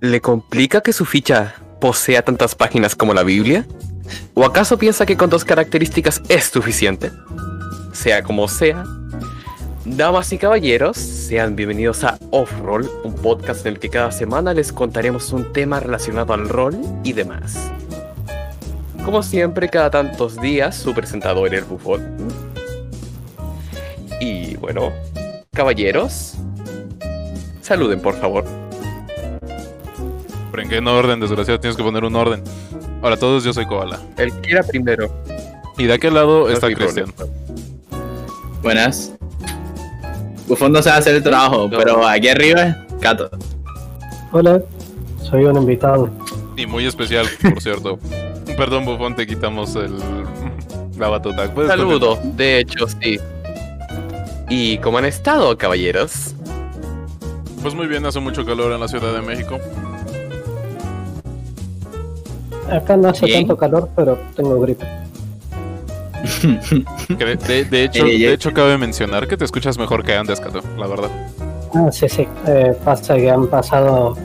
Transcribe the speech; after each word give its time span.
¿Le 0.00 0.20
complica 0.20 0.82
que 0.82 0.92
su 0.92 1.06
ficha 1.06 1.54
posea 1.80 2.20
tantas 2.22 2.54
páginas 2.54 2.94
como 2.94 3.14
la 3.14 3.22
Biblia? 3.22 3.66
¿O 4.34 4.44
acaso 4.44 4.76
piensa 4.76 5.06
que 5.06 5.16
con 5.16 5.30
dos 5.30 5.44
características 5.44 6.20
es 6.28 6.44
suficiente? 6.44 7.10
Sea 7.92 8.22
como 8.22 8.46
sea, 8.46 8.84
damas 9.86 10.30
y 10.34 10.38
caballeros, 10.38 10.98
sean 10.98 11.56
bienvenidos 11.56 12.04
a 12.04 12.18
Off-Roll, 12.30 12.90
un 13.04 13.14
podcast 13.14 13.64
en 13.64 13.72
el 13.72 13.78
que 13.78 13.88
cada 13.88 14.12
semana 14.12 14.52
les 14.52 14.70
contaremos 14.70 15.32
un 15.32 15.50
tema 15.54 15.80
relacionado 15.80 16.34
al 16.34 16.46
rol 16.46 16.78
y 17.02 17.14
demás. 17.14 17.56
Como 19.02 19.22
siempre, 19.22 19.70
cada 19.70 19.90
tantos 19.90 20.38
días, 20.38 20.76
su 20.76 20.92
presentador 20.92 21.54
el 21.54 21.64
bufón. 21.64 22.18
Y 24.20 24.56
bueno, 24.56 24.92
caballeros, 25.52 26.34
saluden 27.62 28.00
por 28.02 28.14
favor. 28.20 28.65
En 30.68 30.84
qué 30.84 30.90
orden, 30.90 31.20
desgraciado, 31.20 31.60
tienes 31.60 31.76
que 31.76 31.82
poner 31.84 32.02
un 32.04 32.16
orden. 32.16 32.42
Hola 33.00 33.14
a 33.14 33.18
todos, 33.18 33.44
yo 33.44 33.52
soy 33.52 33.66
Koala. 33.66 34.00
El 34.16 34.32
que 34.40 34.50
era 34.50 34.64
primero. 34.64 35.08
Y 35.78 35.84
de 35.84 35.92
aquel 35.92 36.14
lado 36.14 36.50
está 36.50 36.74
Cristian. 36.74 37.12
Buenas. 38.62 39.12
Bufón 40.48 40.72
no 40.72 40.82
sabe 40.82 40.98
hacer 40.98 41.14
el 41.14 41.22
trabajo, 41.22 41.68
No. 41.70 41.78
pero 41.78 42.04
aquí 42.04 42.26
arriba, 42.28 42.84
Cato. 43.00 43.30
Hola, 44.32 44.60
soy 45.22 45.44
un 45.44 45.56
invitado. 45.56 46.10
Y 46.56 46.66
muy 46.66 46.84
especial, 46.84 47.28
por 47.42 47.62
cierto. 47.62 48.00
Perdón, 48.56 48.86
Bufón, 48.86 49.14
te 49.14 49.24
quitamos 49.24 49.76
el... 49.76 49.94
la 50.98 51.08
batuta. 51.08 51.46
Saludo, 51.68 52.18
de 52.24 52.58
hecho, 52.58 52.88
sí. 52.88 53.20
¿Y 54.48 54.78
cómo 54.78 54.98
han 54.98 55.04
estado, 55.04 55.56
caballeros? 55.56 56.34
Pues 57.62 57.72
muy 57.72 57.86
bien, 57.86 58.04
hace 58.04 58.18
mucho 58.18 58.44
calor 58.44 58.72
en 58.72 58.80
la 58.80 58.88
Ciudad 58.88 59.12
de 59.14 59.22
México. 59.22 59.60
Acá 62.70 62.96
no 62.96 63.08
hace 63.08 63.26
Bien. 63.26 63.40
tanto 63.40 63.56
calor, 63.56 63.88
pero 63.94 64.18
tengo 64.34 64.60
gripe. 64.60 64.86
De, 67.08 67.36
de- 67.36 67.64
de 67.64 67.84
hecho, 67.84 68.04
de 68.04 68.32
hecho, 68.32 68.52
cabe 68.52 68.76
mencionar 68.78 69.28
que 69.28 69.36
te 69.36 69.44
escuchas 69.44 69.78
mejor 69.78 70.04
que 70.04 70.14
antes, 70.14 70.40
Cato, 70.40 70.60
la 70.76 70.86
verdad. 70.86 71.10
Ah, 71.74 71.88
sí, 71.92 72.08
sí. 72.08 72.26
Eh, 72.46 72.74
pasa 72.84 73.16
que 73.16 73.30
han 73.30 73.46
pasado 73.46 74.16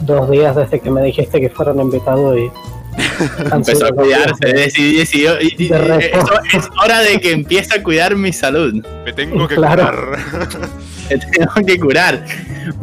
dos 0.00 0.30
días 0.30 0.56
desde 0.56 0.80
que 0.80 0.90
me 0.90 1.02
dijiste 1.02 1.40
que 1.40 1.48
fueron 1.50 1.80
invitados 1.80 2.38
y... 2.38 2.50
Empezó 3.52 3.86
a 3.86 3.90
cuidarse, 3.90 4.46
de- 4.46 4.52
decidió, 4.52 4.98
decidió- 5.00 5.40
y- 5.40 5.54
y- 5.58 5.68
De 5.68 5.78
reposo. 5.78 6.32
eso 6.52 6.58
es 6.58 6.68
hora 6.84 7.00
de 7.00 7.20
que 7.20 7.32
empiece 7.32 7.78
a 7.78 7.82
cuidar 7.82 8.16
mi 8.16 8.32
salud. 8.32 8.84
Me 9.04 9.12
tengo 9.12 9.46
que 9.48 9.54
Claro. 9.56 9.84
curar. 9.90 10.18
Me 11.10 11.16
tengo 11.18 11.66
que 11.66 11.78
curar. 11.80 12.24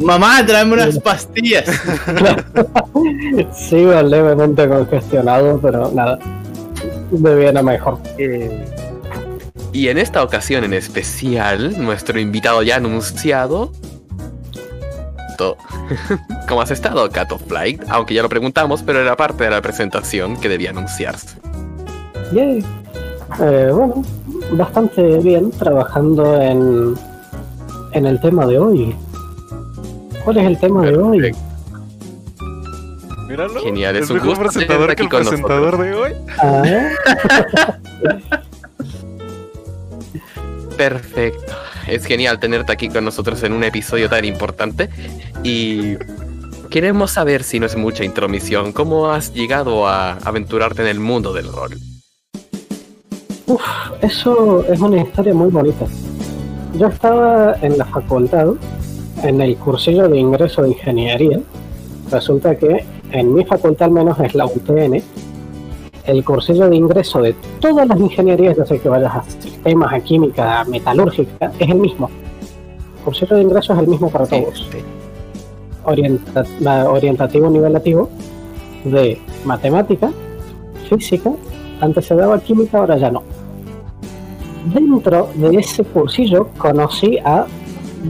Mamá, 0.00 0.44
tráeme 0.44 0.74
unas 0.74 0.98
pastillas. 0.98 1.64
Sigo 3.54 4.02
levemente 4.02 4.66
congestionado, 4.68 5.60
pero 5.60 5.90
nada. 5.92 6.18
De 7.10 7.34
bien 7.36 7.56
a 7.56 7.62
mejor. 7.62 7.98
Y 9.72 9.88
en 9.88 9.98
esta 9.98 10.22
ocasión 10.22 10.64
en 10.64 10.72
especial, 10.74 11.80
nuestro 11.82 12.18
invitado 12.18 12.62
ya 12.62 12.76
anunciado. 12.76 13.72
¿Cómo 16.48 16.62
has 16.62 16.70
estado, 16.70 17.08
Cat 17.10 17.32
of 17.32 17.42
Flight? 17.46 17.82
Aunque 17.88 18.14
ya 18.14 18.22
lo 18.22 18.28
preguntamos, 18.28 18.82
pero 18.82 19.00
era 19.00 19.16
parte 19.16 19.44
de 19.44 19.50
la 19.50 19.60
presentación 19.62 20.36
que 20.36 20.48
debía 20.48 20.70
anunciarse. 20.70 21.38
Yay. 22.32 22.64
Eh, 23.40 23.70
bueno, 23.72 24.02
bastante 24.52 25.18
bien 25.18 25.50
trabajando 25.50 26.40
en, 26.40 26.94
en 27.92 28.06
el 28.06 28.20
tema 28.20 28.46
de 28.46 28.58
hoy. 28.58 28.96
¿Cuál 30.24 30.38
es 30.38 30.46
el 30.46 30.58
tema 30.58 30.84
de 30.86 30.96
hoy? 30.96 31.36
Míralo. 33.28 33.60
Genial, 33.60 33.96
es 33.96 34.08
un 34.08 34.16
mejor 34.16 34.30
gusto 34.30 34.44
presentador 34.44 34.94
tenerte 34.94 34.96
que 34.96 35.02
el 35.02 35.06
aquí 35.06 35.16
con 35.16 35.26
presentador 35.26 35.78
de 35.78 35.94
hoy. 35.94 36.12
Ah, 36.38 36.62
Perfecto. 40.76 41.52
Es 41.86 42.04
genial 42.04 42.40
tenerte 42.40 42.72
aquí 42.72 42.88
con 42.88 43.04
nosotros 43.04 43.42
en 43.42 43.52
un 43.52 43.64
episodio 43.64 44.08
tan 44.08 44.24
importante. 44.24 44.88
Y 45.42 45.96
queremos 46.70 47.12
saber, 47.12 47.42
si 47.42 47.60
no 47.60 47.66
es 47.66 47.76
mucha 47.76 48.04
intromisión, 48.04 48.72
cómo 48.72 49.10
has 49.10 49.32
llegado 49.32 49.86
a 49.86 50.14
aventurarte 50.24 50.82
en 50.82 50.88
el 50.88 51.00
mundo 51.00 51.32
del 51.32 51.52
rol. 51.52 51.76
Uf, 53.46 53.62
eso 54.02 54.64
es 54.64 54.80
una 54.80 55.02
historia 55.02 55.32
muy 55.32 55.50
bonita. 55.50 55.86
Yo 56.76 56.88
estaba 56.88 57.56
en 57.62 57.78
la 57.78 57.84
facultad, 57.86 58.48
en 59.22 59.40
el 59.40 59.56
cursillo 59.56 60.08
de 60.08 60.18
ingreso 60.18 60.62
de 60.62 60.70
ingeniería. 60.70 61.40
Resulta 62.10 62.56
que 62.56 62.84
en 63.12 63.32
mi 63.32 63.44
facultad, 63.44 63.86
al 63.86 63.92
menos 63.92 64.18
es 64.20 64.34
la 64.34 64.46
UTN, 64.46 65.02
el 66.06 66.24
cursillo 66.24 66.68
de 66.68 66.76
ingreso 66.76 67.20
de 67.20 67.34
todas 67.60 67.86
las 67.86 67.98
ingenierías, 67.98 68.56
ya 68.56 68.64
sé 68.66 68.78
que 68.78 68.88
vayas 68.88 69.14
a 69.14 69.22
sistemas, 69.24 69.92
a 69.92 70.00
química, 70.00 70.60
a 70.60 70.64
metalúrgica, 70.64 71.52
es 71.58 71.68
el 71.68 71.76
mismo. 71.78 72.08
El 72.98 73.04
cursillo 73.04 73.36
de 73.36 73.42
ingreso 73.42 73.72
es 73.72 73.78
el 73.80 73.86
mismo 73.88 74.10
para 74.10 74.26
todos. 74.26 74.68
Orienta- 75.84 76.90
orientativo 76.90 77.48
nivelativo 77.50 78.08
de 78.84 79.20
matemática, 79.44 80.10
física, 80.88 81.30
antes 81.80 82.06
se 82.06 82.14
daba 82.14 82.38
química, 82.40 82.78
ahora 82.78 82.96
ya 82.96 83.10
no. 83.10 83.22
Dentro 84.72 85.28
de 85.34 85.58
ese 85.58 85.84
cursillo 85.84 86.48
conocí 86.58 87.18
a 87.24 87.46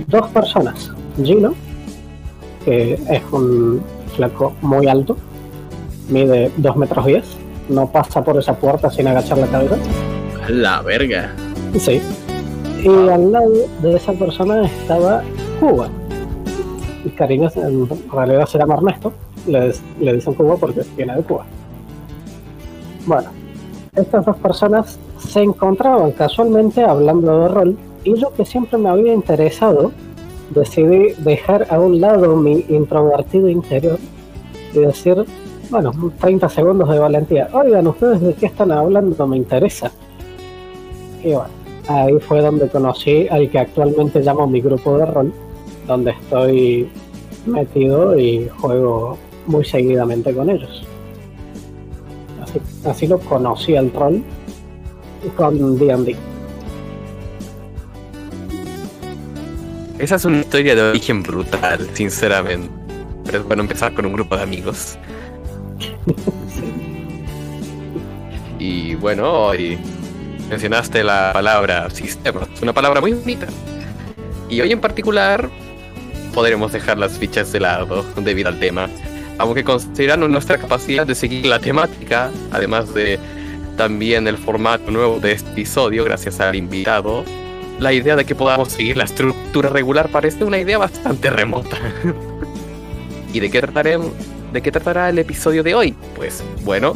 dos 0.08 0.28
personas. 0.30 0.90
Gino, 1.22 1.54
que 2.64 2.94
es 2.94 3.22
un 3.32 3.80
flaco 4.14 4.52
muy 4.62 4.86
alto, 4.86 5.16
mide 6.08 6.50
2 6.56 6.76
metros 6.76 7.04
10, 7.06 7.24
no 7.69 7.91
pasa 7.91 8.22
por 8.22 8.38
esa 8.38 8.54
puerta 8.54 8.91
sin 8.91 9.06
agachar 9.06 9.38
la 9.38 9.47
cabeza. 9.47 9.77
La 10.49 10.82
verga. 10.82 11.32
Sí. 11.78 12.00
Y 12.82 12.88
al 12.88 13.32
lado 13.32 13.53
de 13.82 13.97
esa 13.97 14.12
persona 14.12 14.65
estaba 14.66 15.22
Cuba. 15.60 15.88
El 17.04 17.15
cariño 17.15 17.50
en 17.56 17.88
realidad 18.10 18.47
se 18.47 18.59
llama 18.59 18.75
Ernesto. 18.75 19.12
Le, 19.47 19.72
le 20.00 20.15
dicen 20.15 20.34
Cuba 20.34 20.56
porque 20.56 20.82
viene 20.97 21.16
de 21.16 21.22
Cuba. 21.22 21.44
Bueno, 23.06 23.31
estas 23.94 24.25
dos 24.25 24.37
personas 24.38 24.98
se 25.19 25.41
encontraban 25.41 26.12
casualmente 26.12 26.83
hablando 26.83 27.41
de 27.41 27.48
rol 27.48 27.78
y 28.04 28.15
yo 28.15 28.33
que 28.34 28.44
siempre 28.44 28.78
me 28.78 28.88
había 28.88 29.15
interesado 29.15 29.93
decidí 30.50 31.12
dejar 31.19 31.66
a 31.71 31.81
un 31.81 32.00
lado 32.00 32.37
mi 32.37 32.65
introvertido 32.69 33.48
interior 33.48 33.98
y 34.72 34.78
decir, 34.78 35.25
bueno, 35.71 35.93
30 36.21 36.49
segundos 36.49 36.88
de 36.88 36.99
valentía. 36.99 37.49
Oigan, 37.53 37.87
ustedes 37.87 38.21
de 38.21 38.34
qué 38.34 38.47
están 38.47 38.72
hablando, 38.72 39.27
me 39.27 39.37
interesa. 39.37 39.91
Y 41.22 41.28
bueno, 41.28 41.49
ahí 41.88 42.19
fue 42.21 42.41
donde 42.41 42.69
conocí 42.69 43.27
al 43.28 43.50
que 43.50 43.59
actualmente 43.59 44.21
llamo 44.21 44.47
mi 44.47 44.60
grupo 44.60 44.99
de 44.99 45.06
rol, 45.06 45.32
donde 45.87 46.12
estoy 46.12 46.88
metido 47.47 48.19
y 48.19 48.49
juego 48.49 49.19
muy 49.47 49.65
seguidamente 49.65 50.32
con 50.34 50.50
ellos. 50.50 50.84
Así, 52.43 52.60
así 52.84 53.06
lo 53.06 53.19
conocí 53.19 53.77
al 53.77 53.93
rol 53.93 54.22
con 55.37 55.78
D&D. 55.78 56.16
Esa 59.98 60.16
es 60.16 60.25
una 60.27 60.41
historia 60.41 60.75
de 60.75 60.83
origen 60.83 61.22
brutal, 61.22 61.88
sinceramente. 61.94 62.69
Pero 63.25 63.38
es 63.38 63.44
bueno 63.44 63.62
empezar 63.62 63.94
con 63.94 64.06
un 64.06 64.12
grupo 64.12 64.37
de 64.37 64.43
amigos. 64.43 64.98
Y 68.58 68.94
bueno, 68.94 69.30
hoy 69.30 69.78
mencionaste 70.48 71.04
la 71.04 71.32
palabra 71.32 71.90
sistema. 71.90 72.46
Es 72.54 72.62
una 72.62 72.72
palabra 72.72 73.00
muy 73.00 73.12
bonita. 73.12 73.46
Y 74.48 74.60
hoy 74.60 74.72
en 74.72 74.80
particular 74.80 75.50
podremos 76.32 76.72
dejar 76.72 76.98
las 76.98 77.18
fichas 77.18 77.52
de 77.52 77.60
lado 77.60 78.04
debido 78.16 78.48
al 78.48 78.58
tema. 78.58 78.88
Aunque 79.38 79.64
considerando 79.64 80.28
nuestra 80.28 80.58
capacidad 80.58 81.06
de 81.06 81.14
seguir 81.14 81.47
la 81.47 81.58
temática, 81.58 82.30
además 82.52 82.94
de 82.94 83.18
también 83.76 84.26
el 84.26 84.38
formato 84.38 84.91
nuevo 84.91 85.20
de 85.20 85.32
este 85.32 85.50
episodio, 85.50 86.04
gracias 86.04 86.41
al 86.41 86.56
invitado, 86.56 87.24
la 87.78 87.92
idea 87.92 88.16
de 88.16 88.24
que 88.24 88.34
podamos 88.34 88.68
seguir 88.70 88.97
la 88.97 89.04
estructura 89.04 89.68
regular 89.68 90.09
parece 90.09 90.44
una 90.44 90.59
idea 90.59 90.78
bastante 90.78 91.28
remota. 91.28 91.76
¿Y 93.32 93.41
de 93.41 93.50
qué, 93.50 93.60
trataremos, 93.60 94.12
de 94.53 94.63
qué 94.63 94.71
tratará 94.71 95.09
el 95.09 95.19
episodio 95.19 95.63
de 95.63 95.75
hoy? 95.75 95.95
Pues 96.15 96.43
bueno, 96.65 96.95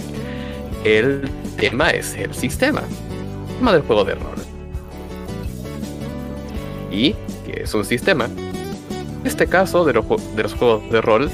el 0.84 1.28
tema 1.58 1.90
es 1.90 2.14
el 2.16 2.34
sistema. 2.34 2.80
El 2.80 3.56
tema 3.56 3.72
del 3.72 3.82
juego 3.82 4.04
de 4.04 4.14
rol. 4.14 4.36
¿Y 6.90 7.14
qué 7.46 7.62
es 7.64 7.74
un 7.74 7.84
sistema? 7.84 8.24
En 8.24 9.26
este 9.26 9.46
caso 9.46 9.84
de 9.84 9.92
los, 9.92 10.06
de 10.34 10.42
los 10.42 10.54
juegos 10.54 10.90
de 10.90 11.00
rol 11.00 11.30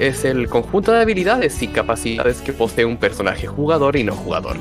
es 0.00 0.24
el 0.24 0.48
conjunto 0.48 0.92
de 0.92 1.00
habilidades 1.00 1.60
y 1.62 1.68
capacidades 1.68 2.40
que 2.40 2.52
posee 2.52 2.84
un 2.84 2.96
personaje 2.96 3.46
jugador 3.46 3.96
y 3.96 4.04
no 4.04 4.14
jugador. 4.14 4.56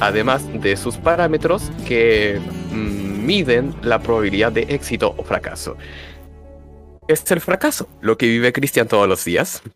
Además 0.00 0.42
de 0.60 0.76
sus 0.76 0.96
parámetros 0.96 1.70
que 1.86 2.40
mm, 2.72 3.24
miden 3.24 3.74
la 3.82 4.00
probabilidad 4.00 4.50
de 4.50 4.62
éxito 4.62 5.14
o 5.16 5.22
fracaso. 5.22 5.76
Es 7.08 7.30
el 7.30 7.40
fracaso, 7.40 7.88
lo 8.00 8.16
que 8.16 8.26
vive 8.26 8.52
Cristian 8.52 8.88
todos 8.88 9.08
los 9.08 9.24
días. 9.24 9.62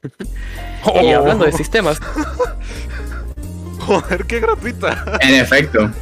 Oh. 0.89 1.03
Y 1.03 1.11
hablando 1.11 1.45
de 1.45 1.51
sistemas, 1.51 1.99
Joder, 3.81 4.25
qué 4.27 4.39
gratuita. 4.39 5.19
En 5.21 5.35
efecto. 5.35 5.91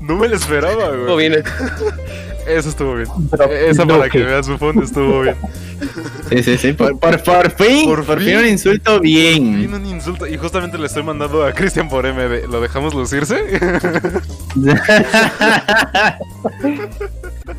No 0.00 0.16
me 0.16 0.28
lo 0.28 0.36
esperaba, 0.36 0.90
¿cómo 0.90 1.12
güey. 1.14 1.28
viene? 1.28 1.44
Eso 2.46 2.70
estuvo 2.70 2.94
bien. 2.96 3.08
Esa 3.68 3.86
para 3.86 4.08
que 4.08 4.18
veas 4.22 4.46
su 4.46 4.56
fondo 4.58 4.82
estuvo 4.82 5.20
bien. 5.22 5.36
Sí, 6.30 6.42
sí, 6.42 6.58
sí. 6.58 6.72
Por, 6.72 6.98
por, 6.98 7.22
por 7.22 7.50
fin. 7.52 7.84
Por 7.86 8.04
Por, 8.04 8.18
fin. 8.18 8.28
fin. 8.28 8.36
un 8.38 8.46
insulto 8.46 8.98
bien. 9.00 9.72
un 9.72 9.86
insulto 9.86 10.26
y 10.26 10.36
justamente 10.38 10.76
le 10.78 10.86
estoy 10.86 11.02
mandando 11.02 11.44
a 11.44 11.52
Cristian 11.52 11.88
por 11.88 12.04
MD. 12.06 12.46
¿Lo 12.48 12.60
dejamos 12.60 12.94
lucirse? 12.94 13.60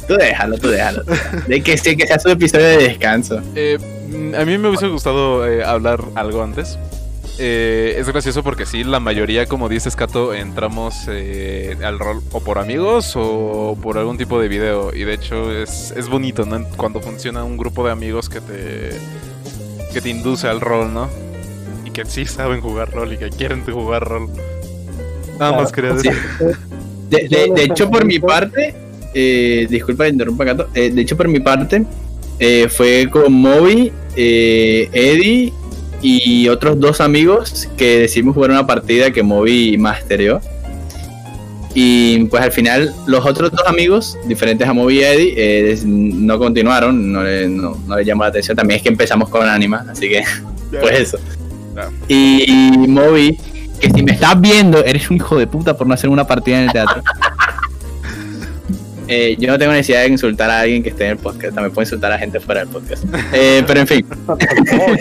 Tú 0.07 0.15
déjalo, 0.15 0.57
tú 0.57 0.69
déjalo. 0.69 1.03
De 1.47 1.61
que 1.61 1.77
sí, 1.77 1.95
que 1.95 2.07
sea 2.07 2.19
su 2.19 2.29
episodio 2.29 2.65
de 2.65 2.77
descanso. 2.89 3.41
Eh, 3.55 3.77
mm, 4.09 4.35
a 4.35 4.45
mí 4.45 4.57
me 4.57 4.67
hubiese 4.69 4.87
gustado 4.87 5.47
eh, 5.47 5.63
hablar 5.63 6.03
algo 6.15 6.43
antes. 6.43 6.77
Eh, 7.39 7.95
es 7.97 8.07
gracioso 8.07 8.43
porque 8.43 8.65
sí, 8.67 8.83
la 8.83 8.99
mayoría, 8.99 9.47
como 9.47 9.67
dices, 9.69 9.95
Cato, 9.95 10.33
entramos 10.33 10.93
eh, 11.07 11.75
al 11.83 11.97
rol 11.97 12.21
o 12.31 12.39
por 12.41 12.59
amigos 12.59 13.13
o 13.15 13.75
por 13.81 13.97
algún 13.97 14.17
tipo 14.17 14.39
de 14.39 14.47
video. 14.47 14.93
Y 14.93 15.05
de 15.05 15.13
hecho 15.15 15.51
es, 15.51 15.91
es 15.97 16.07
bonito, 16.09 16.45
¿no? 16.45 16.63
Cuando 16.77 16.99
funciona 17.01 17.43
un 17.43 17.57
grupo 17.57 17.83
de 17.85 17.91
amigos 17.93 18.29
que 18.29 18.41
te, 18.41 18.89
que 19.93 20.01
te 20.01 20.09
induce 20.09 20.47
al 20.47 20.61
rol, 20.61 20.93
¿no? 20.93 21.09
Y 21.85 21.89
que 21.91 22.05
sí 22.05 22.25
saben 22.25 22.61
jugar 22.61 22.91
rol 22.91 23.13
y 23.13 23.17
que 23.17 23.29
quieren 23.29 23.63
jugar 23.65 24.03
rol. 24.07 24.29
Nada 25.39 25.53
más 25.53 25.71
quería 25.71 25.97
Sí. 25.97 26.09
decir. 26.09 26.21
De, 27.09 27.27
de- 27.27 27.51
de 27.55 27.63
hecho, 27.63 27.89
por 27.89 28.05
mi 28.05 28.19
parte, 28.19 28.75
eh, 29.13 29.67
disculpa 29.69 30.05
que 30.05 30.11
interrumpa, 30.11 30.45
eh, 30.73 30.89
de 30.91 31.01
hecho, 31.01 31.17
por 31.17 31.27
mi 31.27 31.39
parte, 31.39 31.85
eh, 32.39 32.67
fue 32.69 33.07
con 33.09 33.33
Moby, 33.33 33.91
Eddie 34.15 35.53
y 36.01 36.49
otros 36.49 36.79
dos 36.79 36.99
amigos 36.99 37.69
que 37.77 37.99
decidimos 37.99 38.33
jugar 38.33 38.51
una 38.51 38.65
partida 38.65 39.11
que 39.11 39.23
Moby 39.23 39.77
mastereó. 39.77 40.41
Y 41.73 42.25
pues 42.25 42.43
al 42.43 42.51
final, 42.51 42.93
los 43.07 43.25
otros 43.25 43.51
dos 43.51 43.65
amigos, 43.65 44.17
diferentes 44.25 44.67
a 44.67 44.73
Moby 44.73 44.99
y 44.99 45.03
Eddie, 45.03 45.33
eh, 45.37 45.79
no 45.85 46.37
continuaron, 46.37 47.13
no 47.13 47.23
le, 47.23 47.47
no, 47.47 47.77
no 47.87 47.95
le 47.95 48.03
llamó 48.03 48.23
la 48.23 48.29
atención. 48.29 48.57
También 48.57 48.77
es 48.77 48.83
que 48.83 48.89
empezamos 48.89 49.29
con 49.29 49.47
Anima, 49.47 49.85
así 49.89 50.09
que 50.09 50.23
pues 50.81 50.99
eso. 50.99 51.17
Ya. 51.75 51.89
Y 52.09 52.87
Moby, 52.89 53.37
que 53.79 53.89
si 53.89 54.03
me 54.03 54.11
estás 54.11 54.39
viendo, 54.41 54.83
eres 54.83 55.09
un 55.09 55.17
hijo 55.17 55.37
de 55.37 55.47
puta 55.47 55.77
por 55.77 55.87
no 55.87 55.93
hacer 55.93 56.09
una 56.09 56.27
partida 56.27 56.57
en 56.57 56.63
el 56.65 56.71
teatro. 56.73 57.01
Eh, 59.13 59.35
yo 59.37 59.49
no 59.49 59.59
tengo 59.59 59.73
necesidad 59.73 60.03
de 60.03 60.07
insultar 60.07 60.49
a 60.49 60.61
alguien 60.61 60.81
que 60.81 60.89
esté 60.89 61.03
en 61.03 61.11
el 61.11 61.17
podcast, 61.17 61.53
también 61.53 61.73
puedo 61.73 61.83
insultar 61.83 62.13
a 62.13 62.17
gente 62.17 62.39
fuera 62.39 62.61
del 62.61 62.69
podcast. 62.69 63.03
Eh, 63.33 63.61
pero 63.67 63.81
en 63.81 63.87
fin, 63.87 64.05
Oh, 64.27 64.37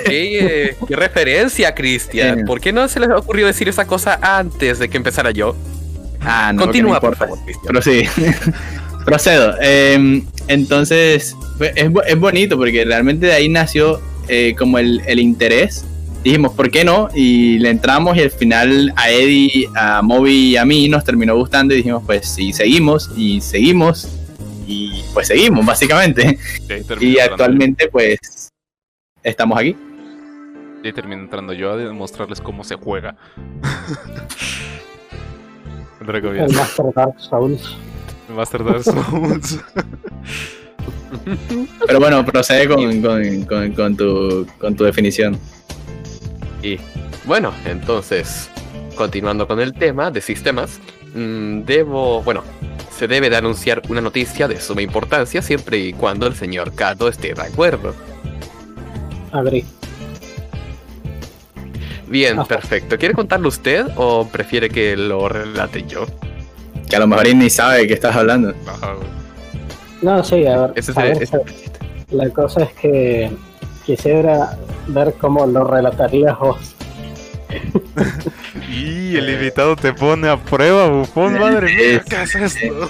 qué, 0.04 0.74
qué 0.88 0.96
referencia, 0.96 1.72
Cristian. 1.74 2.44
¿Por 2.44 2.60
qué 2.60 2.72
no 2.72 2.88
se 2.88 2.98
les 2.98 3.08
ocurrió 3.10 3.46
decir 3.46 3.68
esa 3.68 3.86
cosa 3.86 4.18
antes 4.20 4.80
de 4.80 4.88
que 4.88 4.96
empezara 4.96 5.30
yo? 5.30 5.54
ah, 6.22 6.52
no, 6.52 6.62
Continúa, 6.62 7.00
por 7.00 7.14
favor, 7.14 7.38
Cristian. 7.44 7.66
Pero 7.68 7.82
sí, 7.82 8.02
procedo. 9.04 9.54
Eh, 9.60 10.22
entonces, 10.48 11.36
es, 11.60 11.90
es 12.06 12.18
bonito 12.18 12.56
porque 12.56 12.84
realmente 12.84 13.26
de 13.26 13.32
ahí 13.32 13.48
nació 13.48 14.00
eh, 14.28 14.54
como 14.58 14.78
el, 14.78 15.02
el 15.06 15.20
interés. 15.20 15.84
Dijimos, 16.22 16.52
¿por 16.52 16.70
qué 16.70 16.84
no? 16.84 17.08
Y 17.14 17.58
le 17.58 17.70
entramos 17.70 18.16
y 18.16 18.20
al 18.20 18.30
final 18.30 18.92
a 18.96 19.10
Eddie, 19.10 19.66
a 19.74 20.02
Moby 20.02 20.50
y 20.50 20.56
a 20.58 20.64
mí 20.66 20.88
nos 20.88 21.02
terminó 21.04 21.34
gustando 21.34 21.72
y 21.72 21.78
dijimos, 21.78 22.02
pues 22.04 22.28
sí, 22.28 22.52
seguimos 22.52 23.10
y 23.16 23.40
seguimos 23.40 24.06
y 24.66 25.02
pues 25.14 25.28
seguimos, 25.28 25.64
básicamente. 25.64 26.38
Y 27.00 27.18
actualmente 27.18 27.88
pues 27.88 28.18
estamos 29.22 29.58
aquí. 29.58 29.74
Y 30.84 30.92
termino 30.92 31.22
entrando 31.22 31.52
yo 31.52 31.72
a 31.72 31.76
demostrarles 31.76 32.40
cómo 32.40 32.64
se 32.64 32.76
juega. 32.76 33.16
El. 36.00 36.52
Master 36.54 36.86
Dark 36.94 37.14
Souls. 37.20 37.76
Master 38.34 38.64
Dark 38.64 38.82
Souls. 38.82 39.58
Pero 41.86 42.00
bueno, 42.00 42.24
procede 42.24 42.68
con, 42.68 43.02
con- 43.02 43.42
con- 43.44 43.72
con 43.72 43.96
tu, 43.96 44.46
con 44.58 44.74
tu 44.76 44.84
definición. 44.84 45.38
Y 46.62 46.78
bueno, 47.24 47.52
entonces, 47.64 48.50
continuando 48.96 49.46
con 49.46 49.60
el 49.60 49.72
tema 49.72 50.10
de 50.10 50.20
sistemas, 50.20 50.80
mm, 51.14 51.62
debo, 51.62 52.22
bueno, 52.22 52.42
se 52.90 53.08
debe 53.08 53.30
de 53.30 53.36
anunciar 53.36 53.82
una 53.88 54.00
noticia 54.00 54.46
de 54.46 54.60
suma 54.60 54.82
importancia 54.82 55.40
siempre 55.42 55.78
y 55.78 55.92
cuando 55.92 56.26
el 56.26 56.34
señor 56.34 56.74
Kato 56.74 57.08
esté 57.08 57.34
de 57.34 57.42
acuerdo. 57.42 57.94
Agri. 59.32 59.64
Bien, 62.08 62.40
Ajá. 62.40 62.48
perfecto. 62.48 62.98
¿Quiere 62.98 63.14
contarlo 63.14 63.48
usted 63.48 63.86
o 63.96 64.26
prefiere 64.26 64.68
que 64.68 64.96
lo 64.96 65.28
relate 65.28 65.84
yo? 65.86 66.06
Que 66.88 66.96
a 66.96 66.98
lo 66.98 67.06
mejor 67.06 67.28
él 67.28 67.38
ni 67.38 67.48
sabe 67.48 67.78
de 67.78 67.86
qué 67.86 67.94
estás 67.94 68.16
hablando. 68.16 68.52
No, 70.02 70.24
sí, 70.24 70.44
a 70.46 70.66
ver. 70.66 70.84
A 70.96 72.14
La 72.14 72.28
cosa 72.30 72.64
es 72.64 72.72
que 72.72 73.30
quisiera 73.86 74.58
ver 74.92 75.14
cómo 75.18 75.46
lo 75.46 75.64
relatarías 75.64 76.38
vos. 76.38 76.74
Y 78.68 79.16
el 79.16 79.28
invitado 79.28 79.74
te 79.74 79.92
pone 79.92 80.28
a 80.28 80.36
prueba, 80.36 80.86
bufón, 80.86 81.38
madre 81.38 81.74
mía, 81.74 82.04
¿qué 82.08 82.22
es 82.22 82.34
esto? 82.36 82.88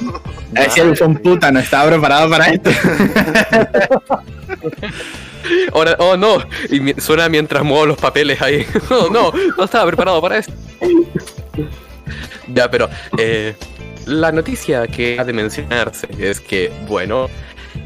Ver 0.51 0.71
si 0.71 0.81
el 0.81 0.97
son 0.97 1.17
puta 1.17 1.51
no 1.51 1.61
estaba 1.61 1.89
preparado 1.89 2.29
para 2.29 2.49
esto. 2.49 2.71
Ahora, 5.73 5.97
oh 5.99 6.17
no, 6.17 6.39
y 6.69 7.01
suena 7.01 7.29
mientras 7.29 7.63
muevo 7.65 7.87
los 7.87 7.99
papeles 7.99 8.41
ahí. 8.43 8.67
Oh 8.91 9.09
no, 9.11 9.33
no 9.57 9.65
estaba 9.65 9.87
preparado 9.87 10.21
para 10.21 10.39
esto. 10.39 10.53
Ya, 12.49 12.71
pero 12.71 12.91
eh, 13.17 13.55
la 14.07 14.33
noticia 14.33 14.87
que 14.87 15.19
ha 15.19 15.25
de 15.25 15.33
mencionarse 15.33 16.09
es 16.19 16.41
que, 16.41 16.71
bueno, 16.89 17.29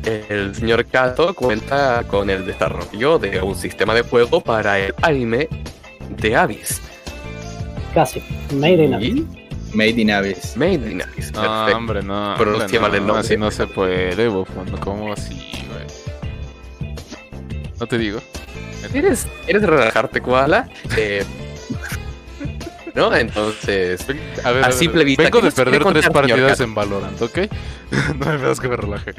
el 0.06 0.54
señor 0.54 0.86
Kato 0.86 1.34
cuenta 1.34 2.04
con 2.06 2.30
el 2.30 2.46
desarrollo 2.46 3.18
de 3.18 3.40
un 3.42 3.54
sistema 3.54 3.94
de 3.94 4.02
juego 4.02 4.40
para 4.40 4.78
el 4.78 4.94
anime 5.02 5.48
de 6.08 6.36
Abyss. 6.36 6.80
Casi. 7.94 8.22
Made 8.54 8.84
in 8.84 8.94
Abyss. 8.94 9.16
Y 9.16 9.44
Made 9.74 10.00
in 10.00 10.10
Abyss. 10.10 10.56
Made 10.56 10.74
in 10.90 11.02
Abyss. 11.02 11.32
No, 11.32 11.40
Perfecto. 11.42 11.76
hombre, 11.76 12.02
no. 12.02 12.34
Hombre, 12.34 12.80
mal 12.80 12.94
el 12.94 13.00
no, 13.00 13.06
nombre. 13.08 13.20
Así 13.20 13.36
no 13.36 13.50
se 13.50 13.66
puede, 13.66 14.28
bufón. 14.28 14.70
¿Cómo 14.78 15.12
así, 15.12 15.34
güey? 15.68 16.94
No 17.80 17.86
te 17.86 17.98
digo. 17.98 18.20
¿Quieres, 18.92 19.26
¿Quieres 19.44 19.62
relajarte, 19.62 20.20
Koala? 20.20 20.68
Eh, 20.96 21.24
¿No? 22.94 23.14
Entonces, 23.14 24.06
A 24.44 24.52
ver, 24.52 24.62
A 24.62 24.66
a 24.66 24.68
ver, 24.68 24.72
simple 24.72 25.04
vista, 25.04 25.24
vengo 25.24 25.40
¿qué 25.40 25.46
de 25.46 25.52
perder 25.52 25.84
tres 25.84 26.08
partidas 26.08 26.60
en 26.60 26.74
Valorant, 26.74 27.20
¿ok? 27.20 27.38
no 28.18 28.26
me 28.26 28.36
veas 28.36 28.60
que 28.60 28.68
me 28.68 28.76
relaje. 28.76 29.14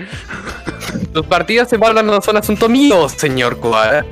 tus 1.14 1.26
partidas 1.26 1.72
en 1.74 1.82
Valorant 1.82 2.08
no 2.08 2.22
son 2.22 2.38
asunto 2.38 2.70
mío, 2.70 3.10
señor 3.10 3.60
Koala. 3.60 4.06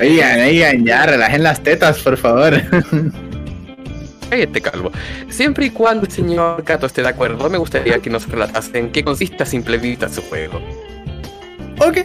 Oigan, 0.00 0.40
oigan, 0.40 0.84
ya, 0.84 1.06
relajen 1.06 1.42
las 1.42 1.62
tetas, 1.62 1.98
por 2.00 2.16
favor. 2.16 2.60
Cállate, 4.30 4.60
calvo. 4.60 4.92
Siempre 5.28 5.66
y 5.66 5.70
cuando 5.70 6.06
el 6.06 6.12
señor 6.12 6.62
Kato 6.62 6.86
esté 6.86 7.02
de 7.02 7.08
acuerdo, 7.08 7.50
me 7.50 7.58
gustaría 7.58 7.98
que 7.98 8.10
nos 8.10 8.28
relatase 8.28 8.78
en 8.78 8.92
qué 8.92 9.02
consiste 9.02 9.42
a 9.42 9.46
simple 9.46 9.76
vista 9.78 10.08
su 10.08 10.22
juego. 10.22 10.60
ok. 11.78 11.98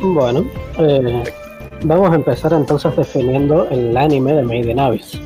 Bueno, 0.00 0.46
eh, 0.78 1.24
vamos 1.82 2.12
a 2.12 2.16
empezar 2.16 2.52
entonces 2.52 2.94
definiendo 2.94 3.66
el 3.70 3.96
anime 3.96 4.34
de 4.34 4.42
Made 4.42 4.70
in 4.70 4.78
Abyss. 4.78 5.18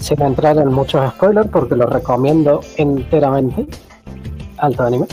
Sin 0.00 0.22
entrar 0.22 0.56
en 0.58 0.72
muchos 0.72 1.08
spoilers 1.10 1.48
porque 1.48 1.74
lo 1.74 1.86
recomiendo 1.86 2.60
enteramente. 2.76 3.66
Alto 4.58 4.82
anime. 4.84 5.06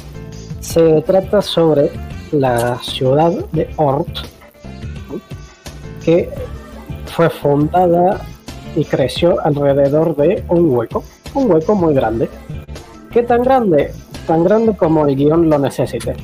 Se 0.60 1.02
trata 1.02 1.42
sobre 1.42 1.92
la 2.32 2.78
ciudad 2.82 3.32
de 3.52 3.70
Ort, 3.78 4.08
que 6.04 6.30
fue 7.06 7.30
fundada 7.30 8.22
y 8.76 8.84
creció 8.86 9.40
alrededor 9.46 10.16
de 10.16 10.44
un 10.50 10.76
hueco, 10.76 11.04
un 11.34 11.52
hueco 11.52 11.76
muy 11.76 11.94
grande. 11.94 12.30
¿Ququé 13.12 13.24
tan 13.24 13.44
grande? 13.44 13.92
Tan 14.26 14.44
grande 14.44 14.76
como 14.76 15.06
el 15.06 15.16
guion 15.16 15.50
lo 15.50 15.60
necesite. 15.60 16.16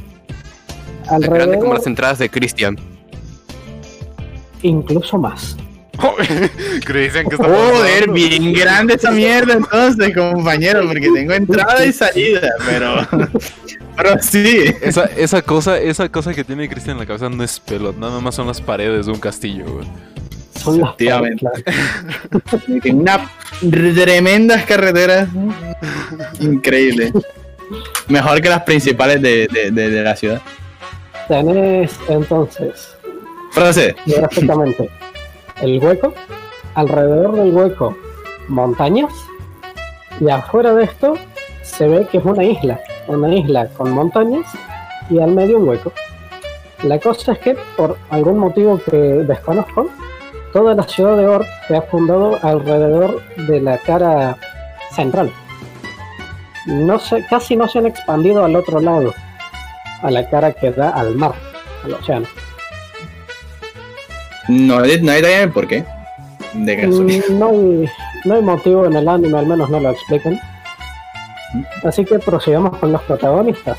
Tan 1.07 1.21
grande 1.21 1.57
como 1.57 1.73
Alrededor, 1.73 1.75
las 1.75 1.87
entradas 1.87 2.19
de 2.19 2.29
Christian. 2.29 2.77
incluso 4.63 5.17
más. 5.17 5.55
Creían 6.85 7.27
que 7.27 7.35
está 7.35 7.47
Joder, 7.47 7.91
pasando? 8.07 8.13
bien 8.13 8.53
grande 8.53 8.93
esa 8.95 9.11
mierda 9.11 9.53
entonces, 9.53 10.15
compañero, 10.15 10.81
porque 10.87 11.09
tengo 11.13 11.33
entrada 11.33 11.85
y 11.85 11.91
salida, 11.93 12.49
pero. 12.65 13.07
Pero 13.97 14.17
sí. 14.21 14.73
Esa, 14.81 15.05
esa 15.17 15.41
cosa, 15.41 15.77
esa 15.79 16.07
cosa 16.09 16.33
que 16.33 16.43
tiene 16.43 16.69
Cristian 16.69 16.95
en 16.95 16.99
la 17.01 17.05
cabeza 17.05 17.29
no 17.29 17.43
es 17.43 17.59
pelo, 17.59 17.91
nada 17.93 18.19
más 18.21 18.35
son 18.35 18.47
las 18.47 18.61
paredes 18.61 19.05
de 19.07 19.11
un 19.11 19.19
castillo, 19.19 19.65
güey. 19.65 19.87
Son 20.55 20.79
las. 20.79 20.95
Tiene 20.97 21.35
una 22.93 23.29
tremendas 23.69 24.65
carreteras. 24.65 25.27
Increíble. 26.39 27.11
Mejor 28.07 28.41
que 28.41 28.49
las 28.49 28.63
principales 28.63 29.21
de, 29.21 29.47
de- 29.47 29.71
de- 29.71 29.89
de 29.89 30.01
la 30.03 30.15
ciudad. 30.15 30.41
tenés 31.27 31.91
entonces 32.07 32.95
Frase. 33.51 33.95
gráficamente 34.05 34.89
el 35.61 35.83
hueco, 35.83 36.13
alrededor 36.75 37.35
del 37.35 37.55
hueco 37.55 37.95
montañas 38.47 39.13
y 40.19 40.29
afuera 40.29 40.73
de 40.73 40.83
esto 40.83 41.13
se 41.61 41.87
ve 41.87 42.07
que 42.11 42.17
es 42.17 42.25
una 42.25 42.43
isla, 42.43 42.79
una 43.07 43.33
isla 43.33 43.67
con 43.69 43.91
montañas 43.91 44.45
y 45.09 45.19
al 45.19 45.31
medio 45.31 45.59
un 45.59 45.67
hueco. 45.69 45.91
La 46.83 46.99
cosa 46.99 47.33
es 47.33 47.39
que 47.39 47.57
por 47.75 47.97
algún 48.09 48.39
motivo 48.39 48.79
que 48.79 48.97
desconozco, 48.97 49.89
toda 50.53 50.75
la 50.75 50.83
ciudad 50.83 51.17
de 51.17 51.27
Orc 51.27 51.47
se 51.67 51.75
ha 51.75 51.81
fundado 51.83 52.37
alrededor 52.41 53.21
de 53.35 53.61
la 53.61 53.77
cara 53.77 54.37
central. 54.91 55.31
No 56.65 56.99
se, 56.99 57.25
casi 57.25 57.55
no 57.55 57.67
se 57.67 57.79
han 57.79 57.85
expandido 57.85 58.43
al 58.43 58.55
otro 58.55 58.79
lado, 58.79 59.13
a 60.01 60.11
la 60.11 60.29
cara 60.29 60.53
que 60.53 60.71
da 60.71 60.89
al 60.89 61.15
mar, 61.15 61.33
al 61.83 61.93
océano. 61.93 62.27
No, 64.49 64.79
hay- 64.79 65.01
no 65.01 65.11
hay 65.11 65.21
de 65.21 65.47
por 65.47 65.67
qué. 65.67 65.83
De. 66.53 66.87
Mm, 66.87 67.39
No 67.39 67.49
hay, 67.49 67.89
no 68.25 68.35
hay 68.35 68.41
motivo 68.41 68.85
en 68.85 68.95
el 68.95 69.07
anime, 69.07 69.37
al 69.39 69.45
menos 69.47 69.69
no 69.69 69.79
lo 69.79 69.91
explican. 69.91 70.39
Así 71.83 72.03
que 72.05 72.19
prosigamos 72.19 72.77
con 72.77 72.91
los 72.91 73.01
protagonistas. 73.03 73.77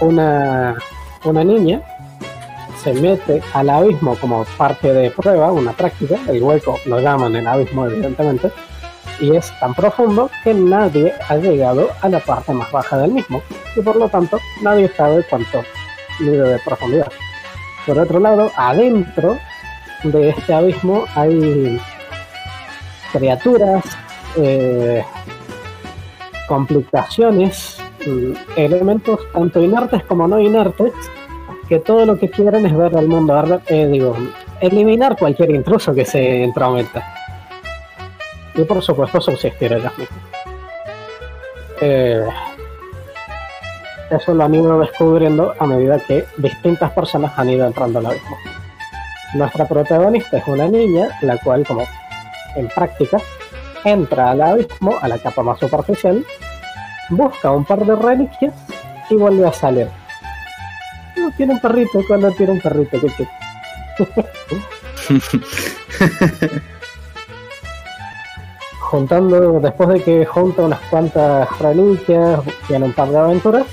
Una, 0.00 0.76
una 1.24 1.44
niña 1.44 1.82
se 2.82 2.92
mete 2.94 3.42
al 3.52 3.70
abismo 3.70 4.14
como 4.16 4.44
parte 4.56 4.92
de 4.92 5.10
prueba, 5.10 5.50
una 5.50 5.72
práctica. 5.72 6.16
El 6.28 6.42
hueco 6.42 6.78
lo 6.86 7.00
llaman 7.00 7.34
el 7.34 7.46
abismo, 7.46 7.86
evidentemente. 7.86 8.50
Y 9.20 9.34
es 9.34 9.52
tan 9.58 9.74
profundo 9.74 10.30
que 10.44 10.54
nadie 10.54 11.12
ha 11.28 11.36
llegado 11.36 11.88
a 12.02 12.08
la 12.08 12.20
parte 12.20 12.52
más 12.52 12.70
baja 12.70 12.98
del 12.98 13.10
mismo. 13.12 13.42
Y 13.74 13.80
por 13.80 13.96
lo 13.96 14.08
tanto, 14.08 14.38
nadie 14.62 14.88
sabe 14.96 15.24
cuánto 15.28 15.62
mide 16.20 16.38
de 16.52 16.58
profundidad. 16.60 17.08
Por 17.88 17.98
otro 17.98 18.20
lado, 18.20 18.52
adentro 18.54 19.38
de 20.02 20.28
este 20.28 20.52
abismo 20.52 21.06
hay 21.14 21.80
criaturas, 23.14 23.82
eh, 24.36 25.02
complicaciones, 26.46 27.78
mm, 28.06 28.32
elementos 28.56 29.20
tanto 29.32 29.62
inertes 29.62 30.04
como 30.04 30.28
no 30.28 30.38
inertes, 30.38 30.92
que 31.66 31.78
todo 31.78 32.04
lo 32.04 32.18
que 32.18 32.28
quieren 32.28 32.66
es 32.66 32.76
ver 32.76 32.94
al 32.94 33.08
mundo 33.08 33.62
eh, 33.68 33.88
digo, 33.90 34.14
eliminar 34.60 35.16
cualquier 35.16 35.52
intruso 35.52 35.94
que 35.94 36.04
se 36.04 36.44
entrometa. 36.44 37.02
Y 38.54 38.64
por 38.64 38.82
supuesto 38.82 39.18
subsistir 39.18 39.72
ellas 39.72 39.96
mismas. 39.96 40.20
Eh, 41.80 42.26
eso 44.10 44.34
lo 44.34 44.44
han 44.44 44.54
ido 44.54 44.78
descubriendo 44.78 45.54
a 45.58 45.66
medida 45.66 45.98
que 45.98 46.24
distintas 46.38 46.92
personas 46.92 47.38
han 47.38 47.50
ido 47.50 47.66
entrando 47.66 47.98
al 47.98 48.06
abismo. 48.06 48.36
Nuestra 49.34 49.66
protagonista 49.66 50.38
es 50.38 50.46
una 50.46 50.68
niña, 50.68 51.08
la 51.20 51.36
cual, 51.38 51.66
como 51.66 51.84
en 52.56 52.68
práctica, 52.68 53.18
entra 53.84 54.30
al 54.30 54.40
abismo, 54.40 54.96
a 55.00 55.08
la 55.08 55.18
capa 55.18 55.42
más 55.42 55.58
superficial, 55.58 56.24
busca 57.10 57.50
un 57.50 57.64
par 57.64 57.84
de 57.84 57.94
reliquias 57.94 58.54
y 59.10 59.16
vuelve 59.16 59.46
a 59.46 59.52
salir. 59.52 59.88
No, 61.16 61.30
tiene 61.32 61.54
un 61.54 61.60
perrito, 61.60 62.02
cuando 62.06 62.30
tiene 62.32 62.52
un 62.52 62.60
perrito, 62.60 62.98
qué. 63.00 63.28
Juntando, 68.80 69.60
después 69.60 69.88
de 69.90 70.02
que 70.02 70.24
junta 70.24 70.62
unas 70.62 70.80
cuantas 70.88 71.46
reliquias, 71.58 72.40
tiene 72.66 72.86
un 72.86 72.94
par 72.94 73.10
de 73.10 73.18
aventuras, 73.18 73.66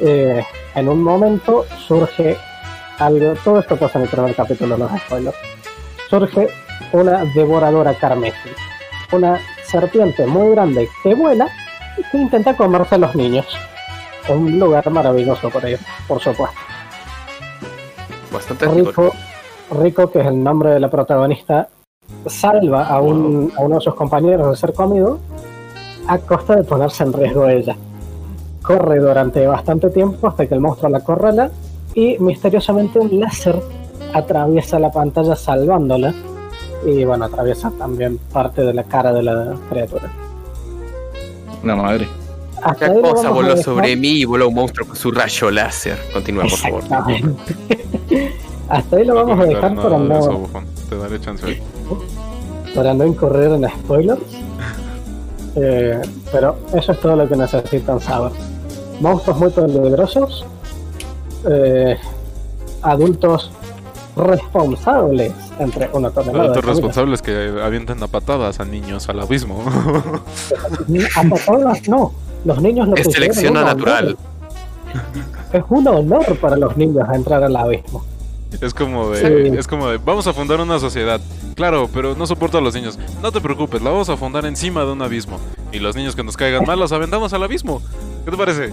eh, 0.00 0.44
en 0.74 0.88
un 0.88 1.02
momento 1.02 1.64
surge 1.86 2.36
algo, 2.98 3.34
todo 3.44 3.60
esto 3.60 3.76
pasa 3.76 3.98
en 3.98 4.04
el 4.04 4.10
primer 4.10 4.34
capítulo, 4.34 4.76
no 4.76 4.86
es 4.86 5.02
spoiler. 5.02 5.34
Surge 6.08 6.48
una 6.92 7.24
devoradora 7.34 7.94
carmesí, 7.94 8.50
una 9.12 9.38
serpiente 9.64 10.26
muy 10.26 10.50
grande 10.50 10.88
que 11.02 11.14
vuela 11.14 11.48
y 11.96 12.02
que 12.10 12.18
intenta 12.18 12.56
comerse 12.56 12.94
a 12.96 12.98
los 12.98 13.14
niños. 13.14 13.46
Un 14.28 14.58
lugar 14.58 14.88
maravilloso 14.90 15.50
por 15.50 15.64
ello, 15.64 15.78
por 16.06 16.20
supuesto. 16.20 16.56
Bastante 18.30 18.66
rico. 18.66 18.88
Rico, 18.88 19.12
Rico, 19.70 20.10
que 20.10 20.20
es 20.20 20.26
el 20.26 20.42
nombre 20.42 20.70
de 20.70 20.80
la 20.80 20.88
protagonista, 20.88 21.68
salva 22.26 22.86
a, 22.86 23.00
un, 23.00 23.52
a 23.56 23.60
uno 23.60 23.76
de 23.76 23.80
sus 23.80 23.94
compañeros 23.94 24.50
de 24.50 24.56
ser 24.56 24.72
comido 24.74 25.18
a 26.06 26.18
costa 26.18 26.56
de 26.56 26.64
ponerse 26.64 27.04
en 27.04 27.12
riesgo 27.12 27.48
ella. 27.48 27.76
Corre 28.62 28.98
durante 29.00 29.46
bastante 29.46 29.90
tiempo 29.90 30.28
hasta 30.28 30.46
que 30.46 30.54
el 30.54 30.60
monstruo 30.60 30.90
la 30.90 31.00
corrala 31.00 31.50
y 31.94 32.16
misteriosamente 32.18 32.98
un 32.98 33.20
láser 33.20 33.60
atraviesa 34.14 34.78
la 34.78 34.90
pantalla 34.90 35.34
salvándola 35.36 36.14
y 36.86 37.04
bueno, 37.04 37.24
atraviesa 37.26 37.70
también 37.78 38.18
parte 38.32 38.62
de 38.62 38.74
la 38.74 38.84
cara 38.84 39.12
de 39.12 39.22
la 39.22 39.54
criatura. 39.70 40.10
Una 41.62 41.76
madre. 41.76 42.08
Hasta 42.62 42.86
ahí 42.86 42.94
lo 42.96 43.02
cosa 43.02 43.14
vamos 43.14 43.26
a 43.26 43.30
voló 43.30 43.48
dejar. 43.48 43.64
sobre 43.64 43.96
mí 43.96 44.08
y 44.08 44.24
voló 44.24 44.48
un 44.48 44.54
monstruo 44.54 44.86
con 44.86 44.96
su 44.96 45.10
rayo 45.10 45.50
láser. 45.50 45.98
Continúa, 46.12 46.44
por 46.44 46.58
favor. 46.58 46.82
Exactamente. 46.82 47.54
Hasta 48.68 48.96
ahí 48.96 49.04
lo 49.04 49.14
vamos 49.14 49.40
a 49.40 49.44
dejar 49.44 49.74
para 49.74 50.18
eso, 50.18 50.48
no. 50.52 50.62
Te 50.88 50.96
daré 50.96 51.20
chance. 51.20 51.62
para 52.74 52.94
no 52.94 53.04
incurrir 53.04 53.50
en 53.50 53.68
spoilers. 53.68 54.20
Eh, 55.54 56.00
pero 56.32 56.56
eso 56.72 56.92
es 56.92 57.00
todo 57.00 57.14
lo 57.14 57.28
que 57.28 57.36
necesitan 57.36 58.00
saber. 58.00 58.32
Monstruos 59.02 59.38
muy 59.38 59.50
peligrosos. 59.50 60.46
eh, 61.50 61.96
adultos 62.82 63.50
responsables 64.16 65.32
entre 65.58 65.88
una 65.92 66.10
tonelada 66.10 66.44
Adultos 66.44 66.64
responsables 66.64 67.22
que 67.22 67.60
avientan 67.62 68.02
a 68.02 68.06
patadas 68.06 68.60
a 68.60 68.64
niños 68.64 69.08
al 69.08 69.20
abismo. 69.20 69.62
A 71.16 71.22
patadas 71.28 71.88
no. 71.88 72.12
Los 72.44 72.60
niños 72.60 72.88
lo 72.88 72.94
Es 72.96 73.06
selección 73.12 73.54
natural. 73.54 74.16
Es 75.52 75.62
un 75.68 75.86
honor 75.88 76.36
para 76.38 76.56
los 76.56 76.76
niños 76.76 77.06
entrar 77.14 77.42
al 77.42 77.56
abismo. 77.56 78.04
Es 78.60 78.74
como 78.74 79.08
de, 79.10 79.50
Sí. 79.50 79.56
es 79.58 79.66
como 79.66 79.88
de, 79.88 79.96
vamos 79.98 80.26
a 80.26 80.32
fundar 80.32 80.60
una 80.60 80.78
sociedad. 80.78 81.20
Claro, 81.54 81.88
pero 81.92 82.14
no 82.14 82.26
soporto 82.26 82.58
a 82.58 82.60
los 82.60 82.74
niños. 82.74 82.98
No 83.22 83.32
te 83.32 83.40
preocupes, 83.40 83.80
la 83.82 83.90
vamos 83.90 84.08
a 84.10 84.16
fundar 84.16 84.44
encima 84.44 84.84
de 84.84 84.92
un 84.92 85.00
abismo. 85.02 85.38
Y 85.72 85.78
los 85.78 85.96
niños 85.96 86.14
que 86.14 86.22
nos 86.22 86.36
caigan 86.36 86.64
mal 86.66 86.78
los 86.78 86.92
aventamos 86.92 87.32
al 87.32 87.42
abismo. 87.42 87.80
¿Qué 88.24 88.30
te 88.30 88.36
parece? 88.36 88.70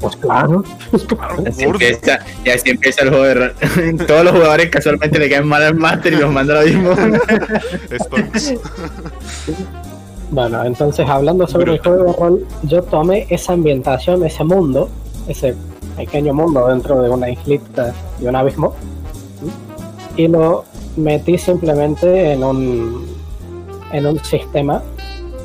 Pues 0.00 0.16
claro. 0.16 0.62
Claro, 1.08 1.42
Y 1.42 1.48
así, 1.48 1.62
empieza, 1.64 2.18
y 2.44 2.50
así 2.50 2.70
empieza 2.70 3.02
el 3.04 3.08
juego 3.08 3.24
de 3.24 3.34
rol. 3.34 3.54
Todos 4.06 4.24
los 4.24 4.32
jugadores 4.34 4.70
casualmente 4.70 5.18
le 5.18 5.30
caen 5.30 5.46
mal 5.46 5.62
al 5.62 5.74
máster 5.74 6.12
y 6.12 6.16
los 6.16 6.30
mandan 6.30 6.58
al 6.58 6.66
mismo. 6.66 6.94
Stonks. 7.98 8.54
Bueno, 10.32 10.64
entonces 10.64 11.06
hablando 11.06 11.46
sobre 11.46 11.72
el 11.72 11.78
juego 11.78 12.04
de 12.04 12.12
rol, 12.14 12.46
yo 12.62 12.82
tomé 12.82 13.26
esa 13.28 13.52
ambientación, 13.52 14.24
ese 14.24 14.42
mundo, 14.42 14.88
ese 15.28 15.54
pequeño 15.94 16.32
mundo 16.32 16.68
dentro 16.68 17.02
de 17.02 17.10
una 17.10 17.28
islita 17.28 17.92
y 18.18 18.24
un 18.24 18.36
abismo, 18.36 18.74
y 20.16 20.28
lo 20.28 20.64
metí 20.96 21.36
simplemente 21.36 22.32
en 22.32 22.44
un, 22.44 23.06
en 23.92 24.06
un 24.06 24.24
sistema 24.24 24.82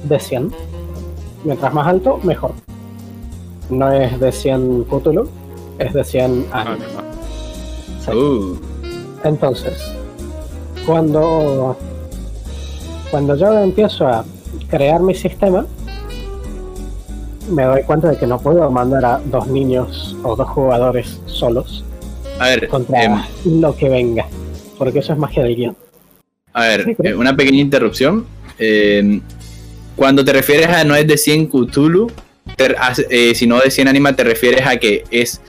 de 0.04 0.20
100. 0.22 0.54
Mientras 1.44 1.74
más 1.74 1.88
alto, 1.88 2.22
mejor. 2.24 2.54
No 3.70 3.92
es 3.92 4.20
de 4.20 4.32
100 4.32 4.86
Cthulhu, 4.86 5.30
es 5.80 5.94
de 5.94 6.04
100 6.04 6.48
anime. 6.52 6.86
Ánima. 6.86 7.04
Sí. 8.06 8.12
Uh, 8.12 8.58
Entonces, 9.24 9.94
cuando, 10.86 11.76
cuando 13.12 13.36
yo 13.36 13.58
empiezo 13.60 14.08
a 14.08 14.24
crear 14.70 15.02
mi 15.02 15.14
sistema, 15.14 15.66
me 17.50 17.64
doy 17.64 17.84
cuenta 17.84 18.10
de 18.10 18.18
que 18.18 18.28
no 18.28 18.40
puedo 18.40 18.70
mandar 18.72 19.06
a 19.06 19.22
dos 19.26 19.48
niños 19.48 20.16
o 20.24 20.36
dos 20.36 20.50
jugadores 20.50 21.20
solos 21.26 21.84
a 22.40 22.48
ver, 22.50 22.68
contra 22.68 23.04
em, 23.04 23.22
lo 23.60 23.76
que 23.76 23.90
venga, 23.90 24.26
porque 24.78 25.00
eso 25.00 25.14
es 25.14 25.20
magia 25.20 25.44
del 25.44 25.56
guion. 25.56 25.78
a 26.54 26.62
ver, 26.68 26.84
Sí, 26.86 26.96
eh, 27.04 27.16
una 27.16 27.36
pequeña 27.36 27.60
interrupción. 27.60 28.26
Em, 28.60 29.22
cuando 29.96 30.24
te 30.24 30.34
refieres 30.34 30.68
a 30.68 30.84
no 30.84 30.96
es 30.96 31.08
de 31.08 31.18
100 31.18 31.48
Cthulhu, 31.48 32.08
eh, 32.58 33.34
si 33.36 33.48
no 33.48 33.60
de 33.60 33.72
100 33.72 33.88
anima, 33.88 34.16
te 34.16 34.24
refieres 34.24 34.66
a 34.66 34.78
que 34.78 35.04
es 35.12 35.42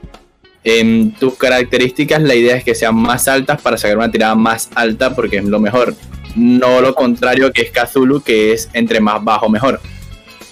en 0.63 1.13
tus 1.15 1.35
características, 1.35 2.21
la 2.21 2.35
idea 2.35 2.55
es 2.57 2.63
que 2.63 2.75
sean 2.75 2.95
más 2.95 3.27
altas 3.27 3.61
para 3.61 3.77
sacar 3.77 3.97
una 3.97 4.11
tirada 4.11 4.35
más 4.35 4.69
alta 4.75 5.15
porque 5.15 5.37
es 5.37 5.45
lo 5.45 5.59
mejor. 5.59 5.95
No 6.35 6.81
lo 6.81 6.93
contrario 6.93 7.51
que 7.51 7.63
es 7.63 7.71
Cthulhu, 7.71 8.21
que 8.21 8.53
es 8.53 8.69
entre 8.73 8.99
más 8.99 9.23
bajo 9.23 9.49
mejor. 9.49 9.79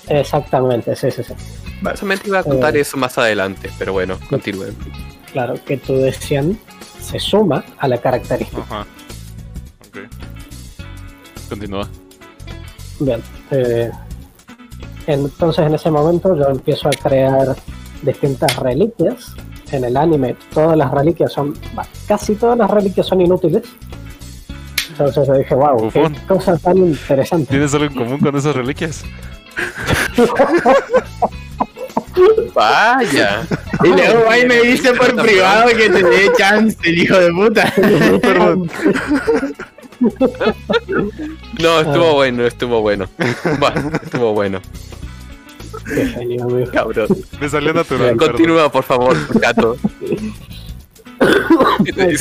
Exactamente, 0.07 0.95
sí, 0.95 1.11
sí, 1.11 1.23
sí. 1.23 1.33
Vale. 1.81 1.97
Solamente 1.97 2.27
iba 2.29 2.39
a 2.39 2.43
contar 2.43 2.75
Eh. 2.75 2.79
eso 2.79 2.97
más 2.97 3.17
adelante, 3.17 3.69
pero 3.77 3.93
bueno, 3.93 4.17
continúen. 4.29 4.75
Claro, 5.31 5.55
que 5.63 5.77
tu 5.77 5.93
de 5.97 6.11
100 6.13 6.59
se 7.01 7.19
suma 7.19 7.63
a 7.77 7.87
la 7.87 7.99
característica. 7.99 8.61
Ajá. 8.61 8.87
Ok. 9.89 9.97
Continúa. 11.49 11.87
Bien. 12.99 13.21
eh, 13.51 13.91
entonces 15.07 15.65
en 15.65 15.73
ese 15.73 15.89
momento 15.89 16.35
yo 16.35 16.49
empiezo 16.49 16.89
a 16.89 16.91
crear 16.91 17.55
distintas 18.03 18.55
reliquias 18.57 19.33
en 19.71 19.83
el 19.83 19.97
anime 19.97 20.35
todas 20.53 20.77
las 20.77 20.91
reliquias 20.91 21.33
son, 21.33 21.57
casi 22.07 22.35
todas 22.35 22.57
las 22.57 22.69
reliquias 22.69 23.07
son 23.07 23.21
inútiles. 23.21 23.63
Entonces 24.91 25.27
yo 25.27 25.33
dije, 25.33 25.53
wow, 25.53 25.89
qué 25.91 25.99
Bufón. 25.99 26.15
cosa 26.27 26.57
tan 26.57 26.77
interesante. 26.77 27.49
¿Tienes 27.49 27.73
algo 27.73 27.85
en 27.85 27.93
común 27.93 28.19
con 28.19 28.35
esas 28.35 28.55
reliquias? 28.55 29.03
Vaya. 32.55 33.45
Y 33.83 33.87
luego 33.89 34.29
ahí 34.29 34.47
me 34.47 34.61
dice 34.61 34.93
por 34.93 35.15
privado 35.15 35.69
que 35.69 35.89
te 35.89 36.03
dé 36.03 36.31
chance, 36.35 36.77
el 36.83 36.99
hijo 36.99 37.15
de 37.17 37.31
puta. 37.31 37.71
Perdón. 38.21 38.71
No, 41.59 41.79
estuvo 41.79 42.13
bueno, 42.13 42.45
estuvo 42.45 42.81
bueno. 42.81 43.07
Va, 43.61 43.73
estuvo 44.03 44.33
bueno. 44.33 44.61
Cabrón. 46.71 47.07
Me 47.39 47.49
salió 47.49 47.73
natural. 47.73 48.15
perdón. 48.15 48.29
Continúa, 48.29 48.71
por 48.71 48.83
favor, 48.83 49.15
Cato. 49.39 49.77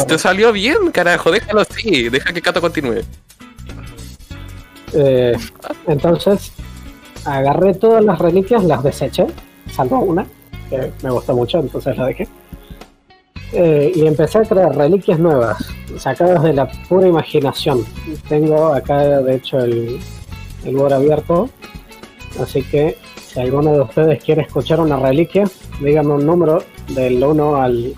Te 0.06 0.18
salió 0.18 0.52
bien, 0.52 0.90
carajo. 0.92 1.30
Déjalo 1.30 1.60
así. 1.60 2.08
Deja 2.08 2.32
que 2.32 2.40
Cato 2.42 2.60
continúe. 2.60 3.02
Eh, 4.92 5.36
entonces, 5.86 6.52
agarré 7.24 7.74
todas 7.74 8.04
las 8.04 8.18
reliquias, 8.18 8.64
las 8.64 8.82
deseché, 8.82 9.26
salvo 9.70 10.00
una, 10.00 10.26
que 10.70 10.92
me 11.02 11.10
gustó 11.10 11.34
mucho, 11.34 11.58
entonces 11.58 11.96
la 11.96 12.06
dejé. 12.06 12.28
Eh, 13.52 13.92
y 13.94 14.06
empecé 14.06 14.38
a 14.38 14.42
crear 14.42 14.74
reliquias 14.76 15.18
nuevas, 15.20 15.56
sacadas 15.98 16.42
de 16.42 16.52
la 16.52 16.66
pura 16.88 17.06
imaginación. 17.08 17.84
Tengo 18.28 18.74
acá, 18.74 18.98
de 19.20 19.36
hecho, 19.36 19.60
el, 19.60 20.00
el 20.64 20.76
Word 20.76 20.94
abierto, 20.94 21.48
así 22.42 22.62
que 22.62 22.98
si 23.24 23.38
alguno 23.40 23.72
de 23.72 23.80
ustedes 23.82 24.22
quiere 24.24 24.42
escuchar 24.42 24.80
una 24.80 24.96
reliquia, 24.98 25.44
díganme 25.80 26.14
un 26.14 26.26
número 26.26 26.64
del 26.88 27.22
1 27.22 27.56
al... 27.56 27.94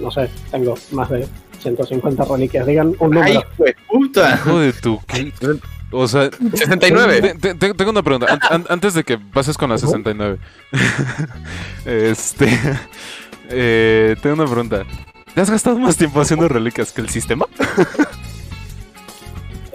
No 0.00 0.10
sé, 0.10 0.28
tengo 0.50 0.74
más 0.92 1.10
de 1.10 1.28
150 1.60 2.24
reliquias, 2.24 2.66
digan 2.66 2.94
un 2.98 3.16
Ay, 3.18 3.34
número. 3.34 3.40
hijo 3.52 3.64
de 3.64 3.76
puta. 3.88 4.34
Hijo 4.34 4.58
de 4.58 4.72
tu. 4.72 5.00
O 5.92 6.08
sea, 6.08 6.28
69. 6.54 7.36
te- 7.40 7.54
te- 7.54 7.74
tengo 7.74 7.90
una 7.92 8.02
pregunta. 8.02 8.26
An- 8.32 8.40
an- 8.50 8.66
antes 8.68 8.94
de 8.94 9.04
que 9.04 9.16
pases 9.18 9.56
con 9.56 9.70
la 9.70 9.78
69. 9.78 10.38
este. 11.86 12.48
Eh, 13.50 14.16
tengo 14.22 14.36
una 14.42 14.44
pregunta. 14.46 14.84
¿Te 15.34 15.40
has 15.40 15.50
gastado 15.50 15.78
más 15.78 15.96
tiempo 15.96 16.20
haciendo 16.20 16.48
reliquias 16.48 16.92
que 16.92 17.00
el 17.00 17.08
sistema? 17.08 17.46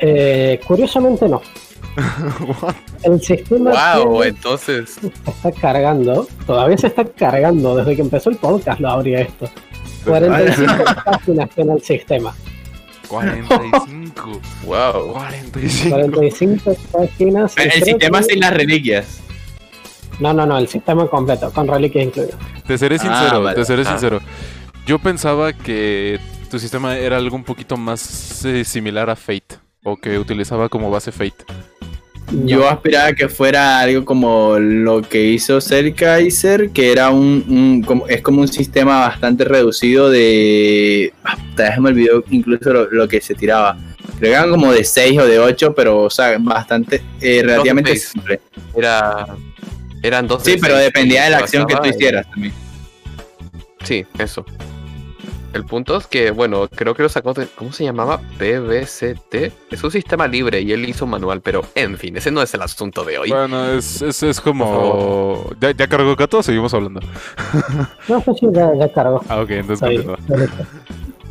Eh, 0.02 0.60
curiosamente 0.66 1.28
no. 1.28 1.42
What? 2.62 2.76
El 3.04 3.22
sistema 3.22 3.72
Wow, 3.96 4.22
tiene- 4.22 4.28
entonces. 4.38 4.92
se 5.02 5.08
está 5.08 5.52
cargando, 5.52 6.26
todavía 6.48 6.78
se 6.78 6.88
está 6.88 7.04
cargando, 7.06 7.76
desde 7.76 7.96
que 7.98 8.02
empezó 8.04 8.30
el 8.30 8.38
podcast 8.38 8.80
lo 8.80 8.90
abría 8.90 9.22
esto. 9.22 9.50
45 10.06 10.74
páginas 11.04 11.50
tiene 11.50 11.74
el 11.74 11.82
sistema. 11.84 12.34
45. 13.10 14.40
Wow. 14.66 15.14
45. 15.14 15.90
45 15.96 16.76
páginas. 16.94 17.58
El 17.58 17.72
sistema 17.84 18.20
que- 18.20 18.24
sin 18.26 18.40
las 18.40 18.54
reliquias. 18.54 19.20
No, 20.20 20.34
no, 20.34 20.46
no, 20.46 20.58
el 20.58 20.68
sistema 20.68 21.08
completo, 21.08 21.52
con 21.52 21.68
reliquias 21.68 22.06
incluidas. 22.06 22.36
Te 22.68 22.78
seré 22.78 22.96
Ah, 22.96 23.00
sincero, 23.00 23.42
vale. 23.44 23.56
te 23.56 23.66
seré 23.66 23.84
Ah. 23.84 23.92
sincero. 23.92 24.20
Yo 24.86 25.00
pensaba 25.00 25.54
que 25.54 26.20
tu 26.50 26.60
sistema 26.60 26.98
era 26.98 27.18
algo 27.18 27.36
un 27.36 27.44
poquito 27.44 27.78
más 27.78 28.44
eh, 28.46 28.64
similar 28.66 29.10
a 29.10 29.16
Fate. 29.16 29.58
O 29.84 29.96
que 29.96 30.20
utilizaba 30.20 30.68
como 30.68 30.92
base 30.92 31.12
Fate. 31.12 31.46
Yo 32.46 32.70
aspiraba 32.70 33.14
que 33.14 33.28
fuera 33.30 33.80
algo 33.80 34.06
como 34.06 34.60
lo 34.60 35.02
que 35.02 35.24
hizo 35.24 35.58
Kaiser, 35.96 36.70
que 36.70 36.92
era 36.92 37.10
un, 37.10 37.44
un- 37.48 37.82
como, 37.82 38.06
es 38.08 38.22
como 38.22 38.42
un 38.42 38.48
sistema 38.48 39.00
bastante 39.00 39.46
reducido 39.46 40.10
de. 40.12 41.12
Ya 41.58 41.74
se 41.74 41.82
me 41.82 41.90
olvidó 41.90 42.24
incluso 42.30 42.72
lo, 42.72 42.92
lo 42.92 43.08
que 43.08 43.20
se 43.22 43.34
tiraba. 43.36 43.78
Creo 44.20 44.32
que 44.32 44.38
eran 44.38 44.52
como 44.52 44.72
de 44.72 44.84
6 44.84 45.18
o 45.20 45.26
de 45.26 45.40
8, 45.40 45.74
pero 45.74 46.04
o 46.04 46.10
sea, 46.10 46.38
bastante, 46.40 47.02
eh, 47.22 47.42
relativamente 47.44 47.96
simple. 47.96 48.42
Era. 48.76 49.26
Eran 50.04 50.28
dos. 50.28 50.44
Sí, 50.44 50.54
de 50.54 50.58
pero 50.60 50.76
seis 50.76 50.86
dependía 50.86 51.24
de 51.26 51.30
la 51.32 51.38
acción 51.40 51.68
que 51.68 51.76
tú 51.76 51.86
hicieras 51.86 52.30
también. 52.30 52.54
Sí, 53.84 54.06
eso. 54.18 54.46
El 55.52 55.66
punto 55.66 55.98
es 55.98 56.06
que, 56.06 56.30
bueno, 56.30 56.68
creo 56.68 56.94
que 56.94 57.02
lo 57.02 57.10
sacó 57.10 57.34
de. 57.34 57.48
¿Cómo 57.48 57.72
se 57.72 57.84
llamaba? 57.84 58.22
PBCT. 58.38 59.36
Es 59.72 59.84
un 59.84 59.90
sistema 59.90 60.28
libre 60.28 60.62
y 60.62 60.72
él 60.72 60.88
hizo 60.88 61.06
un 61.06 61.12
manual, 61.12 61.42
pero 61.42 61.66
en 61.74 61.98
fin, 61.98 62.16
ese 62.18 62.30
no 62.30 62.44
es 62.44 62.54
el 62.54 62.62
asunto 62.62 63.04
de 63.04 63.18
hoy. 63.18 63.30
Bueno, 63.30 63.72
es, 63.72 64.02
es, 64.02 64.22
es 64.22 64.40
como. 64.40 65.50
¿Ya, 65.60 65.72
¿Ya 65.72 65.88
cargó 65.88 66.16
Cato? 66.16 66.44
Seguimos 66.44 66.74
hablando. 66.74 67.00
No 68.08 68.22
sé 68.22 68.34
si 68.36 68.48
ya, 68.52 68.72
ya 68.76 68.92
cargo. 68.92 69.24
Ah, 69.28 69.42
ok, 69.42 69.50
entonces. 69.52 70.06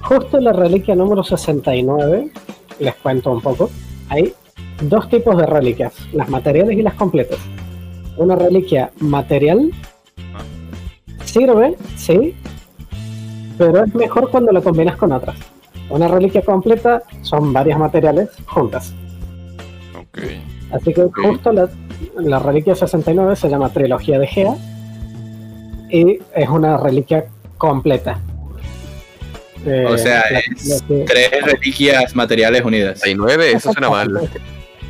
Justo 0.01 0.41
la 0.41 0.53
reliquia 0.53 0.95
número 0.95 1.23
69, 1.23 2.31
les 2.81 2.95
cuento 2.97 3.31
un 3.31 3.41
poco. 3.41 3.71
Hay 4.09 4.33
dos 4.83 5.09
tipos 5.09 5.37
de 5.37 5.47
reliquias, 5.47 5.93
las 6.13 6.29
materiales 6.29 6.77
y 6.77 6.83
las 6.83 6.95
completas. 6.95 7.39
Una 8.19 8.35
reliquia 8.37 8.91
material 9.01 9.71
sirve, 11.25 11.77
sí, 11.97 12.35
pero 13.57 13.85
es 13.85 13.95
mejor 13.95 14.31
cuando 14.31 14.53
la 14.53 14.61
combinas 14.61 14.97
con 14.97 15.13
otras. 15.13 15.37
Una 15.91 16.09
reliquia 16.09 16.43
completa 16.43 17.03
son 17.23 17.53
varias 17.53 17.79
materiales 17.79 18.29
juntas. 18.47 18.93
Ok. 19.99 20.19
Así 20.73 20.93
que 20.93 21.03
justo 21.15 21.53
la, 21.53 21.69
la 22.19 22.39
reliquia 22.39 22.75
69 22.75 23.37
se 23.37 23.49
llama 23.49 23.71
Trilogía 23.73 24.19
de 24.19 24.27
Gea 24.27 24.55
y 25.91 26.19
es 26.35 26.49
una 26.49 26.77
reliquia 26.77 27.27
completa. 27.57 28.21
Eh, 29.65 29.87
O 29.89 29.97
sea, 29.97 30.23
la- 30.31 30.39
es 30.41 30.67
la 30.83 30.87
que- 30.87 31.05
tres 31.05 31.31
reliquias 31.43 32.15
materiales 32.15 32.63
unidas. 32.65 32.99
69, 33.01 33.53
eso 33.53 33.73
suena 33.73 33.89
mal. 33.91 34.29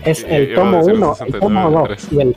Es 0.05 0.25
el 0.29 0.53
a 0.53 0.55
tomo 0.57 0.77
decir 0.79 0.95
1, 0.95 1.11
el 1.11 1.17
69 1.17 1.41
tomo 1.41 1.69
de 1.71 1.77
2 1.77 1.89
tres. 1.89 2.09
y 2.13 2.21
el... 2.21 2.37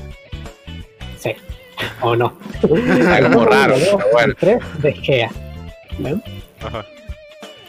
O 2.01 2.15
no. 2.15 2.33
Está 2.61 3.21
como 3.29 3.45
raro, 3.45 3.75
pero 3.77 3.99
bueno. 4.11 4.33
3 4.39 4.59
de 4.81 4.93
Gea. 4.93 5.29
¿ven? 5.99 6.21
Ajá. 6.65 6.85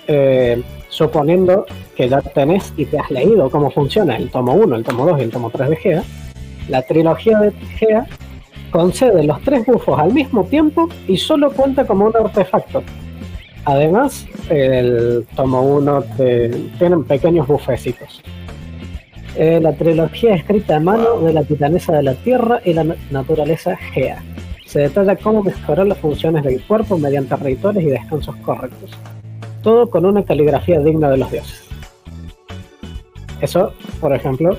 Eh, 0.09 0.63
suponiendo 0.89 1.67
que 1.97 2.09
ya 2.09 2.21
tenés 2.21 2.73
y 2.77 2.85
te 2.87 2.99
has 2.99 3.11
leído 3.11 3.51
cómo 3.51 3.71
funciona 3.71 4.17
el 4.17 4.31
tomo 4.31 4.55
1, 4.55 4.77
el 4.77 4.85
tomo 4.85 5.07
2 5.07 5.21
y 5.21 5.23
el 5.25 5.31
tomo 5.31 5.51
3 5.51 5.69
de 5.71 5.77
Gea, 5.77 6.03
la 6.69 6.83
trilogía 6.83 7.39
de 7.39 7.53
Gea 7.79 8.07
concede 8.71 9.23
los 9.25 9.41
tres 9.43 9.65
bufos 9.67 9.99
al 9.99 10.13
mismo 10.13 10.45
tiempo 10.45 10.89
y 11.07 11.17
solo 11.19 11.51
cuenta 11.53 11.87
como 11.87 12.07
un 12.07 12.17
artefacto. 12.17 12.83
Además, 13.65 14.27
el 14.49 15.27
tomo 15.37 15.63
1 15.63 16.03
te- 16.17 16.49
tienen 16.79 17.05
pequeños 17.05 17.47
bufecitos. 17.47 18.23
Eh, 19.37 19.61
la 19.63 19.73
trilogía 19.73 20.35
escrita 20.35 20.77
a 20.77 20.81
mano 20.81 21.21
de 21.21 21.33
la 21.33 21.43
titanesa 21.43 21.95
de 21.97 22.03
la 22.03 22.15
tierra 22.15 22.61
y 22.65 22.75
la 22.75 22.85
na- 22.85 22.97
naturaleza 23.11 23.77
Gea. 23.77 24.23
Se 24.67 24.81
detalla 24.81 25.17
cómo 25.17 25.43
mejorar 25.43 25.87
las 25.87 25.99
funciones 25.99 26.45
del 26.45 26.63
cuerpo 26.65 26.99
mediante 26.99 27.35
rituales 27.37 27.83
y 27.85 27.87
descansos 27.87 28.37
correctos. 28.37 28.91
Todo 29.63 29.89
con 29.89 30.05
una 30.05 30.23
caligrafía 30.25 30.81
digna 30.81 31.09
de 31.11 31.17
los 31.19 31.31
dioses. 31.31 31.63
Eso, 33.41 33.73
por 34.01 34.15
ejemplo, 34.15 34.57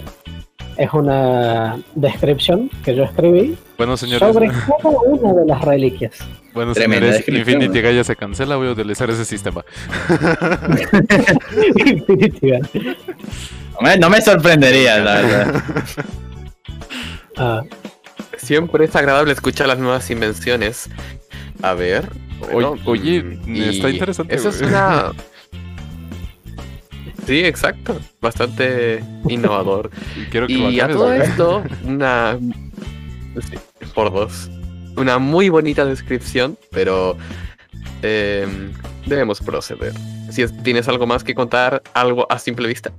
es 0.78 0.92
una 0.94 1.80
descripción 1.96 2.70
que 2.84 2.96
yo 2.96 3.04
escribí 3.04 3.56
Bueno, 3.78 3.96
señores. 3.96 4.20
sobre 4.34 4.48
cada 4.48 4.90
una 5.06 5.34
de 5.34 5.46
las 5.46 5.62
reliquias. 5.62 6.18
Bueno, 6.54 6.74
Tremenda 6.74 7.14
señores, 7.14 7.28
Infinity 7.28 7.78
¿no? 7.80 7.84
Gaia 7.84 8.04
se 8.04 8.16
cancela. 8.16 8.56
Voy 8.58 8.68
a 8.68 8.72
utilizar 8.72 9.10
ese 9.10 9.26
sistema. 9.26 9.64
Definitivamente. 11.56 12.96
No 13.84 13.90
me, 13.90 13.98
no 13.98 14.10
me 14.10 14.22
sorprendería, 14.22 14.98
la 15.00 15.14
verdad. 15.22 15.64
Ah, 17.38 17.64
Siempre 18.38 18.86
es 18.86 18.96
agradable 18.96 19.34
escuchar 19.34 19.68
las 19.68 19.78
nuevas 19.80 20.10
invenciones. 20.10 20.90
A 21.62 21.74
ver. 21.74 22.10
Oye- 22.54 22.82
oye, 22.86 23.24
mm, 23.24 23.56
está 23.64 23.90
interesante, 23.90 24.36
Eso 24.36 24.50
es 24.50 24.62
una. 24.62 25.12
Sí, 27.26 27.40
exacto. 27.46 27.98
Bastante 28.22 29.02
innovador. 29.30 29.90
Y 30.18 30.26
quiero 30.30 30.48
que 30.48 30.54
Y 30.54 30.80
a 30.82 30.90
todo 30.90 31.14
esto, 31.14 31.64
una. 31.86 32.38
sí, 33.50 33.58
por 33.94 34.12
dos. 34.12 34.50
Una 34.98 35.20
muy 35.20 35.48
bonita 35.50 35.86
descripción, 35.86 36.58
pero. 36.72 37.18
eh, 38.02 38.46
debemos 39.06 39.40
proceder. 39.42 39.94
Si 40.32 40.42
es- 40.42 40.56
tienes 40.64 40.88
algo 40.90 41.06
más 41.08 41.24
que 41.24 41.34
contar, 41.34 41.82
algo 41.94 42.26
a 42.30 42.40
simple 42.40 42.68
vista. 42.68 42.92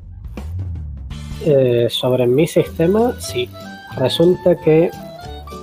Eh, 1.44 1.88
sobre 1.90 2.26
mi 2.26 2.46
sistema, 2.46 3.14
sí. 3.20 3.48
Resulta 3.96 4.56
que 4.56 4.90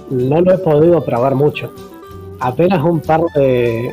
no 0.10 0.41
lo 0.41 0.53
he 0.53 0.57
podido 0.57 1.03
probar 1.03 1.36
mucho. 1.36 1.71
Apenas 2.39 2.84
un 2.84 2.99
par 2.99 3.21
de, 3.36 3.91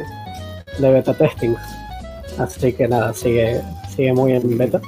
de 0.78 0.90
beta 0.90 1.14
testings. 1.14 1.58
Así 2.38 2.72
que 2.72 2.88
nada, 2.88 3.12
sigue, 3.14 3.60
sigue 3.94 4.12
muy 4.12 4.32
en 4.32 4.56
beta. 4.56 4.80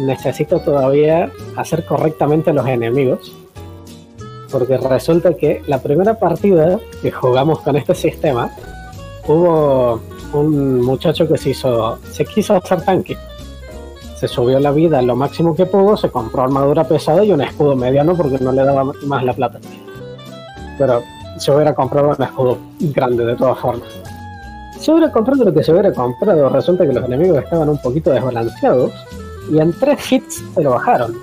Necesito 0.00 0.60
todavía 0.60 1.30
hacer 1.56 1.84
correctamente 1.84 2.52
los 2.52 2.66
enemigos. 2.66 3.32
Porque 4.50 4.76
resulta 4.76 5.34
que 5.34 5.62
la 5.66 5.82
primera 5.82 6.18
partida 6.18 6.78
que 7.00 7.10
jugamos 7.10 7.60
con 7.60 7.76
este 7.76 7.94
sistema 7.94 8.50
hubo 9.26 10.00
un 10.32 10.80
muchacho 10.80 11.26
que 11.28 11.38
se 11.38 11.50
hizo, 11.50 11.98
se 12.10 12.24
quiso 12.24 12.56
hacer 12.56 12.82
tanque. 12.82 13.16
Se 14.22 14.28
subió 14.28 14.60
la 14.60 14.70
vida 14.70 15.02
lo 15.02 15.16
máximo 15.16 15.52
que 15.56 15.66
pudo, 15.66 15.96
se 15.96 16.08
compró 16.08 16.44
armadura 16.44 16.84
pesada 16.84 17.24
y 17.24 17.32
un 17.32 17.40
escudo 17.40 17.74
mediano 17.74 18.16
porque 18.16 18.38
no 18.38 18.52
le 18.52 18.62
daba 18.62 18.84
más 19.04 19.24
la 19.24 19.32
plata. 19.34 19.58
Pero 20.78 21.02
se 21.38 21.50
hubiera 21.50 21.74
comprado 21.74 22.14
un 22.16 22.22
escudo 22.22 22.56
grande 22.78 23.24
de 23.26 23.34
todas 23.34 23.58
formas. 23.58 23.88
Se 24.78 24.92
hubiera 24.92 25.10
comprado 25.10 25.42
lo 25.44 25.52
que 25.52 25.64
se 25.64 25.72
hubiera 25.72 25.92
comprado, 25.92 26.48
resulta 26.50 26.86
que 26.86 26.92
los 26.92 27.04
enemigos 27.04 27.42
estaban 27.42 27.68
un 27.68 27.78
poquito 27.78 28.12
desbalanceados 28.12 28.92
y 29.50 29.58
en 29.58 29.72
tres 29.80 30.12
hits 30.12 30.40
se 30.54 30.62
lo 30.62 30.70
bajaron. 30.70 31.16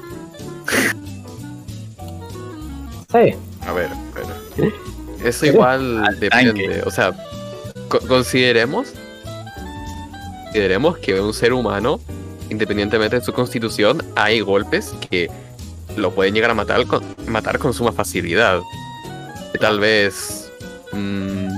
Sí, 3.11 3.33
A 3.67 3.73
ver, 3.73 3.89
pero. 4.13 4.71
Eso 5.23 5.45
igual 5.47 6.03
depende. 6.19 6.83
O 6.85 6.91
sea, 6.91 7.11
co- 7.87 7.97
consideremos. 8.07 8.93
Consideremos 10.43 10.97
que 10.99 11.19
un 11.19 11.33
ser 11.33 11.53
humano, 11.53 11.99
independientemente 12.49 13.17
de 13.19 13.25
su 13.25 13.33
constitución, 13.33 14.03
hay 14.15 14.39
golpes 14.41 14.93
que 15.09 15.29
lo 15.95 16.11
pueden 16.11 16.33
llegar 16.33 16.51
a 16.51 16.53
matar 16.53 16.85
con, 16.85 17.03
matar 17.27 17.59
con 17.59 17.73
suma 17.73 17.91
facilidad. 17.91 18.61
Tal 19.59 19.79
vez. 19.79 20.51
mm, 20.91 21.49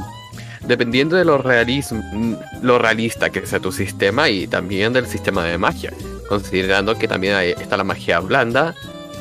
dependiendo 0.67 1.15
de 1.15 1.25
lo, 1.25 1.41
realism- 1.41 2.03
mm, 2.13 2.35
lo 2.63 2.77
realista 2.79 3.29
que 3.29 3.45
sea 3.45 3.59
tu 3.59 3.71
sistema 3.71 4.29
y 4.29 4.45
también 4.47 4.93
del 4.93 5.07
sistema 5.07 5.43
de 5.45 5.57
magia. 5.57 5.91
Considerando 6.29 6.95
que 6.97 7.07
también 7.07 7.35
hay- 7.35 7.51
está 7.51 7.77
la 7.77 7.83
magia 7.83 8.19
blanda, 8.19 8.75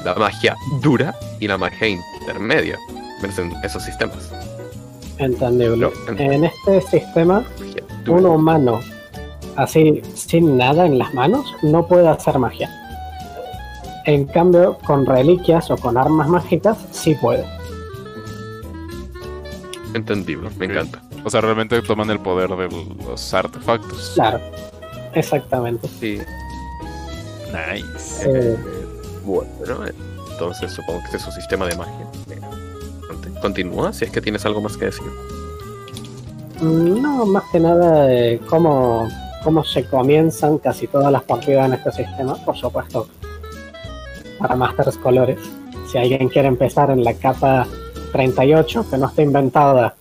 la 0.05 0.15
magia 0.15 0.57
dura 0.83 1.15
y 1.41 1.47
la 1.49 1.59
magia 1.59 1.89
intermedia 1.89 2.79
en 3.23 3.53
esos 3.65 3.83
sistemas. 3.85 4.31
entendible. 5.19 5.77
No, 5.77 5.93
en- 6.13 6.21
En 6.33 6.45
este 6.45 6.81
sistema, 6.83 7.45
un 8.07 8.25
humano 8.27 8.81
así 9.57 10.03
sin 10.15 10.57
nada 10.57 10.87
en 10.87 10.99
las 10.99 11.15
manos 11.15 11.55
no 11.63 11.87
puede 11.87 12.09
hacer 12.09 12.39
magia. 12.39 12.71
En 14.07 14.27
cambio, 14.27 14.79
con 14.85 15.07
reliquias 15.07 15.71
o 15.71 15.77
con 15.77 15.97
armas 15.97 16.29
mágicas 16.29 16.79
sí 16.91 17.15
puede. 17.15 17.45
Entendible, 19.95 20.51
me 20.59 20.67
encanta. 20.67 21.03
O 21.25 21.31
sea, 21.31 21.41
realmente 21.41 21.81
toman 21.83 22.11
el 22.11 22.19
poder 22.19 22.51
de 22.51 22.69
los 23.07 23.35
artefactos. 23.35 24.13
Claro, 24.15 24.41
exactamente. 25.15 25.87
Sí, 26.01 26.19
Nice. 27.51 28.25
Eh, 28.27 28.57
bueno, 29.25 29.85
entonces 30.33 30.73
supongo 30.73 31.01
que 31.01 31.05
este 31.07 31.17
es 31.19 31.23
su 31.23 31.33
sistema 31.33 31.67
de 31.67 31.77
magia. 31.77 32.07
Continúa 33.43 33.93
si 33.93 34.05
es 34.05 34.11
que 34.11 34.21
tienes 34.21 34.45
algo 34.45 34.61
más 34.61 34.77
que 34.77 34.87
decir. 34.87 35.07
no, 36.61 37.27
más 37.27 37.45
que 37.51 37.59
nada 37.59 38.13
eh, 38.13 38.41
cómo, 38.49 39.09
cómo 39.43 39.65
se 39.65 39.85
comienzan 39.85 40.59
casi 40.59 40.87
todas 40.87 41.11
las 41.11 41.23
partidas 41.23 41.67
en 41.67 41.75
este 41.75 41.93
sistema, 41.93 42.35
por 42.45 42.57
supuesto, 42.57 43.09
para 44.39 44.57
Masters 44.57 44.97
Colores. 44.99 45.39
Si 45.91 45.99
alguien 45.99 46.29
quiere 46.29 46.49
empezar 46.49 46.91
en 46.91 47.05
la 47.05 47.15
capa 47.15 47.67
38, 48.13 48.87
que 48.91 48.99
no 48.99 49.07
está 49.07 49.23
inventada, 49.23 49.95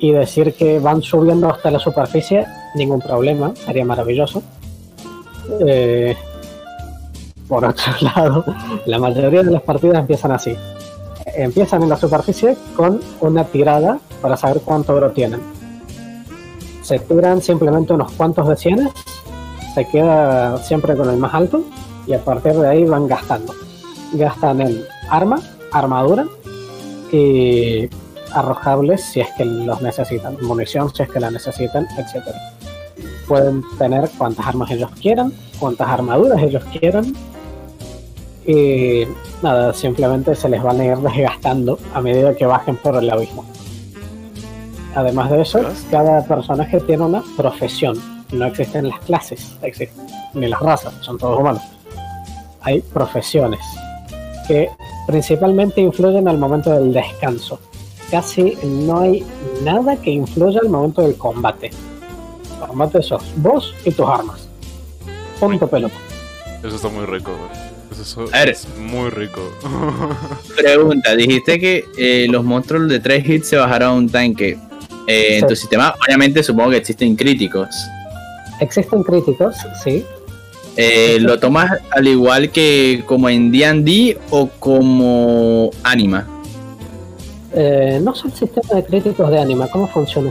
y 0.00 0.12
decir 0.12 0.54
que 0.54 0.78
van 0.78 1.02
subiendo 1.02 1.50
hasta 1.50 1.70
la 1.70 1.78
superficie, 1.78 2.46
ningún 2.74 3.00
problema, 3.00 3.54
sería 3.54 3.84
maravilloso. 3.84 4.42
Eh, 5.60 6.16
por 7.46 7.64
otro 7.64 7.92
lado, 8.00 8.44
la 8.86 8.98
mayoría 8.98 9.42
de 9.42 9.50
las 9.50 9.62
partidas 9.62 9.98
empiezan 9.98 10.32
así. 10.32 10.56
Empiezan 11.36 11.82
en 11.82 11.90
la 11.90 11.96
superficie 11.96 12.56
con 12.74 13.00
una 13.20 13.44
tirada 13.44 14.00
para 14.22 14.36
saber 14.36 14.62
cuánto 14.64 14.94
oro 14.94 15.10
tienen. 15.10 15.59
Se 16.90 16.98
tiran 16.98 17.40
simplemente 17.40 17.92
unos 17.92 18.10
cuantos 18.14 18.48
de 18.48 18.56
cienes, 18.56 18.88
se 19.76 19.86
queda 19.86 20.58
siempre 20.58 20.96
con 20.96 21.08
el 21.08 21.18
más 21.18 21.32
alto 21.32 21.62
y 22.04 22.14
a 22.14 22.18
partir 22.18 22.54
de 22.54 22.66
ahí 22.66 22.84
van 22.84 23.06
gastando. 23.06 23.54
Gastan 24.14 24.60
en 24.60 24.82
arma, 25.08 25.40
armadura 25.70 26.26
y 27.12 27.88
arrojables 28.32 29.04
si 29.04 29.20
es 29.20 29.28
que 29.36 29.44
los 29.44 29.80
necesitan, 29.80 30.36
munición 30.42 30.92
si 30.92 31.04
es 31.04 31.08
que 31.08 31.20
la 31.20 31.30
necesitan, 31.30 31.86
etc. 31.96 32.26
Pueden 33.28 33.62
tener 33.78 34.10
cuantas 34.18 34.48
armas 34.48 34.72
ellos 34.72 34.90
quieran, 35.00 35.32
cuantas 35.60 35.86
armaduras 35.86 36.42
ellos 36.42 36.64
quieran 36.76 37.14
y 38.44 39.04
nada, 39.42 39.72
simplemente 39.74 40.34
se 40.34 40.48
les 40.48 40.60
van 40.60 40.80
a 40.80 40.86
ir 40.86 40.96
desgastando 40.96 41.78
a 41.94 42.00
medida 42.00 42.34
que 42.34 42.46
bajen 42.46 42.76
por 42.78 42.96
el 42.96 43.08
abismo. 43.08 43.44
Además 44.94 45.30
de 45.30 45.42
eso, 45.42 45.60
cada 45.90 46.24
personaje 46.24 46.80
tiene 46.80 47.04
una 47.04 47.22
profesión. 47.36 47.98
No 48.32 48.44
existen 48.46 48.88
las 48.88 49.00
clases, 49.00 49.56
existen, 49.62 50.06
ni 50.34 50.48
las 50.48 50.60
razas, 50.60 50.94
son 51.00 51.18
todos 51.18 51.38
humanos. 51.38 51.62
Hay 52.62 52.80
profesiones 52.80 53.60
que 54.46 54.68
principalmente 55.06 55.80
influyen 55.80 56.28
al 56.28 56.38
momento 56.38 56.70
del 56.70 56.92
descanso. 56.92 57.58
Casi 58.10 58.56
no 58.64 59.00
hay 59.00 59.24
nada 59.62 59.96
que 59.96 60.10
influya 60.10 60.60
al 60.62 60.68
momento 60.68 61.02
del 61.02 61.16
combate. 61.16 61.70
El 62.60 62.66
combate 62.68 63.02
sos 63.02 63.22
vos 63.36 63.74
y 63.84 63.92
tus 63.92 64.08
armas. 64.08 64.48
Punto 65.38 65.66
pelota. 65.68 65.94
Eso 66.62 66.76
está 66.76 66.88
muy 66.88 67.06
rico, 67.06 67.30
güey. 67.30 67.70
Eso 68.00 68.24
A 68.32 68.38
ver. 68.40 68.50
es 68.50 68.66
muy 68.78 69.10
rico. 69.10 69.40
Pregunta, 70.56 71.14
dijiste 71.16 71.58
que 71.58 71.84
eh, 71.98 72.26
los 72.28 72.44
monstruos 72.44 72.88
de 72.88 73.00
3 73.00 73.28
hits 73.28 73.48
se 73.48 73.56
bajaron 73.56 73.88
a 73.88 73.92
un 73.94 74.08
tanque. 74.08 74.58
Eh, 75.10 75.38
En 75.38 75.46
tu 75.46 75.56
sistema, 75.56 75.94
obviamente, 76.06 76.42
supongo 76.42 76.70
que 76.70 76.76
existen 76.76 77.16
críticos. 77.16 77.68
Existen 78.60 79.02
críticos, 79.02 79.56
sí, 79.82 80.04
Eh, 80.76 81.18
¿Lo 81.20 81.38
tomas 81.40 81.72
al 81.90 82.06
igual 82.06 82.50
que 82.50 83.02
como 83.06 83.28
en 83.28 83.50
D&D 83.50 84.18
o 84.30 84.48
como 84.60 85.70
Anima? 85.82 86.28
Eh, 87.52 87.98
no 88.00 88.14
sé 88.14 88.28
el 88.28 88.34
sistema 88.34 88.76
de 88.80 88.84
críticos 88.84 89.30
de 89.30 89.40
anima, 89.40 89.66
¿cómo 89.66 89.88
funciona? 89.88 90.30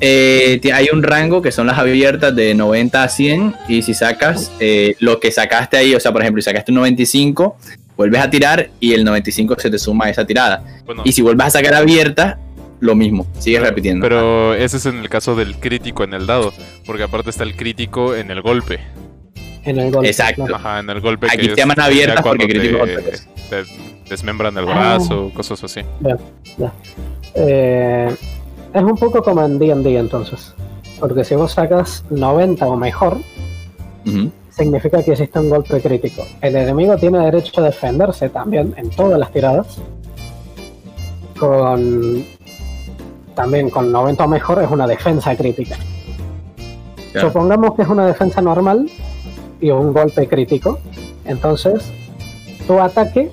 Eh, 0.00 0.58
hay 0.74 0.88
un 0.92 1.02
rango 1.02 1.42
que 1.42 1.52
son 1.52 1.66
las 1.66 1.78
abiertas 1.78 2.34
de 2.34 2.54
90 2.54 3.02
a 3.04 3.08
100 3.08 3.54
y 3.68 3.82
si 3.82 3.92
sacas 3.94 4.50
eh, 4.58 4.96
lo 4.98 5.20
que 5.20 5.30
sacaste 5.30 5.76
ahí, 5.76 5.94
o 5.94 6.00
sea, 6.00 6.10
por 6.12 6.22
ejemplo, 6.22 6.40
si 6.40 6.46
sacaste 6.46 6.72
un 6.72 6.76
95, 6.78 7.56
vuelves 7.96 8.20
a 8.22 8.30
tirar 8.30 8.70
y 8.80 8.94
el 8.94 9.04
95 9.04 9.54
se 9.58 9.70
te 9.70 9.78
suma 9.78 10.06
a 10.06 10.10
esa 10.10 10.24
tirada. 10.26 10.64
Bueno, 10.86 11.02
Y 11.04 11.12
si 11.12 11.20
vuelves 11.22 11.46
a 11.48 11.50
sacar 11.50 11.74
abierta, 11.74 12.38
lo 12.82 12.94
mismo, 12.96 13.26
sigues 13.38 13.62
repitiendo. 13.62 14.02
pero 14.04 14.54
ese 14.54 14.76
es 14.76 14.86
en 14.86 14.98
el 14.98 15.08
caso 15.08 15.36
del 15.36 15.56
crítico 15.56 16.02
en 16.04 16.14
el 16.14 16.26
dado. 16.26 16.52
Porque 16.84 17.04
aparte 17.04 17.30
está 17.30 17.44
el 17.44 17.54
crítico 17.56 18.14
en 18.16 18.30
el 18.30 18.42
golpe. 18.42 18.80
En 19.64 19.78
el 19.78 19.92
golpe. 19.92 20.08
Exacto. 20.08 20.46
Ajá, 20.54 20.80
en 20.80 20.90
el 20.90 21.00
golpe. 21.00 21.28
Aquí 21.28 21.48
que 21.48 21.54
te 21.54 21.60
llaman 21.60 21.76
ya 21.76 21.84
abiertas 21.84 22.22
porque 22.24 22.48
crítico 22.48 22.84
te- 22.84 22.96
te 23.62 23.64
desmembran 24.10 24.58
el 24.58 24.64
Ah. 24.68 24.74
brazo, 24.96 25.30
cosas 25.32 25.62
así. 25.62 25.80
Eh, 27.34 28.14
es 28.74 28.82
un 28.82 28.96
poco 28.96 29.22
como 29.22 29.44
en 29.44 29.58
D&D 29.60 29.96
entonces. 29.98 30.52
Porque 30.98 31.22
si 31.24 31.34
vos 31.36 31.52
sacas 31.52 32.04
90 32.10 32.66
o 32.66 32.76
mejor, 32.76 33.18
significa 34.50 35.02
que 35.04 35.12
existe 35.12 35.38
un 35.38 35.50
golpe 35.50 35.80
crítico. 35.80 36.26
El 36.40 36.56
enemigo 36.56 36.96
tiene 36.96 37.18
derecho 37.20 37.60
a 37.60 37.64
defenderse 37.64 38.28
también 38.28 38.74
en 38.76 38.90
todas 38.90 39.18
las 39.20 39.32
tiradas. 39.32 39.78
Con 41.38 42.24
también 43.34 43.70
con 43.70 43.92
90 43.92 44.24
o 44.24 44.28
mejor 44.28 44.62
es 44.62 44.70
una 44.70 44.86
defensa 44.86 45.36
crítica. 45.36 45.76
Claro. 47.12 47.28
Supongamos 47.28 47.74
que 47.74 47.82
es 47.82 47.88
una 47.88 48.06
defensa 48.06 48.40
normal 48.40 48.90
y 49.60 49.70
un 49.70 49.92
golpe 49.92 50.26
crítico. 50.26 50.78
Entonces, 51.24 51.90
tu 52.66 52.78
ataque, 52.78 53.30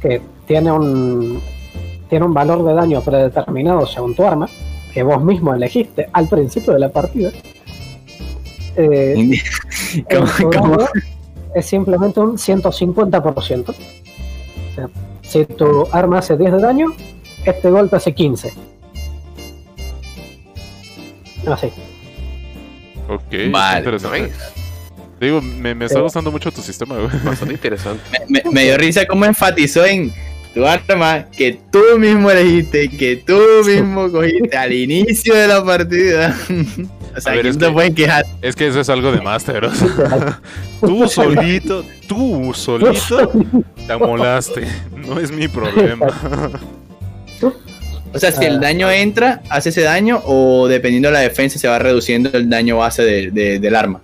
que 0.00 0.20
tiene 0.46 0.70
un, 0.70 1.40
tiene 2.08 2.24
un 2.24 2.34
valor 2.34 2.64
de 2.64 2.74
daño 2.74 3.00
predeterminado 3.00 3.86
según 3.86 4.14
tu 4.14 4.24
arma, 4.24 4.48
que 4.92 5.02
vos 5.02 5.22
mismo 5.22 5.54
elegiste 5.54 6.08
al 6.12 6.28
principio 6.28 6.72
de 6.72 6.78
la 6.78 6.88
partida, 6.88 7.30
eh, 8.76 9.40
es 11.54 11.66
simplemente 11.66 12.20
un 12.20 12.36
150%. 12.36 13.68
O 13.68 13.74
sea, 14.74 14.88
si 15.22 15.44
tu 15.44 15.86
arma 15.92 16.18
hace 16.18 16.36
10 16.36 16.52
de 16.52 16.58
daño, 16.58 16.86
este 17.44 17.70
golpe 17.70 17.96
hace 17.96 18.14
15. 18.14 18.52
Así. 21.54 21.68
Ok, 23.08 23.50
Vale, 23.50 23.78
interesante. 23.78 24.22
Nice. 24.22 24.34
Digo, 25.20 25.40
me, 25.40 25.74
me 25.74 25.86
está 25.86 26.00
gustando 26.00 26.30
mucho 26.30 26.52
tu 26.52 26.60
sistema, 26.62 26.96
güey. 26.96 27.08
Bastante 27.24 27.54
interesante. 27.54 28.02
me, 28.28 28.42
me 28.52 28.64
dio 28.64 28.76
risa 28.78 29.06
cómo 29.06 29.24
enfatizó 29.24 29.84
en 29.84 30.12
tu 30.54 30.64
arma 30.66 31.24
que 31.36 31.58
tú 31.72 31.80
mismo 31.98 32.30
elegiste, 32.30 32.88
que 32.88 33.16
tú 33.16 33.38
mismo 33.66 34.10
cogiste 34.10 34.56
al 34.56 34.72
inicio 34.72 35.34
de 35.34 35.48
la 35.48 35.64
partida. 35.64 36.36
o 37.16 37.20
sea, 37.20 37.32
ver, 37.32 37.42
que 37.42 37.48
es 37.48 37.56
no 37.56 37.60
te 37.60 37.66
que- 37.66 37.72
pueden 37.72 37.94
quejar. 37.94 38.24
Es 38.42 38.54
que 38.54 38.66
eso 38.68 38.80
es 38.80 38.88
algo 38.88 39.10
de 39.10 39.20
Master. 39.20 39.64
o 39.64 39.74
sea, 39.74 40.40
tú 40.80 41.08
solito, 41.08 41.84
tú 42.06 42.52
solito 42.54 43.32
te 43.86 43.92
amolaste. 43.92 44.66
No 44.94 45.18
es 45.18 45.30
mi 45.32 45.48
problema. 45.48 46.06
O 48.14 48.18
sea, 48.18 48.32
si 48.32 48.44
el 48.44 48.56
Ah. 48.56 48.60
daño 48.60 48.90
entra, 48.90 49.42
hace 49.50 49.68
ese 49.68 49.82
daño, 49.82 50.20
o 50.24 50.66
dependiendo 50.68 51.08
de 51.08 51.12
la 51.14 51.20
defensa, 51.20 51.58
se 51.58 51.68
va 51.68 51.78
reduciendo 51.78 52.30
el 52.32 52.48
daño 52.48 52.78
base 52.78 53.02
de- 53.02 53.30
de- 53.30 53.58
del 53.58 53.74
arma. 53.76 54.00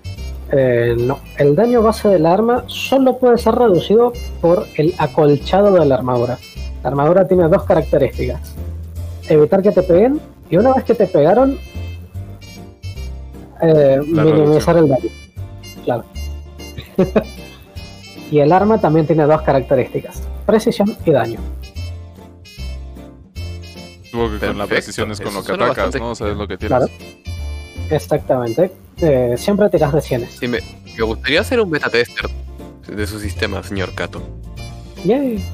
Eh, 0.52 0.94
no, 0.98 1.18
el 1.38 1.56
daño 1.56 1.82
base 1.82 2.08
del 2.08 2.26
arma 2.26 2.64
solo 2.68 3.18
puede 3.18 3.38
ser 3.38 3.54
reducido 3.54 4.12
por 4.40 4.66
el 4.76 4.94
acolchado 4.98 5.72
de 5.72 5.84
la 5.86 5.94
armadura. 5.96 6.38
La 6.82 6.90
armadura 6.90 7.26
tiene 7.26 7.48
dos 7.48 7.64
características. 7.64 8.54
Evitar 9.28 9.62
que 9.62 9.72
te 9.72 9.82
peguen 9.82 10.20
y 10.50 10.56
una 10.58 10.74
vez 10.74 10.84
que 10.84 10.94
te 10.94 11.06
pegaron, 11.06 11.58
eh, 13.62 14.00
minimizar 14.06 14.76
el 14.76 14.88
daño. 14.88 15.08
Claro. 15.84 16.04
y 18.30 18.38
el 18.38 18.52
arma 18.52 18.78
también 18.78 19.06
tiene 19.06 19.24
dos 19.24 19.42
características. 19.42 20.22
Precisión 20.46 20.94
y 21.04 21.10
daño. 21.10 21.38
Supongo 24.14 24.38
que 24.38 24.46
con 24.46 24.58
la 24.58 24.66
precisión 24.68 25.10
es 25.10 25.18
con 25.20 25.28
eso 25.30 25.38
lo 25.40 25.44
que 25.44 25.52
atacas, 25.54 25.76
bastante 25.76 25.98
¿no? 25.98 26.14
Sabes 26.14 26.36
lo 26.36 26.46
que 26.46 26.56
tienes. 26.56 26.78
Claro. 26.78 26.92
Exactamente. 27.90 28.70
Eh, 28.98 29.34
siempre 29.36 29.68
tiras 29.70 29.92
de 29.92 30.00
cienes. 30.00 30.36
Sí, 30.38 30.46
me, 30.46 30.60
me 30.96 31.02
gustaría 31.02 31.40
hacer 31.40 31.60
un 31.60 31.68
beta 31.70 31.90
tester 31.90 32.30
de 32.86 33.06
su 33.08 33.18
sistema, 33.18 33.60
señor 33.64 33.92
Kato. 33.94 34.22
Yay. 35.04 35.44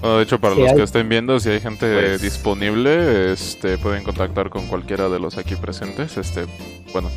Bueno, 0.00 0.18
de 0.18 0.22
hecho, 0.22 0.38
para 0.38 0.54
Sí, 0.54 0.60
los 0.60 0.70
hay- 0.70 0.76
que 0.76 0.82
estén 0.84 1.08
viendo, 1.08 1.40
si 1.40 1.48
hay 1.50 1.60
gente 1.60 1.92
Pues- 1.92 2.22
disponible, 2.22 3.32
este, 3.32 3.76
pueden 3.78 4.04
contactar 4.04 4.50
con 4.50 4.66
cualquiera 4.68 5.08
de 5.08 5.18
los 5.18 5.36
aquí 5.36 5.56
presentes. 5.56 6.16
Este, 6.16 6.46
bueno, 6.92 7.10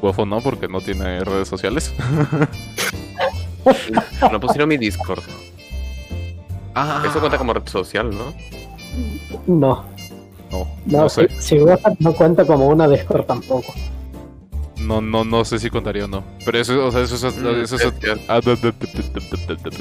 Wofo 0.00 0.24
no, 0.24 0.40
porque 0.40 0.68
no 0.68 0.80
tiene 0.80 1.18
redes 1.24 1.48
sociales. 1.48 1.92
No 4.30 4.38
pusieron 4.38 4.68
mi 4.68 4.76
Discord. 4.76 5.24
Ah, 6.74 7.02
Eso 7.04 7.18
cuenta 7.18 7.36
como 7.38 7.52
red 7.52 7.66
social, 7.66 8.10
¿no? 8.10 8.32
No, 9.46 9.84
no, 10.50 10.66
no, 10.86 11.08
sé. 11.08 11.28
Si, 11.40 11.58
si 11.58 11.64
no 11.98 12.12
cuenta 12.14 12.44
como 12.44 12.68
una 12.68 12.88
Discord 12.88 13.24
tampoco. 13.26 13.74
No, 14.78 15.00
no, 15.00 15.24
no 15.24 15.44
sé 15.44 15.58
si 15.58 15.70
contaría 15.70 16.04
o 16.04 16.08
no. 16.08 16.22
Pero 16.44 16.58
eso, 16.58 16.86
o 16.86 16.92
sea, 16.92 17.02
eso, 17.02 17.16
eso, 17.16 17.92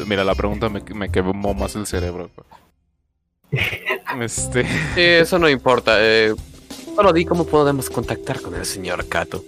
Mira, 0.08 0.23
la 0.23 0.36
pregunta 0.36 0.69
me, 0.69 0.82
me 0.93 1.10
quemó 1.10 1.54
más 1.54 1.75
el 1.75 1.86
cerebro. 1.86 2.30
Este. 4.21 4.65
Eso 5.19 5.38
no 5.38 5.49
importa. 5.49 5.97
Eh, 5.99 6.34
di 7.13 7.25
cómo 7.25 7.45
podemos 7.45 7.89
contactar 7.89 8.41
con 8.41 8.56
el 8.56 8.65
señor 8.65 9.06
Kato. 9.08 9.43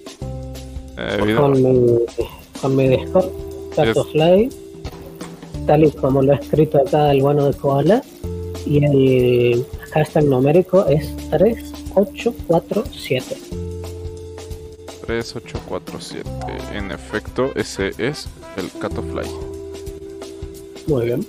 Eh, 0.98 1.36
con, 1.38 1.54
mi, 1.54 2.00
con 2.62 2.76
mi 2.76 2.88
Discord, 2.90 3.30
Kato. 3.76 4.04
Fly, 4.06 4.50
tal 5.66 5.86
y 5.86 5.92
como 5.92 6.22
lo 6.22 6.34
he 6.34 6.36
escrito 6.36 6.82
acá 6.82 7.12
el 7.12 7.22
bueno 7.22 7.46
de 7.46 7.54
Koala, 7.54 8.04
y 8.66 8.84
el 8.84 9.66
hashtag 9.98 10.26
numérico 10.26 10.86
es 10.86 11.16
3847. 11.32 13.36
3847. 15.08 16.30
En 16.74 16.92
efecto, 16.92 17.52
ese 17.56 17.94
es 17.98 18.28
el 18.58 18.70
Catofly. 18.80 19.28
Muy 20.88 21.06
bien. 21.06 21.26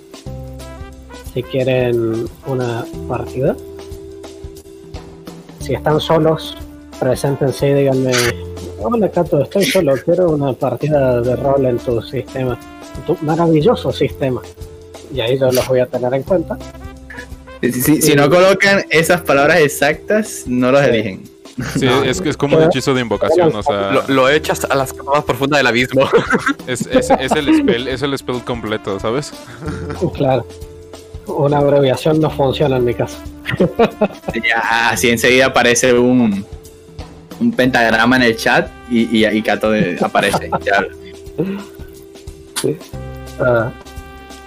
Si 1.33 1.41
quieren 1.41 2.27
una 2.45 2.85
partida, 3.07 3.55
si 5.61 5.73
están 5.73 5.99
solos, 5.99 6.55
preséntense 6.99 7.69
y 7.69 7.73
díganme: 7.73 8.11
Hola 8.81 9.09
Cato, 9.09 9.41
estoy 9.41 9.65
solo, 9.65 9.95
quiero 10.05 10.29
una 10.31 10.53
partida 10.53 11.21
de 11.21 11.35
rol 11.35 11.65
en 11.65 11.79
tu 11.79 11.99
sistema, 12.03 12.59
en 12.97 13.01
tu 13.05 13.17
maravilloso 13.25 13.91
sistema. 13.91 14.43
Y 15.11 15.21
ahí 15.21 15.39
yo 15.39 15.51
los 15.51 15.67
voy 15.67 15.79
a 15.79 15.87
tener 15.87 16.13
en 16.13 16.21
cuenta. 16.23 16.55
Si, 17.61 18.15
no 18.15 18.29
colocan 18.29 18.85
esas 18.89 19.21
palabras 19.21 19.59
exactas, 19.59 20.43
no 20.47 20.71
los 20.71 20.81
eligen. 20.81 21.23
Sí, 21.73 21.85
No, 21.85 22.03
es, 22.03 22.21
es 22.21 22.37
como 22.37 22.57
un 22.57 22.63
hechizo 22.63 22.93
de 22.93 23.01
invocación, 23.01 23.53
o 23.53 23.61
sea. 23.61 23.91
Lo, 23.91 24.07
lo 24.07 24.29
echas 24.29 24.63
a 24.63 24.75
las 24.75 24.95
más 24.95 25.25
profundas 25.25 25.59
del 25.59 25.67
abismo. 25.67 26.09
Es, 26.67 26.85
es, 26.85 27.09
es 27.09 27.31
el 27.31 27.53
spell, 27.53 27.87
es 27.87 28.01
el 28.03 28.17
spell 28.17 28.41
completo, 28.43 28.99
¿sabes? 28.99 29.33
Claro. 30.15 30.45
Una 31.25 31.57
abreviación 31.57 32.19
no 32.21 32.29
funciona 32.29 32.77
en 32.77 32.85
mi 32.85 32.93
caso. 32.93 33.17
Ya, 34.47 34.89
así 34.91 35.09
enseguida 35.09 35.47
aparece 35.47 35.93
un, 35.93 36.45
un 37.39 37.51
pentagrama 37.51 38.15
en 38.17 38.21
el 38.21 38.37
chat 38.37 38.69
y, 38.89 39.17
y, 39.17 39.25
y 39.25 39.41
Kato 39.41 39.73
eh, 39.75 39.97
aparece. 39.99 40.49
Ya. 40.63 40.85
Ah, 43.39 43.71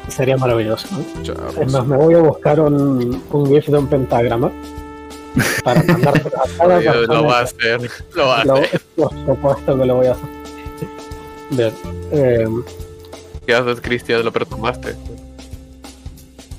sería 0.08 0.36
maravilloso. 0.36 0.88
¿no? 0.92 1.62
Es 1.62 1.72
más, 1.72 1.86
me 1.86 1.96
voy 1.96 2.14
a 2.14 2.18
buscar 2.18 2.60
un, 2.60 3.22
un 3.30 3.46
GIF 3.46 3.68
de 3.68 3.78
un 3.78 3.86
pentagrama 3.86 4.50
para 5.64 5.82
mandar 5.88 6.16
a 6.18 6.58
cada 6.58 6.78
Dios, 6.78 7.08
lo 7.08 7.24
va 7.24 7.38
a 7.38 7.42
hacer. 7.42 7.80
Lo 8.14 8.26
va 8.26 8.40
a 8.40 8.44
Lo- 8.44 8.54
hacer. 8.56 8.80
por 8.96 9.10
supuesto 9.26 9.78
que 9.78 9.84
lo 9.86 9.94
voy 9.96 10.06
a 10.06 10.12
hacer. 10.12 10.28
Bien. 11.50 11.72
eh, 12.12 12.48
¿Qué 13.46 13.54
haces, 13.54 13.80
Cristian? 13.80 14.24
Lo 14.24 14.32
perturbaste. 14.32 14.94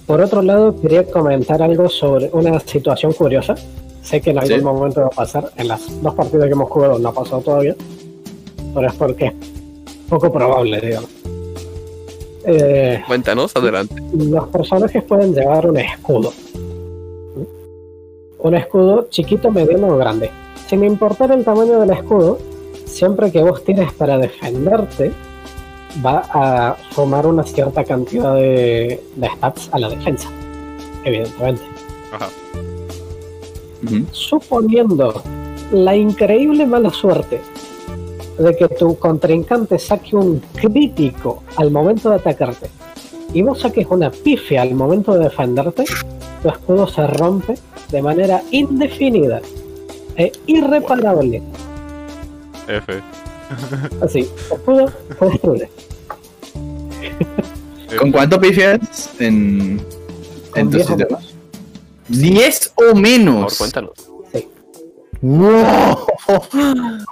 por 0.06 0.20
otro 0.22 0.42
lado, 0.42 0.80
quería 0.82 1.06
comentar 1.10 1.62
algo 1.62 1.88
sobre 1.90 2.30
una 2.34 2.60
situación 2.60 3.14
curiosa. 3.14 3.56
Sé 4.02 4.20
que 4.22 4.32
en 4.32 4.40
algún 4.40 4.58
Sí. 4.60 4.64
momento 4.64 5.00
va 5.02 5.08
a 5.08 5.10
pasar. 5.12 5.50
En 5.56 5.70
las 5.70 6.02
dos 6.02 6.14
partidas 6.14 6.48
que 6.48 6.52
hemos 6.52 6.70
jugado 6.70 7.00
no 7.00 7.10
ha 7.10 7.14
pasado 7.14 7.42
todavía. 7.42 7.76
Pero 8.76 8.88
es 8.88 8.94
porque 8.96 9.26
es 9.28 9.34
poco 10.10 10.32
probable, 10.32 10.82
digamos. 10.82 11.10
Eh, 12.46 13.02
Cuéntanos, 13.08 13.56
adelante. 13.56 13.96
los 14.14 14.48
personajes 14.50 15.04
pueden 15.04 15.34
llevar 15.34 15.68
un 15.70 15.78
escudo. 15.78 16.34
Un 18.40 18.56
escudo 18.56 19.08
chiquito, 19.10 19.52
mediano 19.52 19.88
o 19.88 19.98
grande. 19.98 20.30
Sin 20.68 20.84
importar 20.84 21.32
el 21.32 21.46
tamaño 21.46 21.80
del 21.80 21.92
escudo, 21.92 22.40
siempre 22.86 23.32
que 23.32 23.42
vos 23.42 23.64
tires 23.64 23.92
para 23.94 24.18
defenderte, 24.18 25.14
va 26.06 26.24
a 26.34 26.78
sumar 26.94 27.26
una 27.26 27.44
cierta 27.44 27.84
cantidad 27.84 28.36
de, 28.36 29.02
de 29.16 29.30
stats 29.38 29.70
a 29.72 29.80
la 29.80 29.90
defensa. 29.90 30.30
Evidentemente. 31.06 31.64
Ajá. 32.12 32.30
Suponiendo 34.12 35.22
la 35.72 35.96
increíble 35.96 36.66
mala 36.66 36.90
suerte 36.92 37.42
de 38.38 38.56
que 38.56 38.68
tu 38.68 38.98
contrincante 38.98 39.78
saque 39.78 40.16
un 40.16 40.40
crítico 40.56 41.44
al 41.56 41.72
momento 41.72 42.10
de 42.10 42.16
atacarte 42.16 42.70
y 43.34 43.42
vos 43.42 43.60
saques 43.60 43.88
una 43.90 44.12
pifia 44.12 44.62
al 44.62 44.76
momento 44.76 45.14
de 45.14 45.24
defenderte, 45.26 45.86
tu 46.42 46.50
escudo 46.50 46.88
se 46.88 47.06
rompe 47.08 47.56
de 47.90 48.02
manera 48.02 48.44
indefinida 48.52 49.42
e 50.16 50.32
irreparable. 50.46 51.42
F. 52.68 53.02
Así, 54.02 54.30
escudo 54.52 54.92
se 55.20 55.26
destruye. 55.26 55.70
¿Con 57.98 58.12
cuánto 58.12 58.40
pifias 58.40 59.10
en, 59.20 59.82
en 60.56 60.70
Con 60.70 60.70
tu 60.70 60.78
10 60.78 60.90
o 60.90 60.98
menos. 60.98 61.36
10 62.08 62.74
o 62.76 62.94
Por 63.50 63.58
cuéntanos. 63.58 64.13
¡Wow! 65.24 66.06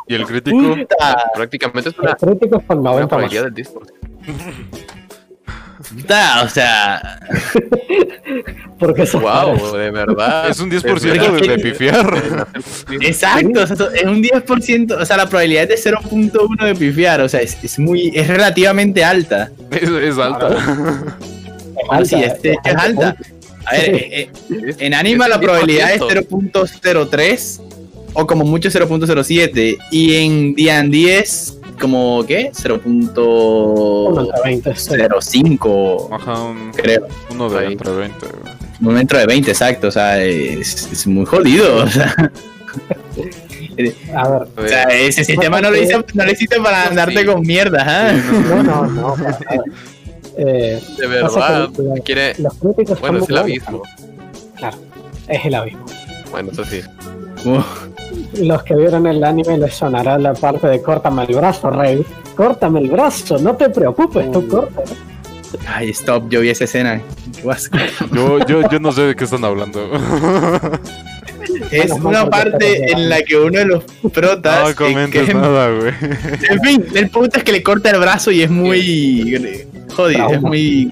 ¿Y 0.06 0.16
el 0.16 0.26
crítico? 0.26 0.76
Puta, 0.76 1.32
Prácticamente 1.34 1.90
es 1.92 1.98
una, 1.98 2.14
críticos 2.16 2.62
con 2.68 2.80
una 2.80 2.90
90 2.92 3.16
más. 3.16 3.30
probabilidad 3.30 3.44
del 3.52 3.66
10%. 3.66 3.72
puta, 5.96 6.42
o 6.44 6.50
sea, 6.50 7.20
Porque 8.78 9.04
eso 9.04 9.18
Wow, 9.22 9.78
de 9.78 9.92
verdad. 9.92 10.50
Es 10.50 10.60
un 10.60 10.70
10% 10.70 11.40
de, 11.40 11.48
de 11.48 11.58
pifiar. 11.60 12.22
exacto, 13.00 13.62
o 13.64 13.68
sea, 13.68 13.78
es 13.96 14.04
un 14.04 14.22
10%, 14.22 14.92
o 15.02 15.06
sea, 15.06 15.16
la 15.16 15.28
probabilidad 15.30 15.72
es 15.72 15.82
de 15.86 15.92
0.1 15.92 16.66
de 16.66 16.76
pifiar, 16.76 17.22
o 17.22 17.30
sea, 17.30 17.40
es, 17.40 17.64
es 17.64 17.80
muy, 17.80 18.12
es 18.14 18.28
relativamente 18.28 19.06
alta. 19.06 19.52
Es, 19.72 19.90
es 19.90 20.18
alta. 20.18 20.58
Ah, 21.90 22.04
sí, 22.04 22.16
es, 22.22 22.34
es 22.44 22.76
alta. 22.76 23.16
A 23.66 23.72
ver, 23.72 23.96
eh, 23.96 24.30
eh, 24.50 24.76
en 24.80 24.94
Anima 24.94 25.30
la 25.30 25.40
probabilidad 25.40 25.94
es 25.94 26.02
0.03 26.02 27.71
o 28.14 28.28
como 28.28 28.44
mucho 28.46 28.70
0.07 28.70 29.78
y 29.92 30.16
en 30.16 30.54
D&D 30.56 31.20
es 31.20 31.58
como, 31.80 32.24
¿qué? 32.28 32.52
Uno 32.86 33.14
0.05 33.16 34.22
entre 34.22 34.42
20. 34.44 34.76
sí. 34.76 35.58
Ajá, 36.12 36.42
un- 36.44 36.72
creo. 36.72 37.08
uno 37.32 37.50
de 37.50 37.60
Ahí. 37.60 37.74
entre 37.74 37.92
20. 37.92 38.18
güey. 38.28 38.54
Un 38.84 38.94
metro 38.96 39.20
de 39.20 39.26
20, 39.28 39.52
exacto, 39.52 39.88
o 39.90 39.92
sea, 39.92 40.22
es, 40.24 40.90
es 40.92 41.06
muy 41.08 41.26
jodido, 41.26 41.84
o 41.84 41.88
sea, 41.88 42.14
A 44.16 44.30
ver, 44.30 44.42
o 44.58 44.68
sea, 44.68 44.84
ese 44.86 45.24
sistema 45.24 45.62
no 45.62 45.72
lo 45.72 45.78
hice, 45.82 45.94
no 46.14 46.24
lo 46.26 46.32
hiciste 46.32 46.60
para 46.60 46.88
andarte 46.88 47.20
Sí. 47.20 47.26
con 47.26 47.42
mierda, 47.42 47.84
¿ah? 47.86 48.12
no, 48.14 48.64
no, 48.64 48.86
no. 48.88 49.16
para. 49.16 49.38
Eh, 50.38 50.82
De 50.98 51.08
verdad. 51.08 51.70
Que 51.96 52.02
Quiere. 52.02 52.36
los 52.40 52.54
críticos 52.56 53.00
Bueno, 53.02 53.20
es 53.24 53.30
el 53.30 53.38
abismo. 53.38 53.82
Claro, 54.58 54.78
es 55.28 55.46
el 55.46 55.56
abismo. 55.56 55.86
Bueno, 56.32 56.52
eso 56.52 56.64
sí. 56.66 56.82
Los 58.42 58.64
que 58.64 58.76
vieron 58.76 59.08
el 59.08 59.24
anime 59.24 59.58
les 59.58 59.74
sonará 59.76 60.18
la 60.18 60.34
parte 60.34 60.68
de 60.68 60.82
córtame 60.82 61.24
el 61.26 61.36
brazo, 61.36 61.70
Rey. 61.70 62.06
Córtame 62.36 62.80
el 62.82 62.90
brazo, 62.90 63.38
no 63.40 63.56
te 63.56 63.70
preocupes, 63.70 64.32
tú 64.32 64.48
corta. 64.48 64.82
Ay, 65.68 65.90
stop, 65.90 66.30
yo 66.30 66.40
vi 66.42 66.50
esa 66.50 66.64
escena. 66.64 67.02
Yo, 68.14 68.38
yo, 68.46 68.70
yo 68.70 68.80
no 68.80 68.92
sé 68.92 69.02
de 69.02 69.16
qué 69.16 69.24
están 69.24 69.44
hablando. 69.44 69.90
es 71.72 71.92
una 71.92 72.30
parte 72.30 72.92
en 72.92 73.10
la 73.10 73.22
que 73.24 73.36
uno 73.38 73.58
de 73.60 73.66
los 73.66 73.84
protas. 74.14 74.70
No 74.70 74.76
comentes 74.76 75.26
que- 75.28 75.34
nada, 75.34 75.70
güey. 75.72 75.92
En 76.50 76.60
fin, 76.62 76.86
el 76.94 77.10
punto 77.10 77.38
es 77.40 77.44
que 77.44 77.52
le 77.52 77.64
corta 77.64 77.90
el 77.90 78.00
brazo 78.00 78.32
y 78.32 78.44
es 78.44 78.50
muy. 78.50 79.62
Jodido, 79.96 80.30
es 80.30 80.42
muy. 80.42 80.92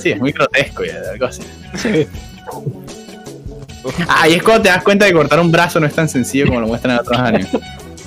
Sí, 0.00 0.10
es 0.12 0.18
muy 0.18 0.32
grotesco 0.32 0.84
ya, 0.84 0.94
algo 1.12 1.26
así. 1.26 1.42
Sí. 1.76 2.06
Ah, 4.08 4.28
y 4.28 4.34
es 4.34 4.42
cuando 4.42 4.62
te 4.62 4.68
das 4.68 4.82
cuenta 4.84 5.06
que 5.06 5.12
cortar 5.12 5.40
un 5.40 5.50
brazo 5.50 5.80
no 5.80 5.86
es 5.86 5.94
tan 5.94 6.08
sencillo 6.08 6.46
como 6.46 6.60
lo 6.60 6.66
muestran 6.68 6.94
en 6.94 7.00
otros 7.00 7.18
animes. 7.18 7.48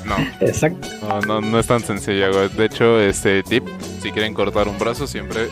No, 0.06 0.16
Exacto. 0.40 0.88
no, 1.02 1.20
no, 1.22 1.42
no 1.42 1.60
es 1.60 1.66
tan 1.68 1.80
sencillo, 1.82 2.32
güey. 2.32 2.50
De 2.50 2.66
hecho, 2.66 3.00
este 3.02 3.42
tip, 3.44 3.64
si 4.02 4.12
quieren 4.12 4.34
cortar 4.34 4.68
un 4.68 4.78
brazo, 4.78 5.08
siempre 5.08 5.48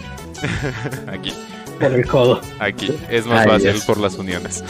aquí, 1.12 1.34
Por 1.80 1.92
el 1.92 2.06
codo. 2.06 2.40
aquí. 2.60 2.94
Es 3.10 3.26
más 3.26 3.42
Ay, 3.42 3.48
fácil 3.50 3.72
Dios. 3.74 3.86
por 3.86 3.98
las 3.98 4.14
uniones. 4.16 4.64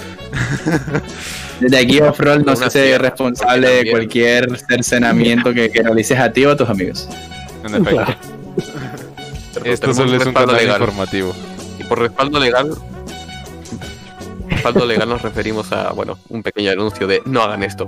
Desde 1.60 1.78
aquí, 1.78 2.00
Offroll 2.00 2.44
no 2.46 2.56
se 2.56 2.66
hace 2.66 2.84
sierra, 2.86 3.10
responsable 3.10 3.70
de 3.84 3.92
cualquier 3.92 4.58
cercenamiento 4.58 5.54
que, 5.54 5.70
que 5.70 5.84
realices 5.84 6.18
a 6.18 6.32
ti 6.32 6.46
o 6.46 6.52
a 6.52 6.58
tus 6.58 6.70
amigos. 6.70 7.08
En 7.66 7.76
efecto. 7.76 7.92
Claro. 7.92 8.16
Esto 9.66 9.94
solo 9.94 10.16
es 10.18 10.26
un 10.26 10.34
canal 10.34 10.56
legal. 10.56 10.82
informativo. 10.82 11.34
Y 11.80 11.84
por 11.84 12.00
respaldo 12.00 12.40
legal. 12.40 12.72
Respaldo 14.64 14.86
legal 14.86 15.10
nos 15.10 15.22
referimos 15.22 15.72
a, 15.74 15.92
bueno, 15.92 16.18
un 16.30 16.42
pequeño 16.42 16.72
anuncio 16.72 17.06
de 17.06 17.22
no 17.26 17.42
hagan 17.42 17.64
esto. 17.64 17.88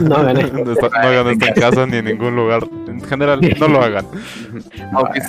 No 0.00 0.16
hagan 0.16 0.36
esto. 0.38 0.58
No, 0.64 0.72
está- 0.72 0.88
no 0.88 1.08
hagan 1.08 1.26
esto 1.28 1.46
en 1.46 1.54
casa 1.54 1.86
ni 1.86 1.96
en 1.98 2.04
ningún 2.06 2.34
lugar. 2.34 2.64
En 2.88 3.00
general, 3.02 3.40
no 3.60 3.68
lo 3.68 3.80
hagan. 3.80 4.04
Aunque, 4.92 5.20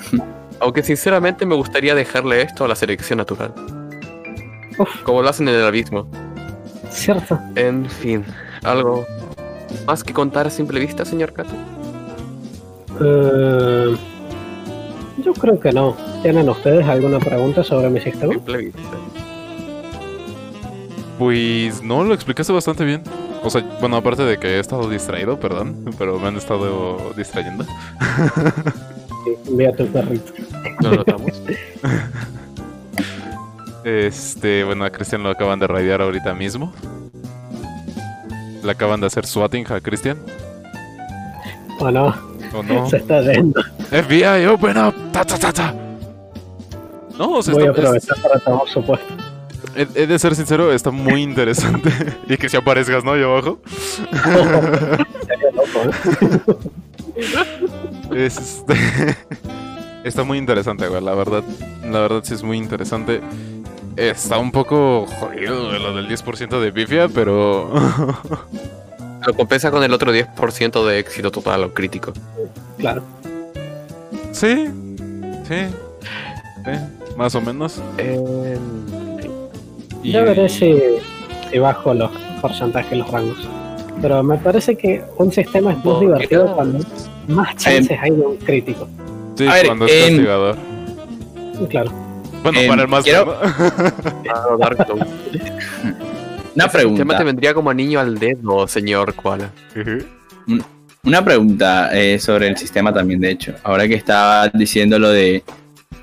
aunque 0.60 0.84
sinceramente 0.84 1.46
me 1.46 1.56
gustaría 1.56 1.94
dejarle 1.96 2.42
esto 2.42 2.66
a 2.66 2.68
la 2.68 2.76
selección 2.76 3.18
natural. 3.18 3.54
Uf. 4.78 4.90
Como 5.04 5.22
lo 5.22 5.30
hacen 5.30 5.48
en 5.48 5.56
el 5.56 5.66
abismo. 5.66 6.08
Cierto. 6.90 7.40
En 7.56 7.88
fin, 7.90 8.26
algo 8.64 9.06
más 9.88 10.04
que 10.04 10.14
contar 10.14 10.48
a 10.48 10.50
simple 10.50 10.80
vista, 10.80 11.06
señor 11.06 11.32
Kato. 11.34 11.54
Eh, 13.04 13.96
yo 15.24 15.34
creo 15.34 15.60
que 15.60 15.72
no. 15.72 15.96
¿Tienen 16.22 16.50
ustedes 16.50 16.86
alguna 16.88 17.20
pregunta 17.20 17.64
sobre 17.64 17.90
mi 17.90 18.00
sistema? 18.02 18.34
Simple 18.34 18.58
vista. 18.58 18.80
Pues 21.22 21.84
no, 21.84 22.04
lo 22.04 22.16
explicaste 22.16 22.52
bastante 22.52 22.84
bien. 22.84 23.04
O 23.44 23.50
sea, 23.52 23.62
bueno, 23.80 23.96
aparte 23.98 24.24
de 24.24 24.40
que 24.40 24.56
he 24.56 24.60
estado 24.60 24.90
distraído, 24.90 25.40
perdón, 25.40 25.86
pero 26.00 26.18
me 26.18 26.30
han 26.30 26.36
estado 26.36 27.14
distrayendo. 27.16 27.64
Sí, 27.64 29.32
envía 29.48 29.70
a 29.70 29.74
tu 29.74 29.86
perrito. 29.86 30.34
Lo 30.80 30.96
notamos. 30.96 31.40
Este, 33.84 34.64
bueno, 34.64 34.84
a 34.84 34.90
Cristian 34.90 35.22
lo 35.22 35.30
acaban 35.30 35.60
de 35.60 35.68
raidear 35.68 36.02
ahorita 36.02 36.34
mismo. 36.34 36.74
Le 38.64 38.72
acaban 38.72 39.00
de 39.00 39.06
hacer 39.06 39.28
swatting 39.28 39.72
a 39.72 39.80
Cristian. 39.80 40.18
¿O 41.80 41.92
no? 41.92 42.16
¿O 42.52 42.64
no? 42.64 42.90
Se 42.90 42.98
está 42.98 43.22
yendo. 43.22 43.62
FBI, 43.92 44.48
open 44.48 44.76
up. 44.80 44.96
Ta, 45.12 45.24
ta, 45.24 45.38
ta, 45.38 45.54
ta. 45.54 45.76
No, 47.20 47.34
o 47.34 47.44
sea, 47.44 47.54
Voy 47.54 47.62
a 47.62 47.70
está- 47.70 47.82
aprovechar 47.82 48.18
para 48.24 48.40
tomar 48.40 48.68
su 48.68 48.84
puesto. 48.84 49.14
He, 49.76 49.88
he 49.96 50.08
de 50.08 50.20
ser 50.20 50.36
sincero, 50.36 50.72
está 50.72 50.92
muy 50.92 51.22
interesante. 51.22 51.92
y 52.28 52.38
que 52.38 52.50
si 52.50 52.58
aparezcas, 52.58 53.04
¿no? 53.04 53.14
Ahí 53.14 53.24
abajo. 53.24 53.60
Sería 55.26 55.52
loco, 55.54 55.82
¿eh? 55.86 55.92
Este, 58.14 58.74
está 60.04 60.24
muy 60.24 60.38
interesante, 60.38 60.88
güey, 60.88 61.02
la 61.02 61.14
verdad. 61.14 61.44
La 61.84 62.02
verdad 62.02 62.22
sí 62.24 62.34
es 62.34 62.44
muy 62.44 62.58
interesante. 62.58 63.22
Está 63.96 64.38
un 64.38 64.52
poco 64.52 65.06
jodido 65.06 65.68
güey, 65.68 65.82
lo 65.82 65.96
del 65.96 66.08
10% 66.08 66.60
de 66.60 66.72
pifia, 66.72 67.08
pero... 67.08 67.72
Lo 69.26 69.36
compensa 69.36 69.70
con 69.70 69.84
el 69.84 69.94
otro 69.94 70.12
10% 70.12 70.84
de 70.84 70.98
éxito 70.98 71.30
total 71.30 71.66
o 71.66 71.74
crítico. 71.76 72.12
Claro. 72.80 73.04
sí, 74.32 74.66
sí, 75.48 75.68
sí, 76.66 76.72
más 77.16 77.36
o 77.36 77.42
menos. 77.42 77.80
Y- 80.04 80.12
Ya 80.12 80.24
veré 80.24 80.50
si, 80.50 80.76
si 81.52 81.60
bajo 81.60 81.94
los 81.94 82.12
porcentajes, 82.42 82.98
los 82.98 83.10
rangos. 83.12 83.48
Pero 84.02 84.24
me 84.24 84.38
parece 84.38 84.76
que 84.76 85.04
un 85.18 85.32
sistema 85.32 85.74
es 85.74 85.86
más 85.86 86.00
divertido 86.00 86.54
cuando 86.56 86.80
más 87.28 87.56
chances 87.58 87.98
hay 88.02 88.12
de 88.12 88.22
un 88.22 88.36
crítico. 88.38 88.88
Sí, 89.36 89.48
A 89.48 89.54
ver, 89.54 89.66
cuando 89.68 89.86
es 89.86 89.92
en- 89.92 90.16
castigador. 90.16 90.58
Claro. 91.70 91.92
Bueno, 92.44 92.60
em, 92.60 92.68
para 92.70 92.82
el 92.82 92.88
más... 92.88 93.04
quiero- 93.04 93.36
Ah. 94.34 94.56
Una 96.54 96.66
Ese 96.66 96.68
tema 96.68 96.68
te 96.68 96.70
pregunta. 96.70 97.24
vendría 97.24 97.54
como 97.54 97.70
anillo 97.70 98.00
al 98.00 98.18
dedo, 98.20 98.68
señor 98.68 99.14
Koala. 99.14 99.52
Una 101.04 101.24
pregunta 101.24 101.90
eh, 101.94 102.20
sobre 102.20 102.48
el 102.48 102.58
sistema 102.58 102.94
también, 102.94 103.22
de 103.22 103.32
hecho. 103.32 103.54
Ahora 103.64 103.88
que 103.88 103.96
estaba 103.96 104.50
diciendo 104.50 105.00
lo 105.00 105.10
de 105.10 105.44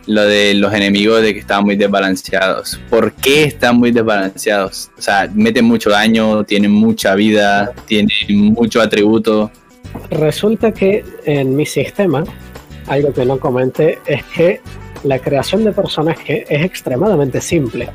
lo 0.09 0.25
de 0.25 0.55
los 0.55 0.73
enemigos 0.73 1.21
de 1.21 1.35
que 1.35 1.41
estaban 1.41 1.65
muy 1.65 1.77
desbalanceados. 1.77 2.81
¿Por 2.89 3.13
qué 3.13 3.45
están 3.45 3.77
muy 3.77 3.93
desbalanceados? 3.93 4.91
O 4.99 5.03
sea, 5.03 5.31
meten 5.35 5.67
mucho 5.67 5.91
daño, 5.91 6.45
tienen 6.45 6.73
mucha 6.73 7.15
vida, 7.15 7.73
tienen 7.87 8.09
mucho 8.55 8.81
atributo. 8.81 9.51
Resulta 10.11 10.73
que 10.73 11.05
en 11.27 11.55
mi 11.55 11.67
sistema, 11.67 12.25
algo 12.87 13.13
que 13.13 13.27
no 13.27 13.39
comenté, 13.39 13.99
es 14.07 14.25
que 14.25 14.63
la 15.05 15.19
creación 15.19 15.63
de 15.65 15.73
personaje 15.73 16.47
es 16.49 16.65
extremadamente 16.65 17.43
simple. 17.43 17.91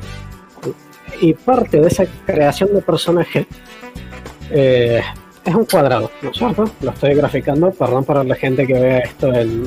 Y 1.20 1.34
parte 1.34 1.80
de 1.80 1.88
esa 1.88 2.06
creación 2.26 2.74
de 2.74 2.80
personaje 2.80 3.46
eh, 4.50 5.02
es 5.44 5.54
un 5.54 5.64
cuadrado, 5.64 6.12
¿no 6.22 6.30
es 6.30 6.36
cierto? 6.36 6.70
Lo 6.80 6.90
estoy 6.92 7.14
graficando, 7.14 7.72
perdón 7.72 8.04
para 8.04 8.22
la 8.22 8.36
gente 8.36 8.66
que 8.66 8.74
vea 8.74 8.98
esto 8.98 9.32
en, 9.34 9.64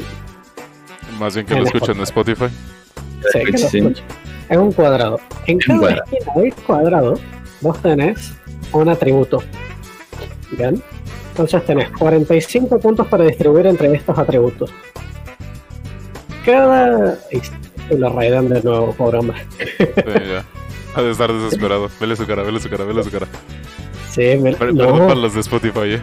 Más 1.20 1.34
bien 1.36 1.46
que 1.46 1.54
lo 1.56 1.62
En 1.62 1.68
escuchen 1.68 1.98
en 1.98 2.04
Spotify. 2.04 2.46
Sí, 3.34 3.40
que 3.40 3.52
lo 3.52 3.58
Sí. 3.58 3.78
escucho. 3.80 4.04
Es 4.50 4.58
un 4.58 4.72
cuadrado. 4.72 5.20
En 5.48 5.58
cada 5.60 5.80
cuadrado. 5.80 6.04
esquina 6.14 6.34
del 6.36 6.54
cuadrado 6.56 7.20
vos 7.62 7.82
tenés 7.82 8.34
un 8.72 8.90
atributo. 8.90 9.44
¿Bien? 10.52 10.82
Entonces 11.32 11.66
tenés 11.66 11.90
45 11.92 12.80
puntos 12.80 13.08
para 13.08 13.26
distribuir 13.26 13.68
entre 13.68 13.94
estos 13.94 14.18
atributos. 14.18 14.72
Cada... 16.46 17.18
Y 17.32 17.96
lo 17.96 18.10
raidan 18.10 18.50
de 18.50 18.62
nuevo, 18.64 18.94
pobre 18.94 19.20
hombre. 19.20 19.46
Sí, 19.58 19.86
ya. 20.06 20.44
Ha 20.96 21.02
de 21.02 21.12
estar 21.12 21.32
desesperado. 21.32 21.90
Vele 22.00 22.16
su 22.16 22.26
cara, 22.26 22.44
vele 22.44 22.60
su 22.60 22.70
cara, 22.70 22.84
vele 22.86 23.04
su 23.04 23.12
cara. 23.12 23.28
Sí, 24.10 24.22
me... 24.42 24.54
Per- 24.54 24.74
no, 24.74 24.86
Perdón 24.86 25.00
para 25.08 25.16
los 25.16 25.34
de 25.36 25.42
Spotify, 25.42 25.80
eh. 25.96 26.02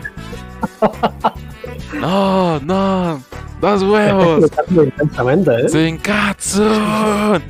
No, 2.00 2.60
no. 2.60 3.22
Dos 3.60 3.82
huevos. 3.82 4.50
¿eh? 5.58 5.68
Sin 5.68 5.98
Katsun. 5.98 7.42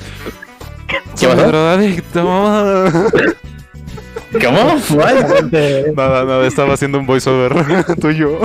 ¿Qué 0.87 0.97
pasó? 1.11 1.35
drogadicto. 1.35 2.23
¿Cómo? 4.43 4.77
¿What? 4.91 5.13
Realmente, 5.13 5.93
Nada, 5.97 6.25
nada, 6.25 6.47
estaba 6.47 6.75
haciendo 6.75 6.99
un 6.99 7.07
voiceover 7.07 7.85
tuyo. 8.01 8.39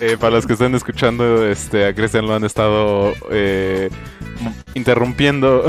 Eh, 0.00 0.16
para 0.20 0.36
los 0.36 0.46
que 0.46 0.52
estén 0.52 0.74
escuchando, 0.74 1.46
este, 1.46 1.86
a 1.86 1.94
Cristian 1.94 2.26
lo 2.26 2.34
han 2.34 2.44
estado 2.44 3.14
eh, 3.30 3.90
interrumpiendo. 4.74 5.64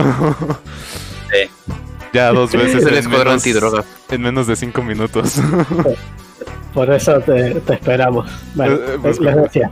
Sí. 1.32 1.50
Ya 2.14 2.32
dos 2.32 2.52
veces 2.52 2.76
Es 2.76 2.84
el 2.84 2.94
en 2.94 3.00
escuadrón 3.00 3.34
menos, 3.34 3.46
antidrogas. 3.46 3.86
en 4.10 4.22
menos 4.22 4.48
de 4.48 4.56
cinco 4.56 4.82
minutos. 4.82 5.36
Por 6.74 6.92
eso 6.92 7.20
te, 7.22 7.56
te 7.56 7.74
esperamos. 7.74 8.30
Bueno, 8.56 8.78
pues, 9.02 9.20
les 9.20 9.36
decía. 9.36 9.72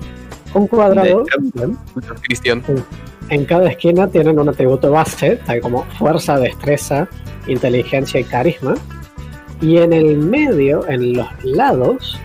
Un 0.54 0.68
cuadrado. 0.68 1.24
Cristian. 2.22 2.64
En 3.30 3.46
cada 3.46 3.70
esquina 3.70 4.08
tienen 4.08 4.40
un 4.40 4.50
atributo 4.50 4.92
base, 4.92 5.36
tal 5.46 5.62
como 5.62 5.84
fuerza, 5.98 6.40
destreza, 6.40 7.08
inteligencia 7.48 8.20
y 8.20 8.24
carisma. 8.24 8.76
Y 9.62 9.78
en 9.78 9.92
el 9.94 10.18
medio, 10.18 10.88
en 10.88 11.14
los 11.14 11.28
lados, 11.44 12.20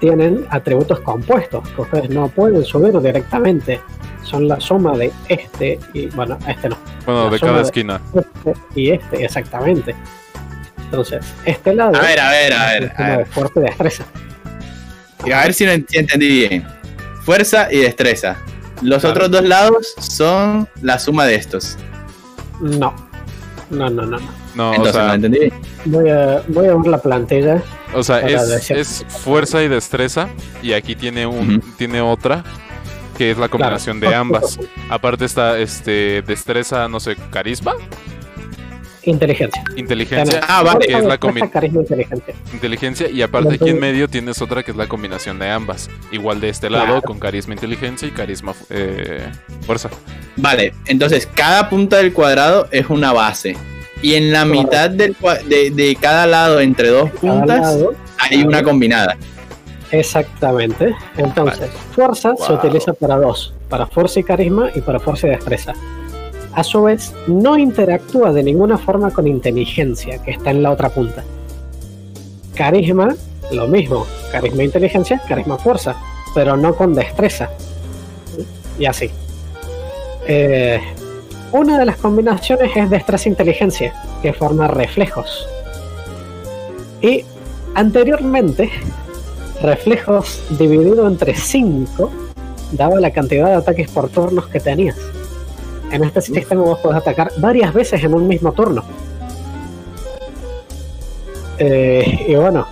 tienen 0.00 0.44
atributos 0.50 1.00
compuestos 1.00 1.68
que 1.70 1.82
ustedes 1.82 2.10
no 2.10 2.28
pueden 2.28 2.64
subir 2.64 3.00
directamente. 3.00 3.80
Son 4.24 4.48
la 4.48 4.58
suma 4.60 4.96
de 4.96 5.12
este 5.28 5.78
y, 5.92 6.06
bueno, 6.08 6.38
este 6.48 6.68
no, 6.70 6.76
Bueno, 7.06 7.24
La 7.26 7.30
de 7.30 7.40
cada 7.40 7.56
de- 7.58 7.62
esquina. 7.62 8.00
este 8.14 8.54
y 8.74 8.90
este, 8.90 9.24
exactamente. 9.24 9.94
Entonces, 10.84 11.24
este 11.44 11.74
lado 11.74 11.94
A 11.96 12.00
ver, 12.00 12.20
a 12.20 12.30
ver, 12.30 12.52
a 12.54 12.74
es 12.76 12.80
ver. 12.98 13.18
de 13.18 13.24
fuerza 13.26 13.52
y 13.56 13.62
destreza. 13.62 14.04
a 15.24 15.42
ver 15.42 15.54
si 15.54 15.66
lo 15.66 15.72
entendí 15.72 16.28
bien. 16.48 16.66
Fuerza 17.22 17.68
y 17.72 17.78
destreza. 17.78 18.36
Los 18.82 19.00
Claro. 19.00 19.14
otros 19.14 19.30
dos 19.30 19.44
lados 19.44 19.94
son 19.98 20.68
la 20.82 20.98
suma 20.98 21.26
de 21.26 21.34
estos. 21.36 21.76
No, 22.60 22.94
no, 23.70 23.88
no, 23.90 24.02
no. 24.06 24.18
no. 24.18 24.44
No, 24.54 24.70
o 24.70 24.74
Entonces, 24.74 24.94
¿lo 24.94 25.04
sea, 25.06 25.14
entendí 25.14 25.38
bien? 25.40 25.52
Voy 25.86 26.08
a, 26.10 26.42
voy 26.48 26.66
a 26.68 26.74
ver 26.76 26.86
la 26.86 26.98
plantilla. 26.98 27.62
o 27.92 28.02
sea 28.04 28.20
es, 28.20 28.70
es 28.70 29.04
fuerza 29.08 29.62
y 29.62 29.68
destreza. 29.68 30.28
Y 30.62 30.72
aquí 30.74 30.94
tiene 30.94 31.26
un, 31.26 31.60
tiene 31.76 32.00
otra 32.00 32.44
que 33.16 33.30
es 33.30 33.38
la 33.38 33.48
combinación 33.48 33.98
Claro. 34.00 34.10
de 34.10 34.16
ambas. 34.16 34.58
Aparte 34.88 35.24
está 35.24 35.58
este 35.58 36.22
destreza, 36.22 36.88
no 36.88 37.00
sé, 37.00 37.16
carisma. 37.30 37.74
inteligencia. 39.06 39.62
Inteligencia, 39.76 40.40
Ah, 40.48 40.62
vale. 40.62 40.86
que 40.86 40.92
es 40.94 41.04
la 41.04 41.18
Fuerza, 41.18 41.20
combi- 41.20 41.50
carisma, 41.50 41.80
inteligencia. 41.82 42.34
inteligencia 42.54 43.08
y 43.10 43.20
aparte 43.20 43.56
aquí 43.56 43.68
en 43.68 43.78
medio 43.78 44.08
tienes 44.08 44.40
otra 44.40 44.62
que 44.62 44.70
es 44.70 44.76
la 44.78 44.86
combinación 44.86 45.38
de 45.38 45.50
ambas. 45.50 45.90
Igual 46.10 46.40
de 46.40 46.48
este 46.48 46.70
lado 46.70 46.86
Claro. 46.86 47.02
con 47.02 47.18
carisma, 47.18 47.52
inteligencia 47.52 48.08
y 48.08 48.12
carisma 48.12 48.54
eh, 48.70 49.28
fuerza. 49.66 49.90
Vale, 50.36 50.72
entonces 50.86 51.28
cada 51.34 51.68
punta 51.68 51.98
del 51.98 52.14
cuadrado 52.14 52.66
es 52.70 52.88
una 52.88 53.12
base. 53.12 53.56
Y 54.00 54.14
en 54.14 54.32
la 54.32 54.44
mitad 54.46 54.88
del, 54.90 55.16
cua- 55.18 55.42
de, 55.42 55.70
de 55.70 55.96
cada 55.96 56.26
lado, 56.26 56.60
entre 56.60 56.88
dos 56.88 57.10
puntas, 57.10 57.60
lado, 57.60 57.94
hay 58.18 58.42
una 58.42 58.62
combinada. 58.62 59.16
Exactamente. 59.98 60.94
Entonces, 61.16 61.70
fuerza 61.92 62.34
se 62.36 62.52
utiliza 62.52 62.92
para 62.92 63.16
dos, 63.16 63.54
para 63.68 63.86
fuerza 63.86 64.20
y 64.20 64.24
carisma 64.24 64.70
y 64.74 64.80
para 64.80 64.98
fuerza 64.98 65.28
y 65.28 65.30
destreza. 65.30 65.72
A 66.52 66.64
su 66.64 66.82
vez, 66.82 67.14
no 67.26 67.56
interactúa 67.56 68.32
de 68.32 68.42
ninguna 68.42 68.78
forma 68.78 69.10
con 69.10 69.26
inteligencia, 69.26 70.22
que 70.22 70.32
está 70.32 70.50
en 70.50 70.62
la 70.62 70.72
otra 70.72 70.88
punta. 70.88 71.24
Carisma, 72.54 73.14
lo 73.52 73.68
mismo. 73.68 74.06
Carisma 74.30 74.62
e 74.62 74.66
inteligencia, 74.66 75.20
carisma 75.28 75.58
fuerza, 75.58 75.96
pero 76.34 76.56
no 76.56 76.74
con 76.74 76.94
destreza. 76.94 77.50
Y 78.78 78.86
así. 78.86 79.10
Eh, 80.26 80.80
una 81.52 81.78
de 81.78 81.84
las 81.84 81.96
combinaciones 81.96 82.76
es 82.76 82.90
destreza 82.90 83.28
e 83.28 83.32
inteligencia, 83.32 83.94
que 84.22 84.32
forma 84.32 84.66
reflejos. 84.66 85.48
Y 87.00 87.24
anteriormente, 87.74 88.70
reflejos 89.64 90.42
dividido 90.58 91.08
entre 91.08 91.34
5 91.34 92.10
daba 92.72 93.00
la 93.00 93.10
cantidad 93.10 93.46
de 93.46 93.54
ataques 93.54 93.90
por 93.90 94.08
turnos 94.08 94.46
que 94.48 94.60
tenías. 94.60 94.96
En 95.90 96.04
este 96.04 96.20
sistema 96.20 96.62
vos 96.62 96.78
podés 96.80 96.98
atacar 96.98 97.32
varias 97.38 97.72
veces 97.72 98.02
en 98.04 98.14
un 98.14 98.28
mismo 98.28 98.52
turno. 98.52 98.84
Eh, 101.58 102.26
y 102.28 102.34
bueno, 102.34 102.66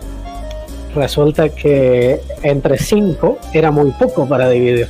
resulta 0.95 1.49
que 1.49 2.21
entre 2.43 2.79
5 2.79 3.39
era 3.53 3.71
muy 3.71 3.91
poco 3.93 4.29
para 4.29 4.49
dividir. 4.51 4.89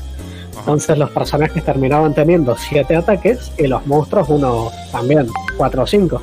Entonces 0.58 0.96
los 0.96 1.10
personajes 1.10 1.64
terminaban 1.64 2.14
teniendo 2.14 2.56
7 2.56 2.96
ataques 2.96 3.52
y 3.58 3.66
los 3.66 3.86
monstruos 3.86 4.28
uno 4.28 4.70
también, 4.90 5.28
4 5.56 5.82
o 5.82 5.86
5. 5.86 6.22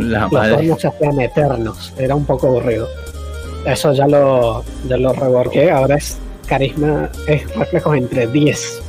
La 0.00 0.28
Los 0.30 0.48
turnos 0.56 0.80
se 0.80 0.88
hacían 0.88 1.20
eternos, 1.20 1.92
era 1.96 2.14
un 2.14 2.24
poco 2.24 2.48
aburrido. 2.48 2.88
Eso 3.64 3.92
ya 3.92 4.06
lo, 4.06 4.64
ya 4.88 4.96
lo 4.96 5.12
reworké, 5.12 5.70
ahora 5.70 5.96
es 5.96 6.16
carisma, 6.46 7.10
es 7.26 7.54
reflejos 7.54 7.96
entre 7.96 8.26
10 8.26 8.82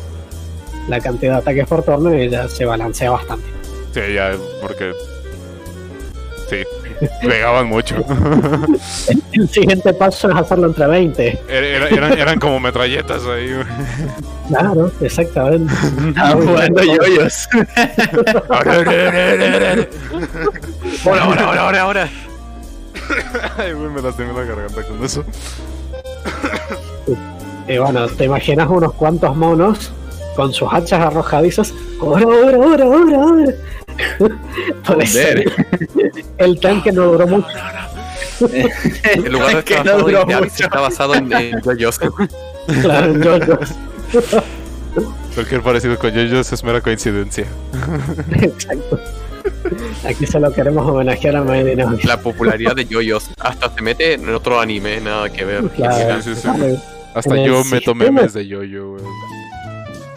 la 0.87 0.99
cantidad 0.99 1.33
de 1.33 1.37
ataques 1.39 1.67
por 1.67 1.83
turno 1.83 2.15
y 2.17 2.29
ya 2.29 2.47
se 2.47 2.65
balancea 2.65 3.11
bastante. 3.11 3.45
Sí, 3.93 4.13
ya, 4.13 4.31
porque. 4.61 4.91
Sí, 6.49 6.63
pegaban 7.27 7.67
mucho. 7.67 7.95
El 9.33 9.49
siguiente 9.49 9.93
paso 9.93 10.29
es 10.31 10.35
hacerlo 10.35 10.67
entre 10.67 10.87
20. 10.87 11.39
Era- 11.47 11.67
era- 11.67 11.87
eran, 11.89 12.17
eran 12.17 12.39
como 12.39 12.59
metralletas 12.59 13.23
ahí. 13.25 13.53
güey. 13.53 13.65
Claro, 14.47 14.91
exactamente. 15.01 15.71
Estaba 16.07 16.31
jugando 16.41 16.83
yoyos. 16.83 17.47
Ahora, 18.49 18.75
ahora, 18.75 19.87
ahora, 21.13 21.61
ahora, 21.61 21.81
ahora. 21.81 22.09
Ay, 23.57 23.73
güey, 23.73 23.89
me 23.89 24.01
lastimé 24.01 24.33
la 24.33 24.43
garganta 24.43 24.83
con 24.83 25.03
eso. 25.03 25.23
Y 27.67 27.77
bueno, 27.77 28.07
te 28.07 28.25
imaginas 28.25 28.67
unos 28.69 28.93
cuantos 28.93 29.35
monos 29.35 29.91
con 30.35 30.53
sus 30.53 30.67
hachas 30.71 31.01
arrojadizas. 31.01 31.73
¡Ahora, 32.01 32.23
ahora, 32.23 32.57
ahora, 32.57 32.85
ahora, 32.85 33.15
ahora! 33.17 33.53
Por 34.85 35.03
eso, 35.03 35.19
Joder. 35.19 35.51
el 36.37 36.59
tanque 36.59 36.91
no 36.91 37.05
duró 37.07 37.27
mucho. 37.27 37.47
El 39.03 39.33
lugar 39.33 39.57
de 39.57 39.63
que 39.63 39.73
está 39.73 39.83
no 39.83 39.91
basado 39.91 40.07
duró 40.07 40.21
en 40.21 40.39
mucho. 40.39 40.63
está 40.63 40.79
basado 40.79 41.15
en, 41.15 41.33
en 41.33 41.61
yoyos. 41.61 41.99
Claro, 42.81 43.19
yo, 43.19 43.37
yo. 43.37 43.59
Cualquier 45.35 45.61
parecido 45.61 45.97
con 45.97 46.11
JoJo's 46.11 46.51
es 46.53 46.63
mera 46.63 46.81
coincidencia. 46.81 47.45
Exacto. 48.31 48.99
Aquí 50.07 50.25
solo 50.25 50.51
queremos 50.53 50.85
homenajear 50.87 51.35
a 51.37 51.43
Mighty 51.43 51.75
No. 51.75 51.97
La 52.03 52.19
popularidad 52.21 52.75
de 52.75 52.85
yoyos 52.85 53.29
hasta 53.39 53.69
se 53.73 53.81
mete 53.81 54.13
en 54.13 54.29
otro 54.33 54.59
anime, 54.59 54.99
nada 55.01 55.29
que 55.29 55.45
ver. 55.45 55.63
Claro. 55.69 56.21
Sí, 56.21 56.35
sí. 56.35 56.47
Hasta 57.13 57.35
yo 57.43 57.63
meto 57.65 57.91
sistema- 57.93 58.03
memes 58.05 58.33
de 58.33 58.47
yo-yo, 58.47 58.91
güey. 58.91 59.03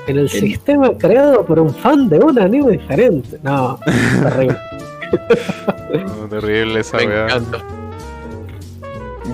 En 0.09 0.18
el 0.18 0.28
sistema 0.28 0.90
creado 0.99 1.45
por 1.47 1.59
un 1.61 1.72
fan 1.74 2.09
de 2.09 2.18
un 2.18 2.38
anime 2.38 2.72
diferente. 2.72 3.38
No, 3.43 3.78
terrible. 4.22 4.57
No, 5.93 6.28
terrible 6.28 6.80
esa 6.80 6.97
Me 6.99 7.05
encanta. 7.05 7.59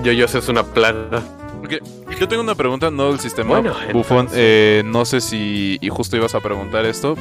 Yoyos 0.03 0.35
es 0.35 0.47
una 0.47 0.63
plaga. 0.63 1.21
Porque 1.59 1.79
yo 2.19 2.27
tengo 2.27 2.41
una 2.43 2.55
pregunta, 2.55 2.89
no 2.91 3.09
del 3.11 3.19
sistema 3.19 3.49
Bueno, 3.59 3.73
bufón. 3.93 4.19
entonces- 4.19 4.37
eh, 4.41 4.83
no 4.85 5.05
sé 5.05 5.21
si. 5.21 5.77
Y 5.81 5.89
justo 5.89 6.15
ibas 6.17 6.35
a 6.35 6.39
preguntar 6.39 6.85
esto. 6.85 7.15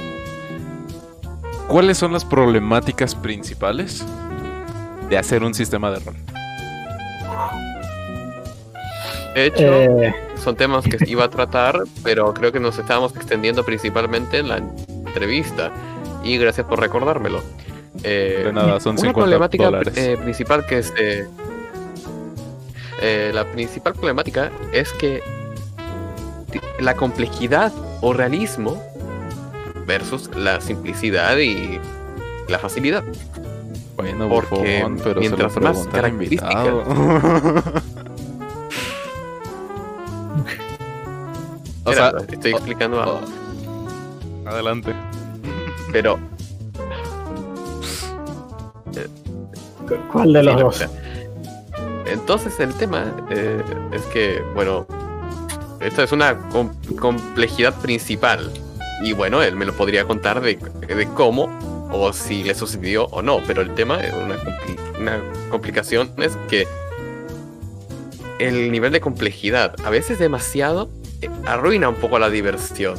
¿Cuáles 1.68 1.98
son 1.98 2.12
las 2.12 2.24
problemáticas 2.24 3.14
principales 3.14 4.04
de 5.10 5.18
hacer 5.18 5.42
un 5.42 5.54
sistema 5.54 5.90
de 5.90 5.98
rol? 6.00 6.16
De 9.34 9.46
hecho, 9.46 9.62
Eh, 9.62 10.14
son 10.42 10.56
temas 10.56 10.84
que 10.84 10.96
iba 11.06 11.24
a 11.24 11.30
tratar, 11.30 11.80
pero 12.02 12.32
creo 12.34 12.50
que 12.52 12.60
nos 12.60 12.78
estábamos 12.78 13.14
extendiendo 13.14 13.64
principalmente 13.64 14.38
en 14.38 14.48
la 14.48 14.56
entrevista. 14.56 15.70
Y 16.24 16.38
gracias 16.38 16.66
por 16.66 16.80
recordármelo. 16.80 17.42
Eh, 18.02 18.42
De 18.46 18.52
nada, 18.52 18.80
son 18.80 18.92
una 18.92 19.00
50 19.00 19.14
problemática 19.20 19.64
dólares. 19.66 19.94
eh, 19.96 20.16
principal 20.22 20.66
que 20.66 20.82
eh, 23.00 23.30
la 23.32 23.44
principal 23.44 23.92
problemática 23.92 24.50
es 24.72 24.92
que 24.94 25.20
la 26.80 26.94
complejidad 26.94 27.72
o 28.00 28.12
realismo 28.12 28.82
versus 29.88 30.30
la 30.36 30.60
simplicidad 30.60 31.36
y 31.38 31.80
la 32.48 32.60
facilidad. 32.60 33.02
Bueno, 33.96 34.28
Porque 34.28 34.78
bufón, 34.80 35.00
pero 35.02 35.18
mientras 35.18 35.52
se 35.52 35.60
lo 35.60 35.72
más 35.74 35.88
invitado. 36.08 36.84
o 41.84 41.92
sea, 41.92 42.08
Espera, 42.08 42.24
estoy 42.32 42.52
explicando 42.52 43.02
algo. 43.02 43.20
adelante. 44.46 44.94
Pero 45.92 46.18
¿Cuál 50.12 50.32
de 50.34 50.42
los 50.42 50.76
Sí, 50.76 50.84
dos? 50.84 50.90
Entonces 52.06 52.60
el 52.60 52.74
tema 52.74 53.04
eh, 53.30 53.62
es 53.92 54.02
que, 54.06 54.42
bueno, 54.54 54.86
esto 55.80 56.02
es 56.02 56.12
una 56.12 56.38
com- 56.50 56.70
complejidad 57.00 57.74
principal. 57.80 58.50
Y 59.02 59.12
bueno, 59.12 59.42
él 59.42 59.56
me 59.56 59.64
lo 59.64 59.72
podría 59.74 60.04
contar 60.04 60.40
de, 60.40 60.56
de 60.56 61.08
cómo 61.14 61.88
o 61.92 62.12
si 62.12 62.42
le 62.44 62.54
sucedió 62.54 63.04
o 63.06 63.22
no. 63.22 63.40
Pero 63.46 63.62
el 63.62 63.74
tema, 63.74 64.00
es 64.00 64.12
una, 64.12 64.36
compli- 64.36 64.98
una 65.00 65.22
complicación 65.50 66.12
es 66.18 66.36
que 66.48 66.66
el 68.38 68.70
nivel 68.70 68.92
de 68.92 69.00
complejidad, 69.00 69.74
a 69.84 69.90
veces 69.90 70.18
demasiado, 70.18 70.90
eh, 71.22 71.30
arruina 71.46 71.88
un 71.88 71.96
poco 71.96 72.18
la 72.18 72.30
diversión. 72.30 72.96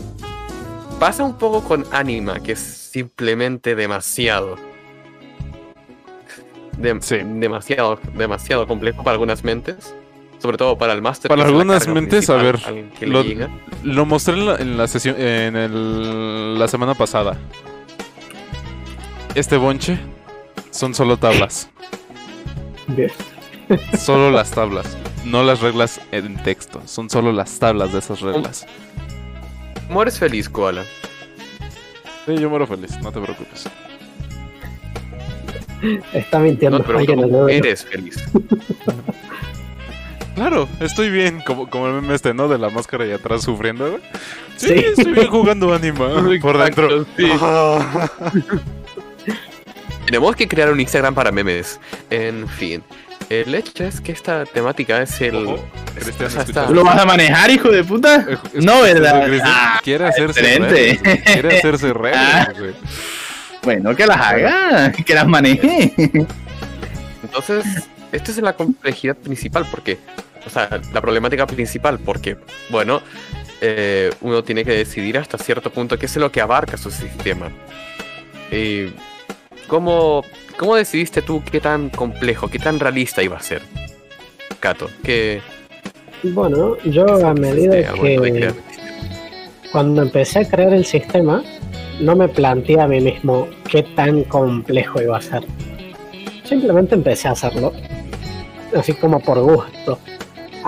Pasa 1.00 1.24
un 1.24 1.38
poco 1.38 1.64
con 1.64 1.86
Anima, 1.91 2.39
que 2.41 2.54
es 2.54 2.60
simplemente 2.60 3.76
demasiado. 3.76 4.58
Sí. 7.02 7.18
Demasiado, 7.24 8.00
demasiado 8.16 8.68
complejo 8.68 9.04
para 9.04 9.14
algunas 9.14 9.43
mentes. 9.43 9.93
Sobre 10.40 10.58
todo 10.58 10.78
para 10.78 10.94
el 10.94 11.02
máster. 11.02 11.30
Para 11.30 11.44
algunas 11.44 11.88
mentes, 11.88 12.30
a 12.30 12.36
ver, 12.36 12.60
lo-. 13.02 13.24
Lo 13.84 14.06
mostré 14.06 14.34
en 14.36 14.46
la, 14.46 14.56
en 14.56 14.78
la 14.78 14.88
sesión, 14.88 15.16
en 15.20 15.56
el- 15.56 16.58
la 16.58 16.68
semana 16.68 16.96
pasada. 16.96 17.38
Este 19.36 19.58
bonche 19.58 20.00
son 20.72 20.96
solo 20.96 21.18
tablas. 21.18 21.70
Bien. 22.88 23.12
Solo 24.00 24.32
las 24.32 24.50
tablas. 24.50 24.98
No 25.26 25.44
las 25.44 25.62
reglas 25.62 26.02
en 26.12 26.42
texto. 26.42 26.82
Son 26.86 27.08
solo 27.10 27.32
las 27.32 27.60
tablas 27.60 27.94
de 27.94 28.00
esas 28.00 28.22
reglas. 28.22 28.66
Mueres 29.90 30.18
feliz, 30.18 30.50
Koala. 30.50 30.84
Sí, 32.26 32.36
yo 32.38 32.50
muero 32.50 32.66
feliz, 32.66 32.98
no 33.04 33.12
te 33.12 33.20
preocupes. 33.22 33.70
Está 36.14 36.40
mintiendo. 36.40 36.80
No 36.80 37.46
te 37.46 37.58
eres 37.58 37.86
feliz. 37.86 38.24
Claro, 40.40 40.70
estoy 40.80 41.10
bien, 41.10 41.42
como, 41.42 41.70
como 41.70 41.88
el 41.88 41.96
meme 41.96 42.16
este, 42.16 42.34
¿no? 42.34 42.48
De 42.48 42.58
la 42.58 42.70
máscara 42.70 43.06
y 43.06 43.12
atrás 43.12 43.42
sufriendo, 43.44 43.92
güey. 43.92 44.02
Sí, 44.56 44.68
Sí. 44.70 44.74
estoy 44.96 45.12
bien 45.12 45.28
jugando 45.28 45.74
anima. 45.74 46.08
Por 46.42 46.58
dentro. 46.58 47.06
Tenemos 50.06 50.36
que 50.38 50.48
crear 50.48 50.72
un 50.72 50.80
Instagram 50.80 51.14
para 51.14 51.34
memes. 51.34 51.78
En 52.10 52.48
fin. 52.48 52.82
El 53.30 53.54
hecho 53.54 53.84
es 53.84 54.00
que 54.00 54.14
esta 54.14 54.46
temática 54.46 55.02
es 55.02 55.20
el. 55.20 55.58
Cristian, 55.94 56.30
¿Tú 56.68 56.74
lo 56.74 56.86
vas 56.86 57.02
a 57.02 57.06
manejar, 57.06 57.52
hijo 57.52 57.68
de 57.70 57.84
puta? 57.84 58.26
Eh, 58.30 58.38
No, 58.54 58.82
¿verdad? 58.82 59.26
Cristian, 59.28 59.52
Ah, 59.54 59.80
quiere 59.84 60.06
hacerse 60.06 60.40
excelente. 60.40 61.00
rebelde, 61.04 61.24
Quiere 61.24 61.58
hacerse 61.58 61.92
rebelde, 61.94 62.18
Ah. 62.18 62.48
güey. 62.58 62.72
Bueno, 63.62 63.94
que 63.94 64.08
las 64.08 64.18
haga, 64.22 64.92
que 64.94 65.14
las 65.14 65.28
maneje. 65.28 65.94
Entonces, 67.24 67.66
esta 68.14 68.32
es 68.32 68.38
la 68.38 68.54
complejidad 68.54 69.18
principal, 69.18 69.68
porque, 69.70 70.00
o 70.46 70.50
sea, 70.50 70.82
la 70.94 71.02
problemática 71.02 71.46
principal, 71.46 72.00
porque, 72.00 72.38
bueno, 72.70 73.02
eh, 73.62 74.12
uno 74.22 74.44
tiene 74.44 74.64
que 74.64 74.72
decidir 74.72 75.18
hasta 75.18 75.38
cierto 75.38 75.70
punto 75.70 75.98
qué 75.98 76.06
es 76.06 76.16
lo 76.18 76.32
que 76.32 76.42
abarca 76.42 76.78
su 76.78 76.92
sistema. 76.92 77.50
Y, 78.52 78.94
¿cómo, 79.68 80.24
¿Cómo 80.58 80.76
decidiste 80.76 81.22
tú 81.22 81.42
qué 81.50 81.60
tan 81.62 81.90
complejo, 81.90 82.50
qué 82.50 82.60
tan 82.60 82.80
realista 82.80 83.24
iba 83.24 83.38
a 83.38 83.42
ser? 83.42 83.62
Cato, 84.60 84.90
que 85.04 85.42
Bueno, 86.24 86.78
yo 86.84 87.06
a 87.26 87.34
medida 87.34 87.94
que 87.94 88.54
cuando 89.72 90.02
empecé 90.02 90.40
a 90.40 90.50
crear 90.50 90.74
el 90.74 90.84
sistema, 90.84 91.44
no 92.00 92.16
me 92.16 92.28
planteé 92.28 92.82
a 92.82 92.88
mí 92.88 93.00
mismo 93.00 93.48
qué 93.70 93.84
tan 93.84 94.24
complejo 94.24 95.02
iba 95.02 95.18
a 95.18 95.22
ser. 95.22 95.44
Simplemente 96.44 96.96
empecé 96.96 97.28
a 97.28 97.32
hacerlo, 97.32 97.72
así 98.76 98.94
como 98.94 99.20
por 99.20 99.40
gusto. 99.40 100.00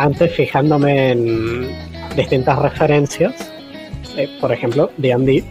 Antes 0.02 0.34
fijándome 0.34 1.12
en 1.12 1.70
distintas 2.16 2.58
referencias, 2.58 3.36
eh, 4.18 4.28
por 4.42 4.52
ejemplo, 4.52 4.90
D&D. 4.98 5.44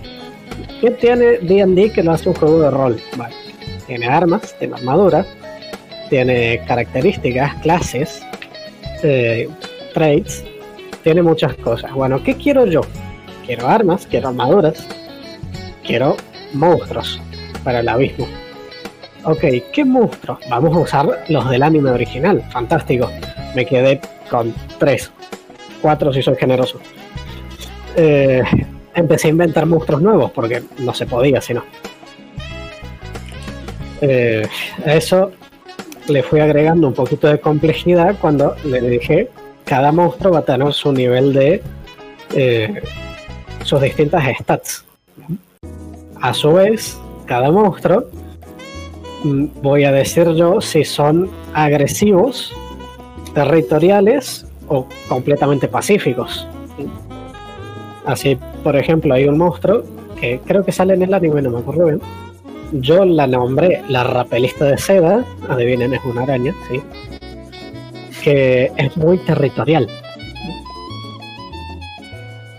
¿Qué 0.80 0.90
tiene 0.90 1.38
D&D 1.38 1.92
que 1.92 2.02
no 2.02 2.10
hace 2.10 2.30
un 2.30 2.34
juego 2.34 2.62
de 2.62 2.70
rol? 2.72 3.00
Vale. 3.16 3.32
Tiene 3.86 4.08
armas, 4.08 4.56
tiene 4.58 4.74
armadura, 4.74 5.24
tiene 6.08 6.60
características, 6.66 7.54
clases, 7.62 8.26
eh, 9.04 9.48
traits, 9.94 10.42
tiene 11.04 11.22
muchas 11.22 11.54
cosas. 11.54 11.92
Bueno, 11.92 12.20
¿qué 12.20 12.34
quiero 12.34 12.66
yo? 12.66 12.80
Quiero 13.46 13.68
armas, 13.68 14.04
quiero 14.10 14.30
armaduras, 14.30 14.84
quiero 15.86 16.16
monstruos 16.54 17.20
para 17.62 17.78
el 17.78 17.88
abismo. 17.88 18.26
Ok, 19.22 19.44
¿qué 19.72 19.84
monstruos? 19.84 20.40
Vamos 20.48 20.76
a 20.76 20.80
usar 20.80 21.24
los 21.28 21.48
del 21.48 21.62
anime 21.62 21.92
original. 21.92 22.42
Fantástico. 22.50 23.08
Me 23.54 23.64
quedé 23.64 24.00
con 24.30 24.54
tres, 24.78 25.10
cuatro 25.82 26.12
si 26.12 26.22
soy 26.22 26.36
generoso. 26.36 26.78
Eh, 27.96 28.42
empecé 28.94 29.28
a 29.28 29.30
inventar 29.30 29.66
monstruos 29.66 30.00
nuevos 30.00 30.30
porque 30.30 30.62
no 30.78 30.94
se 30.94 31.06
podía 31.06 31.40
si 31.40 31.54
no. 31.54 31.64
Eh, 34.00 34.46
a 34.86 34.94
eso 34.94 35.32
le 36.08 36.22
fui 36.22 36.40
agregando 36.40 36.88
un 36.88 36.94
poquito 36.94 37.28
de 37.28 37.38
complejidad 37.38 38.16
cuando 38.20 38.56
le 38.64 38.80
dije 38.80 39.28
cada 39.70 39.92
monstruo 39.92 40.32
va 40.32 40.40
a 40.40 40.44
tener 40.44 40.72
su 40.72 40.92
nivel 40.92 41.32
de 41.32 41.62
eh, 42.34 42.82
sus 43.62 43.80
distintas 43.80 44.24
stats. 44.40 44.84
A 46.20 46.34
su 46.34 46.52
vez, 46.54 46.98
cada 47.26 47.52
monstruo 47.52 48.06
mm, 49.22 49.46
voy 49.62 49.84
a 49.84 49.92
decir 49.92 50.28
yo 50.34 50.60
si 50.60 50.84
son 50.84 51.30
agresivos, 51.54 52.52
territoriales 53.34 54.46
o 54.68 54.86
completamente 55.08 55.68
pacíficos. 55.68 56.46
Así, 58.06 58.38
por 58.62 58.76
ejemplo, 58.76 59.14
hay 59.14 59.26
un 59.26 59.38
monstruo 59.38 59.82
que 60.18 60.40
creo 60.44 60.64
que 60.64 60.72
sale 60.72 60.94
en 60.94 61.02
el 61.02 61.14
anime, 61.14 61.42
no 61.42 61.50
me 61.50 61.58
acuerdo 61.58 61.86
bien. 61.86 62.00
Yo 62.72 63.04
la 63.04 63.26
nombré 63.26 63.82
la 63.88 64.04
rapelista 64.04 64.64
de 64.64 64.78
seda, 64.78 65.24
adivinen, 65.48 65.92
es 65.94 66.04
una 66.04 66.22
araña, 66.22 66.54
sí. 66.68 66.80
Que 68.22 68.70
es 68.76 68.96
muy 68.96 69.18
territorial. 69.18 69.88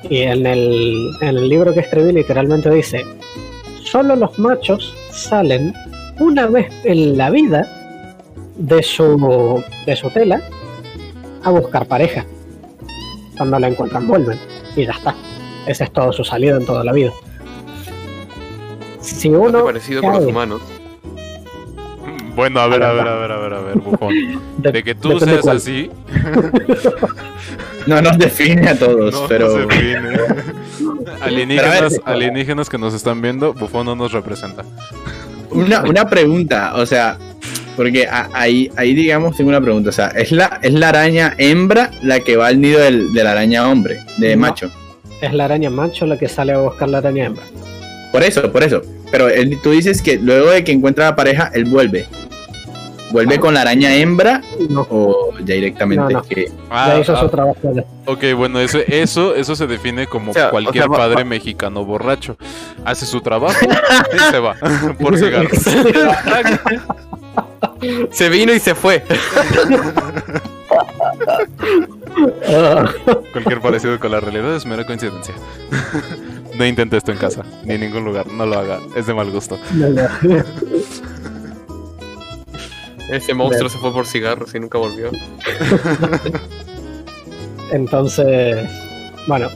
Y 0.10 0.22
en 0.24 0.46
el, 0.46 1.10
en 1.22 1.30
el 1.30 1.48
libro 1.48 1.74
que 1.74 1.80
escribí 1.82 2.12
literalmente 2.12 2.70
dice, 2.70 3.04
solo 3.84 4.16
los 4.16 4.38
machos 4.38 4.94
salen 5.12 5.74
una 6.20 6.48
vez 6.48 6.68
en 6.84 7.18
la 7.18 7.30
vida 7.30 7.68
de 8.58 8.84
su, 8.84 9.64
de 9.86 9.96
su 9.96 10.10
tela 10.10 10.42
a 11.44 11.50
buscar 11.50 11.86
pareja. 11.88 12.26
Cuando 13.38 13.58
la 13.60 13.68
encuentran 13.68 14.08
vuelven 14.08 14.40
y 14.76 14.86
ya 14.86 14.92
está. 14.92 15.16
Esa 15.68 15.84
es 15.86 15.92
todo 15.94 16.12
su 16.14 16.24
salida 16.24 16.58
en 16.58 16.66
toda 16.66 16.84
la 16.84 16.92
vida. 16.94 17.12
Si 19.00 19.30
uno 19.30 19.64
parecido 19.66 20.02
con 20.02 20.12
los 20.12 20.20
cae- 20.22 20.28
humanos. 20.30 20.62
Bueno, 22.36 22.60
a 22.62 22.68
ver, 22.68 22.82
a 22.84 22.94
ver, 22.94 23.08
a 23.08 23.16
ver, 23.16 23.32
a 23.32 23.38
ver, 23.40 23.54
a 23.54 23.62
ver, 23.62 23.78
bufón. 23.80 24.14
de- 24.58 24.72
De 24.72 24.84
que 24.84 24.96
tú 24.96 25.20
seas 25.20 25.42
cuál. 25.42 25.58
así, 25.58 25.90
No 27.88 28.02
nos 28.02 28.18
define 28.18 28.70
a 28.70 28.78
todos, 28.80 29.14
no, 29.14 29.28
pero. 29.28 29.48
no 29.50 29.54
se 29.54 29.60
define. 29.68 30.10
alienígenas, 31.22 31.72
Pero 31.74 31.86
a 31.86 31.90
ver, 31.90 32.02
alienígenas 32.06 32.70
que 32.70 32.78
nos 32.78 32.94
están 32.94 33.22
viendo, 33.22 33.54
bufón 33.54 33.86
no 33.86 33.96
nos 33.96 34.12
representa. 34.14 34.64
Una, 35.50 35.82
una 35.84 36.10
pregunta, 36.10 36.74
o 36.76 36.86
sea, 36.86 37.18
porque 37.78 38.08
a- 38.08 38.30
ahí, 38.34 38.70
ahí 38.78 38.94
digamos 38.94 39.36
tengo 39.38 39.50
una 39.50 39.62
pregunta, 39.62 39.90
o 39.90 39.94
sea, 39.94 40.08
¿es 40.10 40.32
la, 40.32 40.60
es 40.62 40.74
la 40.74 40.90
araña 40.90 41.34
hembra 41.38 41.92
la 42.04 42.20
que 42.20 42.36
va 42.38 42.48
al 42.48 42.60
nido 42.62 42.80
del, 42.80 43.14
de 43.14 43.24
la 43.24 43.32
araña 43.32 43.68
hombre, 43.70 44.00
de 44.18 44.36
No. 44.36 44.42
macho? 44.48 44.70
es 45.22 45.34
la 45.34 45.46
araña 45.46 45.70
macho 45.70 46.06
la 46.08 46.18
que 46.18 46.28
sale 46.28 46.52
a 46.54 46.58
buscar 46.58 46.90
la 46.90 46.98
araña 46.98 47.26
hembra. 47.28 47.44
Por 48.12 48.24
eso, 48.24 48.52
por 48.52 48.64
eso. 48.64 48.82
Pero 49.12 49.30
él- 49.30 49.60
tú 49.62 49.72
dices 49.72 50.02
que 50.02 50.18
luego 50.18 50.50
de 50.52 50.64
que 50.64 50.72
encuentra 50.72 51.06
la 51.06 51.16
pareja, 51.16 51.52
él 51.54 51.66
vuelve. 51.66 52.08
¿Vuelve 53.12 53.40
con 53.40 53.54
la 53.54 53.62
araña 53.62 53.94
hembra 53.94 54.42
No, 54.70 54.88
o 54.90 55.32
ya 55.40 55.56
directamente 55.56 56.02
No, 56.02 56.10
no. 56.10 56.24
que 56.24 56.46
Ah, 56.70 56.94
ya 56.94 57.00
hizo 57.02 57.14
ah, 57.14 57.20
su 57.20 57.28
trabajo. 57.30 57.58
ya. 57.76 57.84
ok, 58.06 58.24
bueno, 58.38 58.60
eso, 58.62 58.80
eso, 58.88 59.36
eso 59.36 59.54
se 59.56 59.68
define 59.68 60.08
como 60.08 60.32
O 60.32 60.34
sea, 60.34 60.50
cualquier 60.50 60.86
o 60.86 60.88
sea, 60.88 60.92
va- 60.92 60.98
padre 60.98 61.16
va- 61.18 61.26
mexicano 61.26 61.84
borracho. 61.84 62.38
Hace 62.86 63.06
su 63.06 63.20
trabajo 63.20 63.60
y 64.16 64.32
se 64.32 64.40
va 64.40 64.56
por 65.00 65.18
cigarros. 65.18 65.52
Se 68.12 68.30
vino 68.30 68.54
y 68.54 68.60
se 68.60 68.76
fue. 68.76 69.04
Cualquier 73.32 73.62
parecido 73.62 74.00
con 74.00 74.12
la 74.12 74.20
realidad 74.20 74.56
es 74.56 74.66
mera 74.66 74.86
coincidencia. 74.86 75.34
No 76.56 76.66
intente 76.66 76.98
esto 76.98 77.12
en 77.12 77.18
casa, 77.18 77.44
ni 77.64 77.76
en 77.76 77.82
ningún 77.82 78.04
lugar, 78.06 78.28
no 78.28 78.46
lo 78.46 78.60
haga, 78.60 78.80
es 78.96 79.06
de 79.08 79.14
mal 79.14 79.32
gusto. 79.32 79.58
no, 79.74 79.90
no. 79.90 80.08
Ese 83.12 83.34
monstruo 83.34 83.70
se 83.70 83.78
fue 83.78 83.92
por 83.92 84.06
cigarros 84.08 84.54
y 84.56 84.60
nunca 84.60 84.78
volvió. 84.78 85.10
Entonces, 87.72 88.70
bueno, 89.28 89.50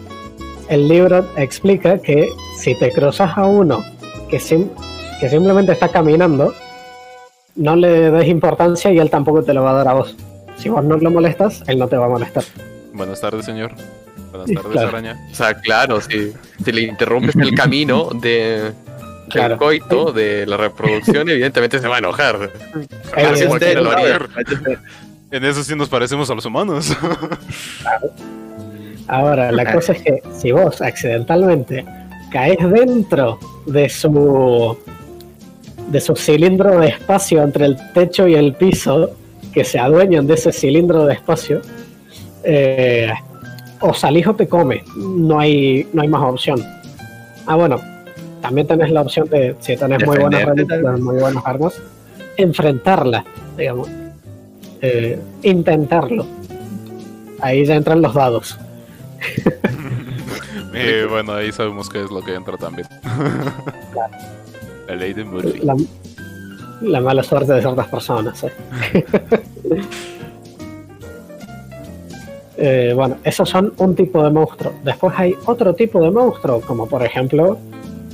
el 0.70 0.88
libro 0.88 1.26
explica 1.38 1.98
que 2.00 2.28
si 2.58 2.78
te 2.80 2.92
cruzas 2.92 3.38
a 3.38 3.46
uno 3.46 3.84
que, 4.30 4.40
sim- 4.42 4.70
que 5.22 5.30
simplemente 5.30 5.72
está 5.72 5.88
caminando, 5.90 6.54
no 7.56 7.76
le 7.76 8.12
des 8.12 8.28
importancia 8.28 8.92
y 8.92 9.00
él 9.00 9.10
tampoco 9.10 9.44
te 9.44 9.54
lo 9.54 9.64
va 9.64 9.72
a 9.72 9.74
dar 9.76 9.88
a 9.90 9.94
vos. 9.94 10.16
Si 10.58 10.70
vos 10.70 10.84
no 10.84 10.98
lo 10.98 11.12
molestas, 11.12 11.64
él 11.68 11.78
no 11.80 11.88
te 11.88 11.98
va 11.98 12.06
a 12.06 12.10
molestar. 12.10 12.44
Buenas 12.94 13.20
tardes, 13.20 13.46
señor. 13.46 13.72
Buenas 14.32 14.48
tardes, 14.52 14.72
claro. 14.72 14.88
araña. 14.90 15.28
O 15.32 15.36
sea, 15.36 15.54
claro, 15.54 16.02
si, 16.02 16.34
si 16.64 16.72
le 16.72 16.82
interrumpes 16.82 17.36
el 17.36 17.54
camino 17.56 18.10
de 18.14 18.72
Claro. 19.30 19.50
del 19.50 19.58
coito, 19.58 20.12
de 20.12 20.46
la 20.46 20.56
reproducción, 20.56 21.28
evidentemente 21.30 21.80
se 21.80 21.88
va 21.88 21.96
a 21.96 22.00
enojar. 22.00 22.52
Eh, 23.18 23.22
Así 23.26 23.46
cualquiera 23.48 23.82
lo 23.82 23.92
haría. 23.92 24.20
En 25.32 25.44
eso 25.44 25.64
sí 25.64 25.76
nos 25.76 25.90
parecemos 25.90 26.30
a 26.30 26.36
los 26.36 26.46
humanos. 26.46 26.96
Ahora, 29.08 29.52
la 29.52 29.72
cosa 29.74 29.94
es 29.94 30.02
que 30.02 30.22
si 30.34 30.52
vos 30.52 30.82
accidentalmente 30.82 31.86
caes 32.32 32.58
dentro 32.70 33.40
de 33.66 33.90
su 33.90 34.78
de 35.88 36.02
su 36.02 36.16
cilindro 36.16 36.80
de 36.80 36.88
espacio 36.88 37.44
entre 37.44 37.66
el 37.66 37.78
techo 37.94 38.28
y 38.28 38.36
el 38.36 38.54
piso, 38.54 39.12
que 39.54 39.64
se 39.64 39.80
adueñan 39.80 40.28
de 40.28 40.34
ese 40.34 40.52
cilindro 40.52 41.06
de 41.06 41.14
espacio, 41.14 41.62
eh, 42.44 43.12
o 43.80 43.94
salís 43.94 44.28
o 44.28 44.36
te 44.36 44.48
come, 44.48 44.84
no 44.96 45.40
hay, 45.40 45.88
no 45.94 46.02
hay 46.02 46.08
más 46.08 46.24
opción. 46.24 46.62
Ah, 47.46 47.56
bueno, 47.56 47.80
también 48.42 48.68
tenés 48.68 48.92
la 48.92 49.02
opción 49.02 49.30
de, 49.30 49.56
si 49.60 49.76
tenés 49.78 50.06
muy 50.06 50.18
buenas, 50.18 50.42
armas, 50.42 51.00
muy 51.00 51.20
buenas 51.20 51.46
armas, 51.46 51.82
enfrentarla, 52.38 53.24
digamos. 53.58 53.90
Eh, 54.82 55.20
intentarlo. 55.42 56.26
Ahí 57.42 57.66
ya 57.66 57.76
entran 57.76 58.02
los 58.02 58.14
dados. 58.14 58.58
Eh, 60.78 61.08
bueno, 61.10 61.32
ahí 61.32 61.54
sabemos 61.54 61.90
qué 61.90 62.04
es 62.04 62.12
lo 62.12 62.22
que 62.22 62.36
entra 62.36 62.58
también. 62.58 62.86
La 64.88 64.96
ley 64.96 65.14
de 65.14 65.24
Murphy. 65.24 65.60
la, 65.60 65.76
la 66.82 67.02
mala 67.02 67.24
suerte 67.24 67.54
de 67.54 67.62
ciertas 67.62 67.88
personas. 67.88 68.44
¿eh? 68.44 69.06
Eh, 72.58 72.94
bueno, 72.96 73.18
esos 73.26 73.50
son 73.50 73.74
un 73.80 73.96
tipo 73.96 74.24
de 74.24 74.30
monstruo. 74.30 74.72
Después 74.82 75.14
hay 75.18 75.36
otro 75.46 75.76
tipo 75.76 76.02
de 76.02 76.10
monstruo, 76.10 76.62
como 76.62 76.88
por 76.88 77.04
ejemplo 77.04 77.58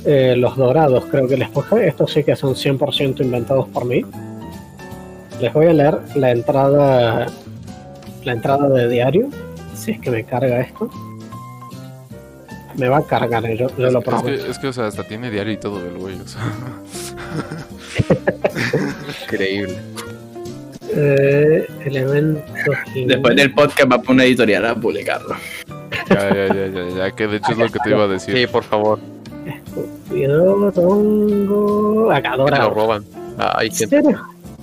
eh, 0.04 0.34
los 0.36 0.56
dorados, 0.56 1.04
creo 1.10 1.28
que 1.28 1.36
les 1.36 1.48
puse. 1.48 1.86
Estos 1.86 2.12
sí 2.12 2.24
que 2.24 2.34
son 2.34 2.54
100% 2.54 3.20
inventados 3.20 3.68
por 3.68 3.84
mí. 3.84 4.04
Les 5.40 5.52
voy 5.52 5.66
a 5.66 5.72
leer 5.72 5.98
la 6.16 6.32
entrada, 6.32 7.26
la 8.24 8.32
entrada 8.32 8.68
de 8.68 8.88
diario, 8.88 9.28
si 9.74 9.92
es 9.92 10.00
que 10.00 10.10
me 10.10 10.24
carga 10.24 10.60
esto. 10.60 10.90
Me 12.76 12.88
va 12.88 12.98
a 12.98 13.02
cargar, 13.02 13.44
yo, 13.54 13.68
yo 13.76 13.90
lo 13.90 13.98
Es 13.98 14.04
prometo. 14.04 14.44
que, 14.44 14.50
es 14.50 14.58
que, 14.58 14.68
o 14.68 14.72
sea, 14.72 14.86
hasta 14.86 15.04
tiene 15.04 15.30
diario 15.30 15.52
y 15.52 15.56
todo 15.58 15.78
el 15.84 15.98
güey. 15.98 16.18
O 16.20 16.26
sea. 16.28 16.42
Increíble. 19.24 19.76
Eh, 20.94 21.66
elementos. 21.84 22.42
Después 23.06 23.36
del 23.36 23.52
podcast 23.54 23.90
va 23.90 23.96
a 23.96 24.02
poner 24.02 24.14
una 24.14 24.24
editorial 24.24 24.66
a 24.66 24.74
publicarlo. 24.74 25.34
Ya, 26.08 26.34
ya, 26.34 26.54
ya, 26.54 26.66
ya, 26.66 26.88
ya, 26.96 27.10
que 27.12 27.26
de 27.26 27.36
hecho 27.38 27.52
es 27.52 27.58
lo 27.58 27.68
que 27.70 27.78
te 27.78 27.90
iba 27.90 28.04
a 28.04 28.08
decir. 28.08 28.36
Sí, 28.36 28.46
por 28.46 28.64
favor. 28.64 28.98
Tongo. 30.74 32.10
Acá, 32.12 32.30
Que 32.30 32.30
te 32.30 32.36
lo 32.38 32.44
dorado. 32.44 32.70
roban. 32.70 33.04
Ay. 33.38 33.70
Seres, 33.70 34.16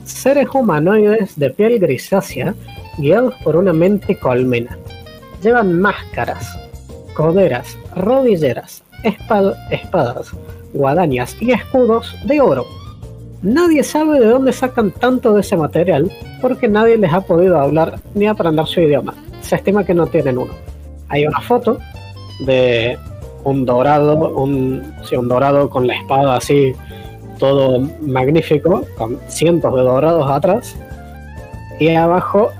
seres 0.06 0.48
humanoides 0.54 1.38
de 1.38 1.50
piel 1.50 1.80
grisácea 1.80 2.54
guiados 2.98 3.34
por 3.44 3.56
una 3.56 3.74
mente 3.74 4.18
colmena. 4.20 4.78
Llevan 5.42 5.80
máscaras, 5.80 6.58
coderas, 7.20 7.78
rodilleras, 7.98 8.82
espad- 9.04 9.54
espadas, 9.72 10.32
guadañas 10.74 11.36
y 11.42 11.52
escudos 11.52 12.16
de 12.24 12.40
oro. 12.40 12.66
Nadie 13.42 13.84
sabe 13.84 14.22
de 14.22 14.28
dónde 14.28 14.54
sacan 14.54 14.92
tanto 14.92 15.34
de 15.34 15.42
ese 15.42 15.58
material 15.58 16.10
porque 16.42 16.70
nadie 16.70 16.96
les 16.98 17.12
ha 17.12 17.20
podido 17.20 17.60
hablar 17.60 18.00
ni 18.14 18.26
aprender 18.26 18.66
su 18.68 18.80
idioma. 18.80 19.14
Se 19.42 19.58
estima 19.58 19.84
que 19.84 19.94
no 19.94 20.08
tienen 20.08 20.38
uno. 20.38 20.54
Hay 21.10 21.28
una 21.28 21.42
foto 21.42 21.80
de 22.46 22.98
un 23.44 23.66
dorado, 23.66 24.16
un, 24.38 24.82
sí, 25.04 25.18
un 25.18 25.28
dorado 25.28 25.70
con 25.70 25.88
la 25.88 25.96
espada 25.96 26.38
así 26.38 26.74
todo 27.38 27.82
magnífico, 28.02 28.86
con 28.98 29.20
cientos 29.28 29.76
de 29.76 29.82
dorados 29.82 30.32
atrás. 30.32 30.74
Y 31.82 31.90
abajo 31.90 32.52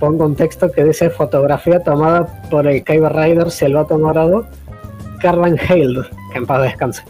pongo 0.00 0.26
un 0.26 0.36
texto 0.36 0.70
que 0.70 0.84
dice 0.84 1.10
fotografía 1.10 1.80
tomada 1.80 2.26
por 2.50 2.66
el 2.66 2.82
Kyber 2.84 3.12
Rider 3.14 3.50
Silvato 3.50 3.98
Morado, 3.98 4.46
Carlan 5.20 5.58
Hale, 5.58 6.02
que 6.32 6.38
en 6.38 6.46
paz 6.46 6.62
descanse. 6.62 7.02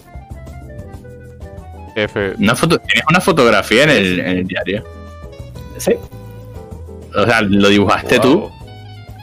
F. 1.94 2.34
Una 2.38 2.54
foto, 2.54 2.78
¿Tienes 2.78 3.04
una 3.08 3.20
fotografía 3.20 3.84
en 3.84 3.90
el, 3.90 4.20
en 4.20 4.38
el 4.38 4.46
diario? 4.46 4.84
Sí, 5.76 5.94
O 7.14 7.24
sea, 7.24 7.42
¿lo 7.42 7.68
dibujaste 7.68 8.18
tú? 8.18 8.40
Wow. 8.40 8.50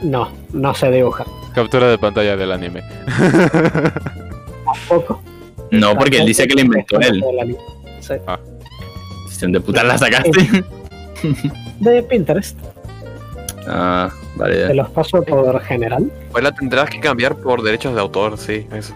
no, 0.02 0.28
no 0.52 0.74
se 0.74 0.90
dibuja. 0.90 1.24
Captura 1.54 1.88
de 1.88 1.98
pantalla 1.98 2.36
del 2.36 2.52
anime. 2.52 2.82
Tampoco. 4.64 5.20
No, 5.70 5.96
porque 5.96 6.18
él 6.18 6.26
dice 6.26 6.46
que 6.46 6.54
lo 6.54 6.60
inventó 6.60 7.00
él. 7.00 7.24
Sí. 8.00 8.14
¿De 8.14 9.40
dónde 9.40 9.60
putas 9.60 9.84
la 9.84 9.98
sacaste? 9.98 10.64
De 11.80 12.02
Pinterest, 12.02 12.58
Ah, 13.68 14.10
vale. 14.36 14.66
te 14.68 14.74
los 14.74 14.88
paso 14.90 15.22
por 15.22 15.60
general. 15.62 16.10
Pues 16.32 16.42
la 16.42 16.52
tendrás 16.52 16.88
que 16.90 16.98
cambiar 17.00 17.36
por 17.36 17.62
derechos 17.62 17.94
de 17.94 18.00
autor, 18.00 18.38
sí, 18.38 18.66
eso. 18.72 18.94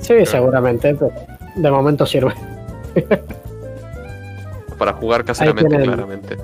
Sí, 0.00 0.14
seguramente, 0.24 0.94
pero 0.94 1.12
de 1.56 1.70
momento 1.70 2.06
sirve. 2.06 2.32
Para 4.78 4.92
jugar 4.94 5.24
caseramente, 5.24 5.68
tienen- 5.70 5.86
claramente. 5.86 6.36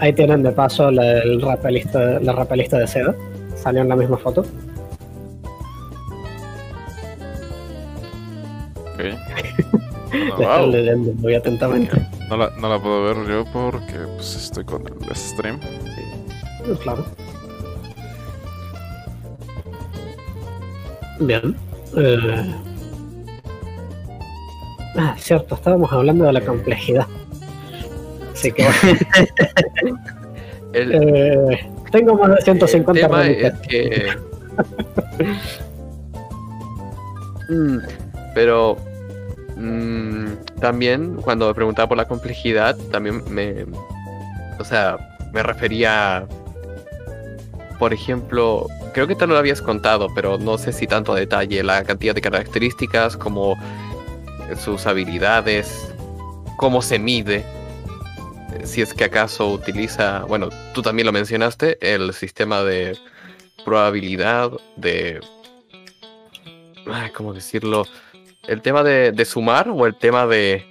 Ahí 0.00 0.12
tienen 0.12 0.44
de 0.44 0.52
paso 0.52 0.90
la, 0.92 1.18
el 1.22 1.42
rapelista, 1.42 2.20
la 2.20 2.32
rapelista 2.32 2.78
de 2.78 2.86
seda. 2.86 3.14
Salió 3.56 3.82
en 3.82 3.88
la 3.88 3.96
misma 3.96 4.16
foto. 4.16 4.44
Ok. 8.94 9.00
Le 10.12 10.24
No, 10.28 10.38
están 10.40 10.60
wow. 10.62 10.70
leyendo 10.70 11.12
muy 11.14 11.34
atentamente. 11.34 12.00
no 12.30 12.36
la, 12.36 12.50
no 12.58 12.68
la 12.68 12.78
puedo 12.80 13.02
ver 13.04 13.28
yo 13.28 13.44
porque 13.52 13.94
pues, 14.16 14.36
estoy 14.36 14.64
con 14.64 14.82
el 14.86 15.16
stream. 15.16 15.58
Claro. 16.76 17.04
Bien. 21.20 21.54
Eh, 21.96 22.54
Ah, 24.96 25.14
cierto, 25.16 25.54
estábamos 25.54 25.92
hablando 25.92 26.24
de 26.24 26.32
la 26.32 26.40
complejidad. 26.40 27.06
Así 28.32 28.50
que 28.50 28.66
El, 30.72 30.92
eh, 30.92 31.70
tengo 31.92 32.16
más 32.16 32.34
de 32.34 32.42
150 32.42 33.00
el 33.00 33.06
tema 33.06 33.26
es 33.26 33.52
que. 33.68 34.08
Mm, 37.48 37.78
pero. 38.34 38.76
mm, 39.56 40.26
también, 40.60 41.16
cuando 41.22 41.46
me 41.46 41.54
preguntaba 41.54 41.88
por 41.88 41.96
la 41.96 42.06
complejidad, 42.06 42.76
también 42.90 43.22
me. 43.30 43.64
O 44.58 44.64
sea, 44.64 44.98
me 45.32 45.42
refería. 45.42 46.26
Por 47.78 47.92
ejemplo, 47.92 48.66
creo 48.92 49.06
que 49.06 49.14
te 49.14 49.26
lo 49.26 49.36
habías 49.36 49.62
contado, 49.62 50.08
pero 50.14 50.38
no 50.38 50.58
sé 50.58 50.72
si 50.72 50.86
tanto 50.86 51.12
a 51.12 51.16
detalle, 51.16 51.62
la 51.62 51.84
cantidad 51.84 52.14
de 52.14 52.20
características, 52.20 53.16
como 53.16 53.56
sus 54.62 54.86
habilidades, 54.86 55.92
cómo 56.56 56.82
se 56.82 56.98
mide, 56.98 57.44
si 58.64 58.82
es 58.82 58.94
que 58.94 59.04
acaso 59.04 59.48
utiliza, 59.52 60.24
bueno, 60.24 60.48
tú 60.74 60.82
también 60.82 61.06
lo 61.06 61.12
mencionaste, 61.12 61.78
el 61.94 62.12
sistema 62.14 62.62
de 62.62 62.96
probabilidad 63.64 64.50
de... 64.76 65.20
Ay, 66.90 67.10
¿Cómo 67.10 67.34
decirlo? 67.34 67.86
El 68.46 68.62
tema 68.62 68.82
de, 68.82 69.12
de 69.12 69.24
sumar 69.24 69.68
o 69.68 69.86
el 69.86 69.94
tema 69.94 70.26
de 70.26 70.64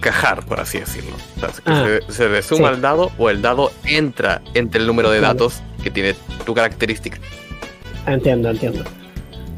cajar, 0.00 0.44
por 0.46 0.58
así 0.58 0.80
decirlo. 0.80 1.14
O 1.36 1.40
sea, 1.40 1.48
que 1.50 1.62
Ah, 1.66 2.00
se, 2.08 2.12
se 2.12 2.28
le 2.28 2.42
suma 2.42 2.68
sí. 2.68 2.74
al 2.74 2.80
dado 2.80 3.12
o 3.18 3.28
el 3.28 3.42
dado 3.42 3.70
entra 3.84 4.40
entre 4.54 4.80
el 4.80 4.86
número 4.86 5.10
de 5.10 5.20
datos 5.20 5.62
que 5.82 5.90
tiene 5.90 6.14
tu 6.44 6.54
característica. 6.54 7.18
Entiendo, 8.06 8.50
entiendo. 8.50 8.84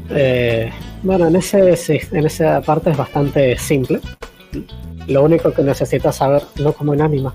Eh, 0.09 0.71
bueno, 1.03 1.27
en, 1.27 1.35
ese, 1.35 2.07
en 2.11 2.25
esa 2.25 2.61
parte 2.61 2.91
es 2.91 2.97
bastante 2.97 3.57
simple. 3.57 3.99
Lo 5.07 5.23
único 5.23 5.51
que 5.53 5.61
necesitas 5.61 6.15
saber, 6.17 6.43
no 6.59 6.73
como 6.73 6.93
en 6.93 7.01
Anima, 7.01 7.33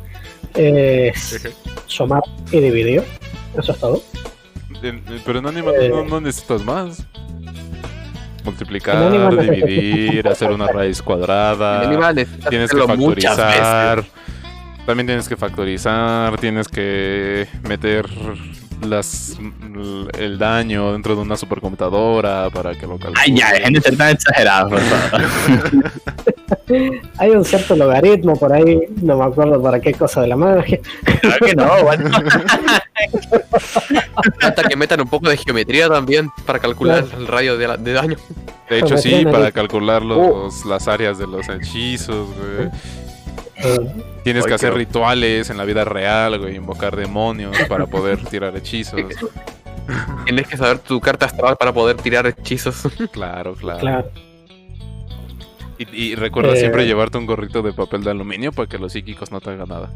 es 0.54 1.40
sumar 1.86 2.22
y 2.50 2.60
dividir. 2.60 3.02
Eso 3.56 3.72
es 3.72 3.78
todo. 3.78 4.02
Pero 5.24 5.38
en 5.38 5.46
Anima 5.46 5.72
Eh. 5.78 5.88
no, 5.88 6.04
no 6.04 6.20
necesitas 6.20 6.64
más. 6.64 7.06
Multiplicar, 8.44 9.12
dividir, 9.12 10.26
hacer 10.26 10.50
una 10.50 10.66
raíz 10.66 11.02
cuadrada. 11.02 11.82
Tienes 12.48 12.70
que 12.70 12.82
factorizar. 12.82 14.04
También 14.86 15.06
tienes 15.06 15.28
que 15.28 15.36
factorizar, 15.36 16.36
tienes 16.38 16.66
que 16.66 17.46
meter 17.68 18.06
las 18.86 19.36
el 20.18 20.38
daño 20.38 20.92
dentro 20.92 21.14
de 21.16 21.22
una 21.22 21.36
supercomputadora 21.36 22.48
para 22.50 22.74
que 22.74 22.86
lo 22.86 22.98
calcule. 22.98 23.20
Ay, 23.24 23.34
ya, 23.36 23.52
de 23.70 23.80
ser 23.80 23.96
tan 23.96 24.16
favor. 24.18 24.80
Hay 27.18 27.30
un 27.30 27.44
cierto 27.44 27.74
logaritmo 27.76 28.36
por 28.38 28.52
ahí, 28.52 28.80
no 29.02 29.16
me 29.16 29.24
acuerdo 29.24 29.60
para 29.62 29.80
qué 29.80 29.92
cosa 29.92 30.20
de 30.22 30.28
la 30.28 30.36
magia. 30.36 30.78
Claro 31.20 31.46
que 31.46 31.54
no, 31.54 31.82
bueno. 31.82 32.10
Falta 34.40 34.62
que 34.64 34.76
metan 34.76 35.00
un 35.00 35.08
poco 35.08 35.28
de 35.28 35.36
geometría 35.36 35.88
también 35.88 36.30
para 36.46 36.58
calcular 36.58 37.04
el 37.16 37.26
radio 37.26 37.56
de, 37.56 37.68
la- 37.68 37.76
de 37.76 37.92
daño. 37.92 38.16
De 38.68 38.78
hecho, 38.78 38.96
sí, 38.96 39.24
para 39.24 39.50
calcular 39.52 40.02
los, 40.02 40.64
las 40.64 40.86
áreas 40.88 41.18
de 41.18 41.26
los 41.26 41.48
hechizos, 41.48 42.28
güey. 42.36 42.70
Eh, 43.62 43.78
Tienes 44.24 44.44
que 44.46 44.54
hacer 44.54 44.74
rituales 44.74 45.50
en 45.50 45.56
la 45.56 45.64
vida 45.64 45.84
real, 45.84 46.38
güey, 46.38 46.56
invocar 46.56 46.96
demonios 46.96 47.56
para 47.68 47.86
poder 47.86 48.18
tirar 48.30 48.56
hechizos. 48.56 49.00
Tienes 50.24 50.46
que 50.46 50.56
saber 50.56 50.78
tu 50.78 51.00
carta 51.00 51.26
astral 51.26 51.56
para 51.56 51.72
poder 51.72 51.96
tirar 51.96 52.26
hechizos. 52.26 52.82
Claro, 53.12 53.54
claro. 53.54 53.80
claro. 53.80 54.10
Y, 55.78 56.10
y 56.10 56.14
recuerda 56.14 56.52
Eh. 56.52 56.56
siempre 56.60 56.86
llevarte 56.86 57.16
un 57.18 57.26
gorrito 57.26 57.62
de 57.62 57.72
papel 57.72 58.04
de 58.04 58.10
aluminio 58.10 58.52
para 58.52 58.68
que 58.68 58.78
los 58.78 58.92
psíquicos 58.92 59.30
no 59.32 59.40
te 59.40 59.50
hagan 59.50 59.68
nada. 59.68 59.90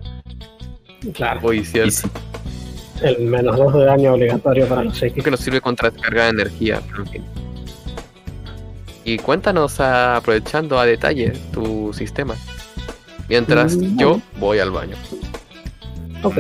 Claro. 1.13 1.53
Y 1.53 1.65
sí, 1.65 1.79
El 3.03 3.21
menos 3.27 3.57
2 3.59 3.75
de 3.75 3.85
daño 3.85 4.15
obligatorio 4.15 4.67
para 4.67 4.85
los 4.85 4.95
Creo 4.95 5.09
psíquicos. 5.11 5.25
que 5.25 5.31
nos 5.31 5.41
sirve 5.41 5.61
contra 5.61 5.91
descarga 5.91 6.25
de 6.25 6.31
energía. 6.31 6.81
pero 6.91 7.03
en 7.03 7.09
fin. 7.11 7.25
Y 9.05 9.19
cuéntanos, 9.19 9.79
ah, 9.81 10.17
aprovechando 10.17 10.79
a 10.79 10.87
detalle 10.87 11.33
tu 11.53 11.93
sistema. 11.93 12.35
Mientras 13.29 13.77
Mm, 13.77 13.99
yo 13.99 14.21
voy 14.39 14.59
al 14.59 14.71
baño. 14.71 14.97
Ok, 16.23 16.37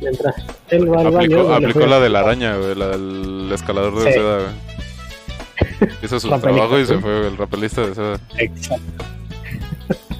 mientras 0.00 0.34
él 0.68 0.90
va 0.92 1.00
al 1.00 1.10
baño. 1.10 1.16
aplicó 1.40 1.54
aplicó 1.54 1.86
la 1.86 2.00
de 2.00 2.08
la 2.08 2.20
araña, 2.20 2.56
güey, 2.56 2.74
la 2.74 2.88
del 2.88 3.50
escalador 3.52 3.94
de 3.98 4.06
Sí. 4.12 4.18
seda, 4.18 4.36
güey. 4.38 5.92
Hizo 6.02 6.20
su 6.20 6.28
Rapelista, 6.30 6.54
trabajo 6.54 6.78
y 6.78 6.86
se 6.86 6.98
fue, 6.98 7.26
el 7.28 7.36
rapelista 7.36 7.86
de 7.86 7.94
seda. 7.94 8.20
Exacto. 8.38 9.04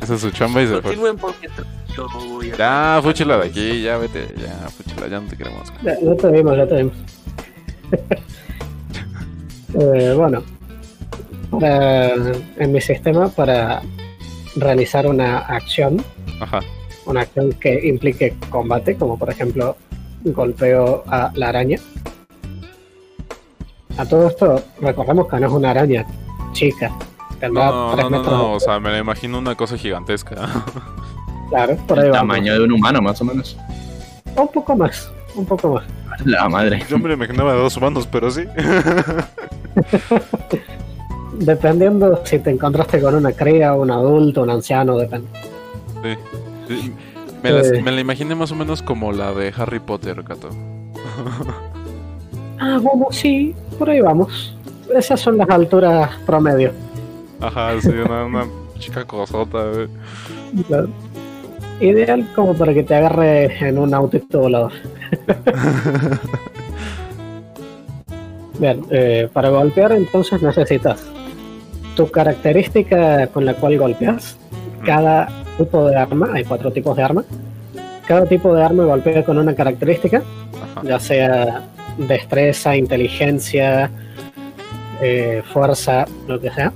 Hizo 0.03 0.19
su 0.19 0.31
chamba 0.31 0.63
y 0.63 0.69
se 0.69 0.81
fue. 0.83 0.97
Yo 0.97 2.07
voy 2.09 2.51
Ya, 2.57 3.01
fúchila 3.03 3.37
de 3.39 3.47
aquí, 3.49 3.83
ya 3.83 3.97
vete, 3.99 4.27
ya, 4.37 4.69
fúchila, 4.69 5.09
ya 5.09 5.21
no 5.21 5.29
te 5.29 5.37
queremos. 5.37 5.73
Ya, 5.83 5.95
ya 6.01 6.15
te 6.17 6.31
vimos, 6.31 6.57
ya 6.57 6.67
te 6.67 6.75
vimos. 6.77 6.95
Eh, 9.75 10.13
bueno, 10.15 10.43
para- 11.51 12.15
en 12.59 12.73
mi 12.73 12.81
sistema, 12.81 13.29
para 13.29 13.81
realizar 14.57 15.07
una 15.07 15.39
acción, 15.39 16.05
Ajá. 16.41 16.61
una 17.07 17.23
acción 17.23 17.53
que 17.55 17.87
implique 17.89 18.35
combate, 18.51 18.97
como 18.97 19.19
por 19.19 19.31
ejemplo 19.31 19.77
golpeo 20.25 21.05
a 21.09 21.31
la 21.35 21.49
araña. 21.49 21.79
A 23.99 24.07
todo 24.07 24.29
esto, 24.29 24.63
recordemos 24.81 25.29
que 25.29 25.37
no 25.41 25.47
es 25.47 25.53
una 25.53 25.71
araña 25.71 26.07
chica, 26.53 26.89
No, 27.51 27.93
tres 27.95 28.11
no, 28.11 28.11
no, 28.11 28.23
no, 28.23 28.53
o 28.53 28.61
sea, 28.61 28.79
me 28.81 28.91
la 28.91 28.99
imagino 28.99 29.39
una 29.39 29.55
cosa 29.55 29.77
gigantesca. 29.77 30.37
Claro, 31.51 31.77
por 31.87 31.99
ahí 31.99 32.07
El 32.07 32.13
vamos. 32.13 32.29
tamaño 32.35 32.55
de 32.55 32.61
un 32.65 32.73
humano, 32.73 33.03
más 33.03 33.21
o 33.21 33.27
menos. 33.27 33.59
Un 34.37 34.49
poco 34.49 34.75
más, 34.75 35.13
un 35.35 35.45
poco 35.45 35.75
más. 35.75 35.85
La 36.25 36.49
madre. 36.49 36.83
Yo 36.89 36.99
me 36.99 37.09
lo 37.09 37.15
imaginaba 37.15 37.53
de 37.53 37.59
dos 37.59 37.77
humanos, 37.77 38.09
pero 38.11 38.31
sí. 38.31 38.45
Dependiendo 41.45 42.21
si 42.25 42.39
te 42.39 42.51
encontraste 42.51 43.01
con 43.01 43.15
una 43.15 43.33
cría, 43.33 43.75
un 43.75 43.91
adulto, 43.91 44.43
un 44.43 44.51
anciano, 44.51 44.97
depende. 44.97 45.27
Sí. 46.03 46.17
Sí, 46.69 46.93
Me, 47.43 47.51
las- 47.51 47.71
me 47.83 47.91
la 47.91 48.01
imaginé 48.01 48.35
más 48.35 48.53
o 48.53 48.55
menos 48.55 48.83
como 48.83 49.11
la 49.13 49.33
de 49.33 49.53
Harry 49.57 49.81
Potter, 49.81 50.23
Cato. 50.25 50.49
Ah, 52.65 52.79
bueno, 52.81 53.07
sí, 53.11 53.57
por 53.77 53.91
ahí 53.91 54.01
vamos. 54.01 54.57
Esas 54.95 55.19
son 55.21 55.37
las 55.37 55.51
alturas 55.51 56.11
promedio. 56.25 56.71
Ajá, 57.41 57.73
sí, 57.81 57.89
una, 57.89 58.25
una 58.25 58.47
chica 58.79 59.05
cosota. 59.05 59.65
Claro. 60.69 60.87
Ideal 61.81 62.25
como 62.37 62.55
para 62.55 62.73
que 62.73 62.85
te 62.85 62.95
agarre 62.95 63.67
en 63.69 63.79
un 63.79 63.93
autito 63.93 64.39
volador. 64.39 64.71
Bien, 68.61 68.85
eh, 68.91 69.29
para 69.33 69.49
golpear 69.49 69.91
entonces 69.93 70.41
necesitas 70.41 71.05
tu 71.97 72.11
característica 72.11 73.27
con 73.29 73.45
la 73.45 73.55
cual 73.55 73.79
golpeas. 73.79 74.37
Cada 74.85 75.29
tipo 75.59 75.87
de 75.89 75.97
arma, 75.97 76.31
hay 76.33 76.45
cuatro 76.45 76.71
tipos 76.73 76.97
de 76.97 77.03
arma. 77.03 77.25
Cada 78.07 78.27
tipo 78.27 78.55
de 78.55 78.63
arma 78.65 78.85
golpea 78.85 79.25
con 79.25 79.39
una 79.39 79.55
característica, 79.55 80.19
Ajá. 80.19 80.83
ya 80.87 80.99
sea 80.99 81.63
destreza, 81.99 82.77
inteligencia, 82.77 83.91
eh, 85.01 85.43
fuerza, 85.53 86.07
lo 86.27 86.41
que 86.41 86.51
sea. 86.51 86.73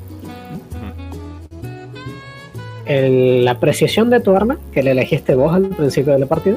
El- 2.84 3.44
la 3.44 3.58
precisión 3.58 4.10
de 4.10 4.20
tu 4.20 4.34
arma, 4.36 4.58
que 4.72 4.82
le 4.82 4.92
elegiste 4.92 5.34
vos 5.34 5.52
al 5.54 5.64
principio 5.68 6.12
de 6.12 6.20
la 6.20 6.26
partida, 6.26 6.56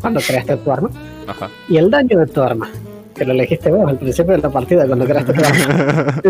cuando 0.00 0.20
creaste 0.26 0.56
tu 0.58 0.70
arma, 0.70 0.90
Ajá. 1.26 1.48
y 1.68 1.76
el 1.76 1.90
daño 1.90 2.18
de 2.20 2.26
tu 2.26 2.40
arma, 2.40 2.70
que 3.16 3.24
lo 3.24 3.32
elegiste 3.32 3.70
vos 3.70 3.88
al 3.88 3.98
principio 3.98 4.32
de 4.32 4.38
la 4.42 4.50
partida 4.50 4.86
cuando 4.86 5.04
creaste 5.06 5.32
tu 5.32 5.44
arma. 5.44 6.20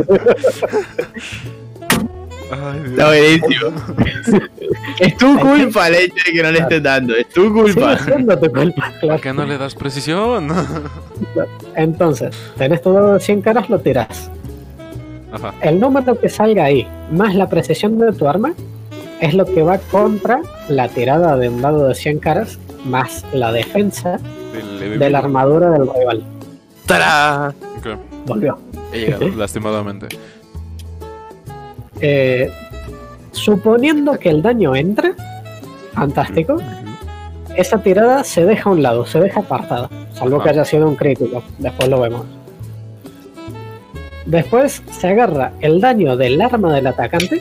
Ay. 2.48 2.80
Está 2.86 3.06
buenísimo. 3.08 3.70
es 5.00 5.16
tu 5.16 5.38
culpa 5.40 5.88
el 5.88 5.94
hecho 5.96 6.14
de 6.26 6.32
que 6.32 6.42
no 6.42 6.50
le 6.52 6.58
estés 6.60 6.82
dando. 6.82 7.16
Es 7.16 7.28
tu 7.30 7.52
culpa. 7.52 7.98
siendo 7.98 8.38
tu 8.38 8.50
culpa, 8.52 8.90
¿Por 8.92 9.00
claro. 9.00 9.20
qué 9.20 9.32
no 9.32 9.44
le 9.46 9.58
das 9.58 9.74
precisión? 9.74 10.48
Entonces, 11.74 12.36
tenés 12.56 12.80
tu 12.82 12.92
dado 12.92 13.14
de 13.14 13.20
100 13.20 13.42
caras, 13.42 13.68
lo 13.68 13.80
tirás. 13.80 14.30
Ajá. 15.32 15.52
El 15.60 15.80
número 15.80 16.18
que 16.20 16.28
salga 16.28 16.64
ahí, 16.64 16.86
más 17.10 17.34
la 17.34 17.48
precisión 17.48 17.98
de 17.98 18.12
tu 18.12 18.28
arma, 18.28 18.52
es 19.20 19.34
lo 19.34 19.44
que 19.44 19.62
va 19.62 19.78
contra 19.78 20.40
la 20.68 20.88
tirada 20.88 21.36
de 21.36 21.48
un 21.48 21.60
dado 21.60 21.88
de 21.88 21.94
100 21.96 22.20
caras, 22.20 22.58
más 22.84 23.24
la 23.32 23.50
defensa 23.50 24.20
de 24.98 25.10
la 25.10 25.18
armadura 25.18 25.70
del 25.70 25.88
rival. 25.92 26.22
Volvió. 28.26 28.58
He 28.92 29.00
llegado. 29.00 29.28
Lastimadamente. 29.28 30.08
Eh, 32.00 32.50
suponiendo 33.32 34.18
que 34.18 34.28
el 34.30 34.42
daño 34.42 34.74
entra, 34.76 35.12
fantástico, 35.94 36.58
esa 37.56 37.78
tirada 37.78 38.22
se 38.24 38.44
deja 38.44 38.68
a 38.68 38.72
un 38.72 38.82
lado, 38.82 39.06
se 39.06 39.18
deja 39.20 39.40
apartada, 39.40 39.88
salvo 40.12 40.42
que 40.42 40.50
haya 40.50 40.64
sido 40.64 40.86
un 40.88 40.96
crítico, 40.96 41.42
después 41.58 41.88
lo 41.88 42.00
vemos. 42.00 42.26
Después 44.26 44.82
se 44.90 45.08
agarra 45.08 45.52
el 45.60 45.80
daño 45.80 46.16
del 46.16 46.40
arma 46.42 46.74
del 46.74 46.86
atacante, 46.88 47.40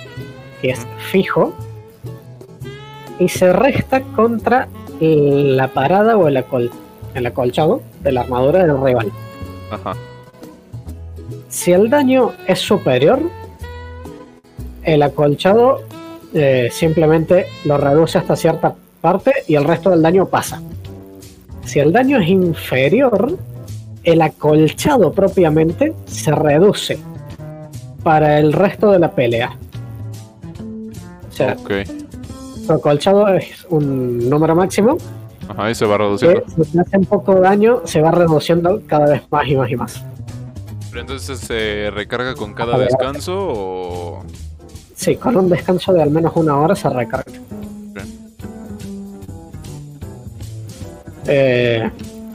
que 0.61 0.69
es 0.69 0.85
fijo, 1.11 1.53
y 3.19 3.27
se 3.27 3.51
resta 3.51 4.01
contra 4.01 4.67
la 5.01 5.67
parada 5.69 6.15
o 6.17 6.27
el, 6.27 6.37
acol- 6.37 6.71
el 7.13 7.25
acolchado 7.25 7.81
de 8.01 8.11
la 8.13 8.21
armadura 8.21 8.65
del 8.65 8.81
rival. 8.81 9.11
Ajá. 9.75 9.93
Si 11.49 11.71
el 11.71 11.89
daño 11.89 12.33
es 12.47 12.59
superior, 12.59 13.19
el 14.83 15.01
acolchado 15.01 15.81
eh, 16.33 16.69
simplemente 16.71 17.45
lo 17.63 17.77
reduce 17.77 18.17
hasta 18.17 18.35
cierta 18.35 18.75
parte 19.01 19.31
y 19.47 19.55
el 19.55 19.63
resto 19.63 19.89
del 19.89 20.01
daño 20.01 20.25
pasa. 20.25 20.61
Si 21.63 21.79
el 21.79 21.91
daño 21.91 22.19
es 22.19 22.27
inferior, 22.27 23.37
el 24.03 24.21
acolchado 24.21 25.11
propiamente 25.13 25.93
se 26.05 26.31
reduce 26.31 26.99
para 28.03 28.37
el 28.39 28.53
resto 28.53 28.91
de 28.91 28.99
la 28.99 29.11
pelea. 29.11 29.57
O 31.29 31.31
sea, 31.31 31.57
Ok. 31.59 31.71
tu 32.67 32.73
acolchado 32.73 33.27
es 33.29 33.65
un 33.69 34.29
número 34.29 34.55
máximo 34.55 34.97
Ajá, 35.47 35.71
y 35.71 35.75
se 35.75 35.85
va 35.85 35.97
que 35.97 36.03
reduciendo. 36.03 36.43
si 36.47 36.71
te 36.71 36.79
hacen 36.79 37.05
poco 37.05 37.35
daño 37.35 37.81
se 37.85 38.01
va 38.01 38.11
reduciendo 38.11 38.81
cada 38.87 39.07
vez 39.07 39.23
más 39.29 39.47
y 39.47 39.55
más 39.55 39.71
y 39.71 39.75
más. 39.75 40.03
Pero 40.89 41.01
entonces 41.01 41.39
se 41.39 41.91
recarga 41.91 42.35
con 42.35 42.53
cada 42.53 42.77
ver. 42.77 42.87
descanso 42.87 43.35
o. 43.37 44.23
Sí, 44.95 45.17
con 45.17 45.35
un 45.35 45.49
descanso 45.49 45.91
de 45.91 46.01
al 46.01 46.09
menos 46.09 46.31
una 46.35 46.57
hora 46.57 46.75
se 46.75 46.89
recarga. 46.89 47.31
Eh, 51.27 51.89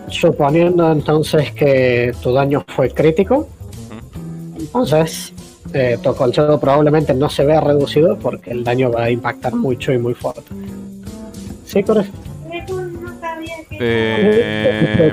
suponiendo 0.09 0.91
entonces 0.91 1.53
que 1.53 2.13
tu 2.23 2.33
daño 2.33 2.65
fue 2.67 2.91
crítico, 2.91 3.49
entonces 4.59 5.33
eh, 5.73 5.97
tu 6.03 6.09
acolchado 6.11 6.59
probablemente 6.59 7.15
no 7.15 7.31
se 7.31 7.45
vea 7.45 7.61
reducido 7.61 8.19
porque 8.19 8.51
el 8.51 8.65
daño 8.65 8.91
va 8.91 9.05
a 9.05 9.11
impactar 9.11 9.55
mucho 9.55 9.93
y 9.93 9.99
muy 9.99 10.15
fuerte. 10.15 10.43
Sí, 11.65 11.83
correcto. 11.85 12.30
Eh, 13.83 15.11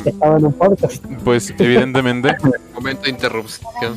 pues 1.24 1.54
evidentemente. 1.58 2.36
Momento 2.74 3.04
de 3.04 3.10
interrupción. 3.10 3.96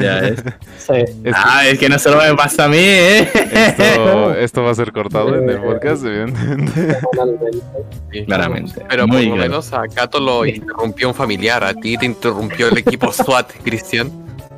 Ya 0.00 0.18
es. 0.20 0.42
Sí. 0.78 0.92
esto, 1.24 1.40
Ah, 1.44 1.66
es 1.66 1.78
que 1.78 1.88
no 1.88 1.98
solo 1.98 2.18
me 2.18 2.34
pasa 2.36 2.64
a 2.64 2.68
mí, 2.68 2.76
¿eh? 2.78 3.28
esto, 3.32 4.34
esto 4.38 4.62
va 4.62 4.70
a 4.70 4.74
ser 4.74 4.92
cortado 4.92 5.34
en 5.36 5.48
el 5.50 5.60
podcast, 5.60 6.04
evidentemente. 6.04 6.96
semanalmente. 7.10 8.24
Claramente. 8.26 8.82
Pero 8.88 9.08
Muy 9.08 9.26
por 9.28 9.36
lo 9.38 9.42
menos 9.42 9.72
a 9.72 9.82
Kato 9.88 10.20
lo 10.20 10.46
interrumpió 10.46 11.08
un 11.08 11.14
familiar, 11.14 11.64
a 11.64 11.74
ti 11.74 11.96
te 11.96 12.06
interrumpió 12.06 12.68
el 12.68 12.78
equipo 12.78 13.12
SWAT, 13.12 13.50
Cristian. 13.64 14.10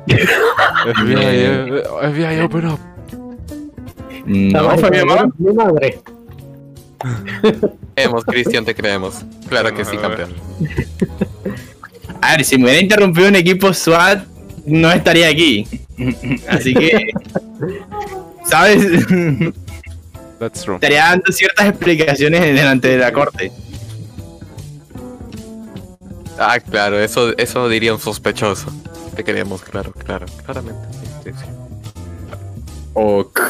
FBI, 0.07 1.81
FBI, 2.13 2.39
open 2.41 2.65
up. 2.67 2.79
No, 4.25 4.77
fue 4.77 4.91
mi 4.91 5.03
mamá. 5.03 5.29
Mi 5.37 5.53
madre. 5.53 5.99
Creemos, 7.95 8.25
Cristian, 8.25 8.65
te 8.65 8.75
creemos. 8.75 9.15
Claro 9.49 9.73
que 9.73 9.83
sí, 9.83 9.97
campeón. 9.97 10.33
A 12.21 12.31
ver, 12.31 12.45
si 12.45 12.57
me 12.57 12.65
hubiera 12.65 12.81
interrumpido 12.81 13.27
un 13.27 13.35
equipo 13.35 13.73
SWAT, 13.73 14.23
no 14.65 14.91
estaría 14.91 15.29
aquí. 15.29 15.67
Así 16.47 16.73
que. 16.73 17.11
¿Sabes? 18.45 18.85
That's 20.39 20.61
true. 20.61 20.75
estaría 20.75 21.05
dando 21.05 21.31
ciertas 21.31 21.67
explicaciones 21.67 22.41
delante 22.41 22.89
de 22.89 22.97
la 22.97 23.11
corte. 23.11 23.51
Ah, 26.37 26.59
claro, 26.59 26.99
eso, 26.99 27.35
eso 27.37 27.67
diría 27.67 27.93
un 27.93 27.99
sospechoso. 27.99 28.71
Te 29.15 29.23
queremos, 29.23 29.63
claro, 29.63 29.91
claro, 29.91 30.27
claramente. 30.45 30.87
Sí, 31.23 31.31
sí. 31.31 31.45
Ok. 32.93 33.41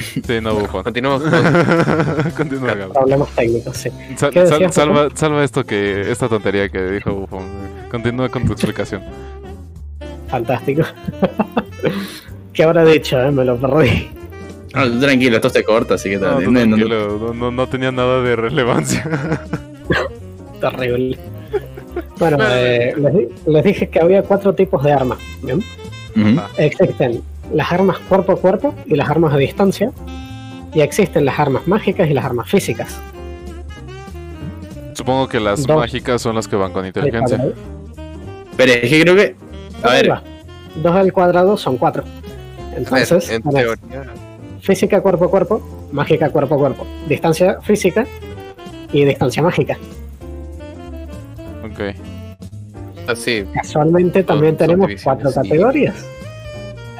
Sí, 0.00 0.40
no, 0.42 0.54
bufón. 0.54 0.82
Continuamos 0.84 1.22
con 1.22 2.30
Continúa, 2.36 2.74
Gabo. 2.74 2.92
Problemas 2.94 3.28
técnicos, 3.30 3.76
sí. 3.76 3.90
Sal- 4.16 4.30
¿Qué 4.30 4.40
sal- 4.46 4.50
decías, 4.58 4.74
salva, 4.74 5.08
salva 5.14 5.44
esto 5.44 5.64
que 5.64 6.10
esta 6.10 6.28
tontería 6.28 6.68
que 6.68 6.82
dijo 6.82 7.12
Bufón. 7.12 7.44
Continúa 7.90 8.28
con 8.28 8.44
tu 8.46 8.52
explicación. 8.52 9.02
Fantástico. 10.28 10.82
¿Qué 12.52 12.62
habrá 12.64 12.84
dicho? 12.84 13.20
eh? 13.20 13.30
Me 13.30 13.44
lo 13.44 13.56
perdí. 13.56 14.08
No, 14.74 14.90
tú 14.90 15.00
tranquilo, 15.00 15.36
esto 15.36 15.48
se 15.50 15.64
corta, 15.64 15.94
así 15.94 16.10
que 16.10 16.16
No, 16.18 16.40
No, 16.40 16.50
no, 16.50 16.50
no. 16.50 16.76
tranquilo, 16.76 17.18
no, 17.18 17.34
no- 17.34 17.50
no 17.50 17.66
tenía 17.68 17.92
nada 17.92 18.20
de 18.22 18.36
relevancia. 18.36 19.08
Terrible. 20.60 21.18
Bueno, 22.18 22.38
eh, 22.50 22.94
les, 22.96 23.12
di- 23.14 23.28
les 23.46 23.64
dije 23.64 23.88
que 23.88 24.00
había 24.00 24.22
cuatro 24.22 24.54
tipos 24.54 24.82
de 24.82 24.92
armas. 24.92 25.18
¿bien? 25.42 25.62
Existen 26.56 27.22
las 27.52 27.72
armas 27.72 27.98
cuerpo 28.08 28.32
a 28.32 28.36
cuerpo 28.36 28.74
y 28.86 28.94
las 28.94 29.08
armas 29.08 29.32
a 29.34 29.36
distancia. 29.36 29.92
Y 30.74 30.80
existen 30.80 31.24
las 31.24 31.38
armas 31.38 31.66
mágicas 31.66 32.10
y 32.10 32.12
las 32.14 32.24
armas 32.24 32.50
físicas. 32.50 33.00
Supongo 34.94 35.28
que 35.28 35.40
las 35.40 35.66
Dos. 35.66 35.76
mágicas 35.76 36.22
son 36.22 36.34
las 36.34 36.48
que 36.48 36.56
van 36.56 36.72
con 36.72 36.84
inteligencia. 36.84 37.38
Pero 38.56 38.72
es 38.72 38.90
que 38.90 39.00
creo 39.00 39.16
que. 39.16 39.34
A 39.82 39.90
ver, 39.90 40.10
va. 40.10 40.22
Dos 40.82 40.94
al 40.94 41.12
cuadrado 41.12 41.56
son 41.56 41.76
cuatro. 41.76 42.04
Entonces, 42.74 43.30
en 43.30 43.42
teoría. 43.42 44.04
física 44.60 45.00
cuerpo 45.00 45.26
a 45.26 45.30
cuerpo, 45.30 45.88
mágica 45.92 46.28
cuerpo 46.30 46.56
a 46.56 46.58
cuerpo, 46.58 46.86
distancia 47.08 47.58
física 47.62 48.06
y 48.92 49.04
distancia 49.04 49.42
mágica. 49.42 49.78
Ok. 51.64 51.94
Así, 53.08 53.44
Casualmente 53.54 54.24
también 54.24 54.56
tenemos 54.56 54.90
cuatro 55.02 55.32
categorías. 55.32 56.04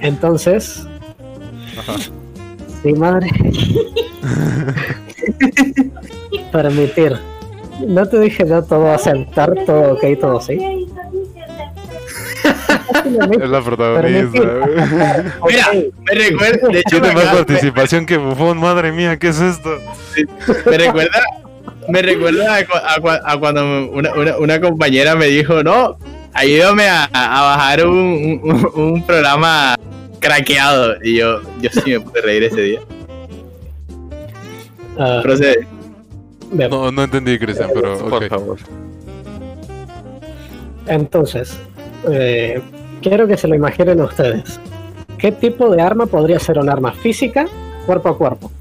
Entonces, 0.01 0.86
Ajá. 1.78 1.94
Sí, 2.82 2.92
madre. 2.94 3.28
Permitir. 6.53 7.16
No 7.86 8.07
te 8.09 8.20
dije 8.20 8.44
no 8.44 8.62
todo 8.62 8.90
aceptar, 8.92 9.53
todo 9.66 9.94
ok, 9.94 10.05
todo 10.20 10.40
sí. 10.40 10.86
Es 12.44 13.49
la 13.51 13.61
protagonista. 13.62 14.40
Mira, 15.47 15.72
me 16.05 16.14
recuerda, 16.14 16.68
de 16.68 16.78
hecho, 16.80 17.01
Tiene 17.01 17.12
más 17.12 17.24
participación 17.26 18.07
que 18.07 18.16
Bufón, 18.16 18.59
madre 18.59 18.92
mía, 18.92 19.18
¿qué 19.18 19.28
es 19.28 19.40
esto? 19.40 19.78
me 20.64 20.78
recuerda, 20.78 21.20
me 21.88 22.03
recuerda 22.03 22.57
a, 22.57 22.64
cu- 22.64 22.76
a 22.76 23.01
cu- 23.01 23.24
a 23.24 23.38
cuando 23.38 23.90
una, 23.90 24.12
una- 24.14 24.36
una 24.38 24.61
compañera 24.61 25.14
me 25.16 25.26
dijo, 25.26 25.62
no, 25.62 25.99
ayúdame 26.37 26.89
a, 26.89 27.05
a 27.12 27.43
bajar 27.57 27.87
un, 27.87 28.41
un- 28.43 28.70
un 28.74 29.03
programa 29.03 29.74
craqueado. 30.20 30.97
Y 31.03 31.16
yo, 31.16 31.41
yo 31.61 31.70
sí 31.70 31.91
me 31.91 32.01
pude 32.01 32.20
reír 32.22 32.45
ese 32.45 32.61
día. 32.62 32.80
Ah, 34.99 35.20
Procede. 35.22 35.66
No, 36.51 36.91
no 36.93 37.03
entendí, 37.05 37.39
Cristian, 37.39 37.70
pero 37.74 37.99
Por 37.99 38.14
ok. 38.24 38.28
favor. 38.28 38.59
Entonces, 40.87 41.59
eh, 42.09 42.62
quiero 43.03 43.26
que 43.26 43.37
se 43.37 43.49
lo 43.49 43.57
imaginen 43.57 44.01
ustedes. 44.01 44.61
¿Qué 45.18 45.32
tipo 45.32 45.70
de 45.70 45.82
arma 45.82 46.07
podría 46.07 46.39
ser 46.39 46.59
un 46.59 46.68
arma 46.70 46.93
física, 46.93 47.47
cuerpo 47.87 48.11
a 48.11 48.18
cuerpo? 48.18 48.51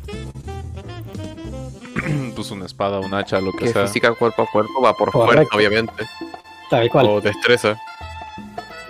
Pues 2.36 2.52
una 2.52 2.66
espada, 2.66 3.00
un 3.00 3.14
hacha, 3.14 3.40
lo 3.40 3.52
que 3.54 3.60
Que 3.60 3.68
sea. 3.70 3.88
física 3.88 4.14
cuerpo 4.14 4.42
a 4.44 4.52
cuerpo 4.52 4.82
va 4.82 4.94
por 4.94 5.10
Correcto. 5.12 5.48
fuerza, 5.52 5.56
obviamente. 5.56 5.94
Tal 6.70 6.90
cual, 6.90 7.06
O 7.08 7.22
destreza. 7.22 7.76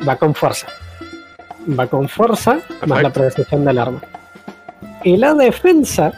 va 0.08 0.16
con 0.16 0.34
fuerza. 0.34 0.68
Va 1.78 1.88
con 1.88 2.08
fuerza 2.08 2.60
más 2.86 3.02
la 3.02 3.10
precisión 3.12 3.66
del 3.66 3.80
arma. 3.80 4.02
Y 5.04 5.18
la 5.18 5.34
defensa 5.34 6.12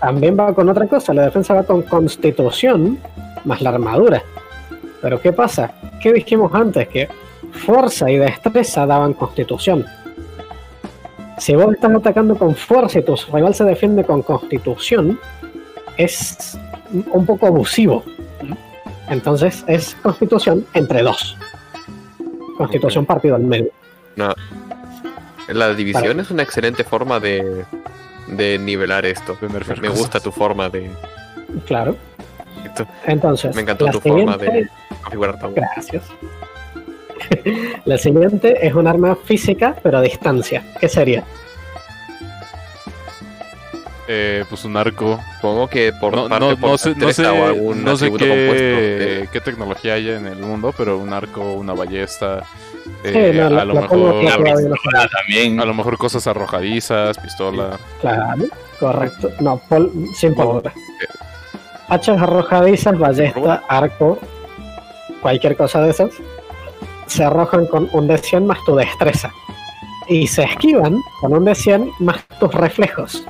también 0.00 0.38
va 0.38 0.54
con 0.54 0.68
otra 0.68 0.86
cosa. 0.86 1.12
La 1.12 1.24
defensa 1.24 1.54
va 1.54 1.62
con 1.64 1.82
constitución 1.82 2.98
más 3.44 3.60
la 3.60 3.70
armadura. 3.70 4.22
Pero 5.02 5.20
¿qué 5.20 5.32
pasa? 5.32 5.72
¿Qué 6.00 6.12
dijimos 6.12 6.54
antes? 6.54 6.88
Que 6.88 7.08
fuerza 7.52 8.10
y 8.10 8.16
destreza 8.16 8.86
daban 8.86 9.14
constitución. 9.14 9.84
Si 11.38 11.54
vos 11.56 11.72
estás 11.72 11.94
atacando 11.94 12.36
con 12.36 12.54
fuerza 12.54 12.98
y 12.98 13.02
tu 13.02 13.16
rival 13.32 13.54
se 13.54 13.64
defiende 13.64 14.04
con 14.04 14.22
constitución, 14.22 15.18
es 15.96 16.58
un 17.12 17.24
poco 17.26 17.46
abusivo. 17.46 18.04
Entonces 19.10 19.64
es 19.66 19.96
constitución 20.02 20.66
entre 20.72 21.02
dos. 21.02 21.36
Constitución 22.56 23.04
partido 23.04 23.34
al 23.36 23.42
medio. 23.42 23.70
La 25.48 25.74
división 25.74 26.20
es 26.20 26.30
una 26.30 26.42
excelente 26.42 26.84
forma 26.84 27.18
de, 27.18 27.64
de 28.28 28.58
nivelar 28.58 29.04
esto. 29.04 29.36
Me 29.80 29.88
gusta 29.88 30.20
tu 30.20 30.30
forma 30.30 30.68
de. 30.68 30.90
Claro. 31.66 31.96
esto. 32.64 32.86
Entonces, 33.06 33.54
Me 33.54 33.62
encantó 33.62 33.86
tu 33.86 34.00
forma 34.00 34.36
de 34.36 34.68
configurar 35.02 35.38
tu 35.40 35.52
Gracias. 35.54 36.04
La 37.84 37.98
siguiente 37.98 38.66
es 38.66 38.74
un 38.74 38.86
arma 38.86 39.16
física, 39.16 39.76
pero 39.82 39.98
a 39.98 40.02
distancia. 40.02 40.64
¿Qué 40.80 40.88
sería? 40.88 41.24
Eh, 44.12 44.44
pues 44.48 44.64
un 44.64 44.76
arco. 44.76 45.20
Supongo 45.36 45.68
que 45.68 45.92
por 45.92 46.12
No, 46.16 46.28
parte 46.28 46.44
no, 46.44 46.56
por 46.56 46.70
no 46.70 46.78
sé, 46.78 46.88
no 46.90 46.94
sé, 46.94 47.06
destreza 47.22 47.32
o 47.32 47.46
algún 47.46 47.84
no 47.84 47.96
sé 47.96 48.10
qué, 48.12 49.28
qué 49.32 49.40
tecnología 49.40 49.94
hay 49.94 50.08
en 50.08 50.26
el 50.26 50.38
mundo, 50.38 50.74
pero 50.76 50.98
un 50.98 51.12
arco, 51.12 51.52
una 51.52 51.74
ballesta, 51.74 52.42
Sí, 53.04 53.10
eh, 53.14 53.32
la- 53.34 53.46
a, 53.46 53.64
lo 53.64 53.74
la 53.74 53.80
mejor, 53.82 54.24
también. 55.16 55.60
a 55.60 55.64
lo 55.64 55.74
mejor 55.74 55.96
cosas 55.96 56.26
arrojadizas, 56.26 57.18
pistola. 57.18 57.78
Claro, 58.00 58.46
correcto. 58.80 59.30
No, 59.38 59.58
pol- 59.68 59.92
sin 60.16 60.34
pólvora. 60.34 60.72
Hachas 61.88 62.20
arrojadizas, 62.20 62.98
ballesta, 62.98 63.62
arco, 63.68 64.18
cualquier 65.22 65.56
cosa 65.56 65.82
de 65.82 65.90
esas, 65.90 66.10
se 67.06 67.22
arrojan 67.22 67.66
con 67.66 67.88
un 67.92 68.08
de 68.08 68.18
100 68.18 68.44
más 68.44 68.58
tu 68.64 68.74
destreza. 68.74 69.30
Y 70.08 70.26
se 70.26 70.42
esquivan 70.42 70.96
con 71.20 71.32
un 71.32 71.44
de 71.44 71.54
100 71.54 71.90
más 72.00 72.24
tus 72.40 72.52
reflejos. 72.52 73.24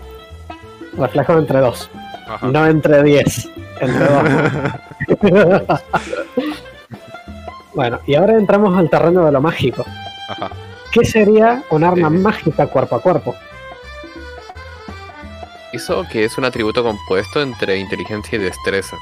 Reflejos 0.96 1.36
entre 1.38 1.60
dos, 1.60 1.90
Ajá. 2.28 2.46
no 2.48 2.66
entre 2.66 3.02
10. 3.02 3.48
Entre 3.80 4.04
dos. 4.06 4.22
bueno, 7.74 7.98
y 8.06 8.14
ahora 8.14 8.34
entramos 8.34 8.76
al 8.76 8.90
terreno 8.90 9.24
de 9.24 9.32
lo 9.32 9.40
mágico. 9.40 9.84
Ajá. 10.28 10.50
¿Qué 10.92 11.04
sería 11.04 11.62
un 11.70 11.84
arma 11.84 12.08
Eh. 12.08 12.10
mágica 12.10 12.66
cuerpo 12.66 12.96
a 12.96 13.00
cuerpo? 13.00 13.34
Hizo 15.72 16.04
que 16.10 16.24
es 16.24 16.36
un 16.36 16.44
atributo 16.44 16.82
compuesto 16.82 17.40
entre 17.42 17.78
inteligencia 17.78 18.36
y 18.38 18.42
destreza. 18.42 18.96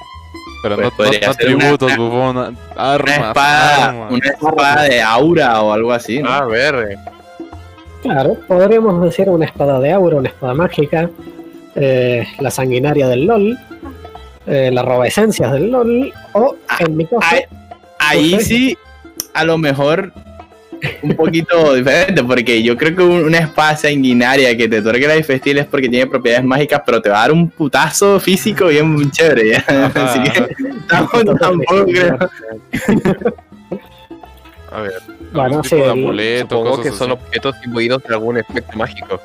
Pero 0.62 0.74
Pues 0.76 0.84
no, 0.86 0.90
no- 0.90 0.96
podría 0.96 1.26
no 1.28 1.32
ser 1.34 1.46
una- 1.46 1.54
atributos, 1.64 1.92
una- 1.92 1.96
bufón. 1.96 2.36
Una 2.36 2.52
Armas. 2.76 3.18
espada, 3.28 3.88
armas. 3.88 4.12
una 4.12 4.28
espada 4.28 4.82
de 4.82 5.00
aura 5.02 5.62
o 5.62 5.72
algo 5.72 5.92
así. 5.92 6.22
¿no? 6.22 6.28
A 6.30 6.44
ver, 6.44 6.74
eh, 6.92 6.96
Claro, 8.02 8.36
podríamos 8.46 9.02
decir 9.02 9.28
una 9.28 9.44
espada 9.46 9.80
de 9.80 9.92
aura, 9.92 10.16
una 10.18 10.28
espada 10.28 10.54
mágica, 10.54 11.10
eh, 11.80 12.26
la 12.40 12.50
sanguinaria 12.50 13.06
del 13.08 13.24
LOL, 13.26 13.58
eh, 14.46 14.70
la 14.72 14.82
roba 14.82 15.06
esencias 15.06 15.52
del 15.52 15.70
LOL, 15.70 16.12
o 16.34 16.56
en 16.80 16.96
mi 16.96 17.04
caso, 17.06 17.20
Ahí, 17.98 18.38
sí, 18.40 18.76
a 19.34 19.44
lo 19.44 19.58
mejor 19.58 20.12
un 21.02 21.16
poquito 21.16 21.74
diferente, 21.74 22.22
porque 22.22 22.62
yo 22.62 22.76
creo 22.76 22.94
que 22.94 23.02
un- 23.02 23.24
una 23.24 23.38
espada 23.38 23.76
sanguinaria 23.76 24.56
que 24.56 24.68
te 24.68 24.78
otorgue 24.78 25.06
la 25.08 25.14
difestil 25.14 25.58
es 25.58 25.66
porque 25.66 25.88
tiene 25.88 26.06
propiedades 26.06 26.44
mágicas, 26.44 26.80
pero 26.86 27.02
te 27.02 27.10
va 27.10 27.18
a 27.18 27.20
dar 27.22 27.32
un 27.32 27.50
putazo 27.50 28.20
físico 28.20 28.66
bien 28.68 29.10
chévere. 29.10 29.50
¿ya? 29.52 29.64
Así 29.94 30.22
que 30.22 30.46
tampoco, 30.88 31.34
tampoco 31.36 31.84
creo. 31.84 32.18
a 34.70 34.80
ver. 34.82 34.92
bueno, 35.32 35.62
sí, 35.64 35.70
tipo 35.70 35.76
de 35.76 35.84
el- 35.84 35.90
amuleto, 35.90 36.56
Supongo 36.56 36.76
cosas 36.76 36.92
que 36.92 36.98
son 36.98 37.10
objetos 37.12 37.56
imbuidos 37.64 38.02
de 38.04 38.14
algún 38.14 38.38
efecto 38.38 38.76
mágico. 38.78 39.20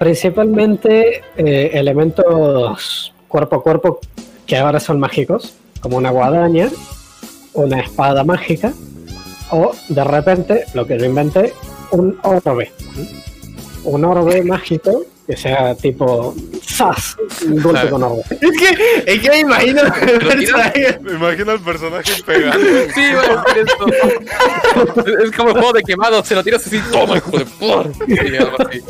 Principalmente 0.00 1.20
eh, 1.36 1.70
elementos 1.74 3.12
cuerpo 3.28 3.56
a 3.56 3.62
cuerpo 3.62 4.00
que 4.46 4.56
ahora 4.56 4.80
son 4.80 4.98
mágicos, 4.98 5.54
como 5.82 5.98
una 5.98 6.08
guadaña, 6.08 6.70
una 7.52 7.80
espada 7.80 8.24
mágica, 8.24 8.72
o 9.50 9.72
de 9.90 10.02
repente, 10.02 10.64
lo 10.72 10.86
que 10.86 10.98
yo 10.98 11.04
inventé, 11.04 11.52
un 11.90 12.18
orbe. 12.22 12.72
Un 13.84 14.04
orbe 14.06 14.42
mágico 14.42 15.04
que 15.30 15.36
sea 15.36 15.74
tipo 15.76 16.34
¡Sas! 16.66 17.16
Un 17.46 17.62
golpe 17.62 17.88
con 17.88 18.02
orbe. 18.02 18.22
Es 18.30 18.50
que, 18.58 19.02
es 19.06 19.20
que 19.20 19.30
me 19.30 19.38
imagino 19.40 19.82
el 19.82 19.92
personaje. 20.18 20.98
Me 21.02 21.12
imagino 21.12 21.52
al 21.52 21.60
personaje 21.60 22.12
pegando. 22.24 22.66
Sí, 22.94 23.02
decir 23.02 23.64
esto. 23.64 23.86
es 25.24 25.30
como 25.36 25.50
el 25.50 25.54
juego 25.54 25.72
de 25.72 25.82
quemado, 25.82 26.24
se 26.24 26.34
lo 26.34 26.42
tiras 26.42 26.66
así, 26.66 26.80
toma, 26.90 27.18
hijo 27.18 27.30
de 27.30 27.44
así. 28.58 28.82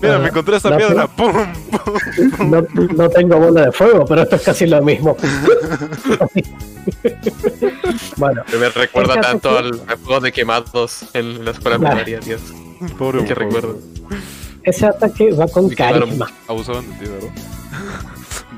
Mira, 0.00 0.18
me 0.18 0.28
encontré 0.28 0.56
esta 0.56 0.70
No, 0.70 0.76
piedra. 0.76 1.06
¡Pum! 1.08 1.32
pum. 1.32 2.50
No, 2.50 2.66
no 2.96 3.08
tengo 3.10 3.38
bola 3.38 3.66
de 3.66 3.72
fuego, 3.72 4.04
pero 4.06 4.22
esto 4.22 4.36
es 4.36 4.42
casi 4.42 4.66
lo 4.66 4.80
mismo. 4.82 5.16
bueno, 8.16 8.44
Me 8.58 8.68
recuerda 8.70 9.20
tanto 9.20 9.50
que- 9.50 9.58
al, 9.58 9.98
juego 10.04 10.20
de 10.20 10.32
quemados 10.32 11.04
en 11.12 11.44
la 11.44 11.50
escuela 11.50 11.78
primaria, 11.78 12.20
Dios. 12.20 12.40
Pobre 12.98 13.20
bufón. 13.20 13.36
recuerdo. 13.36 13.78
ese 14.62 14.86
ataque 14.86 15.32
va 15.32 15.46
con 15.48 15.68
carisma. 15.70 16.30
Abusaban 16.46 16.84
de 16.90 16.96
ti, 17.06 17.10
¿verdad? 17.10 17.28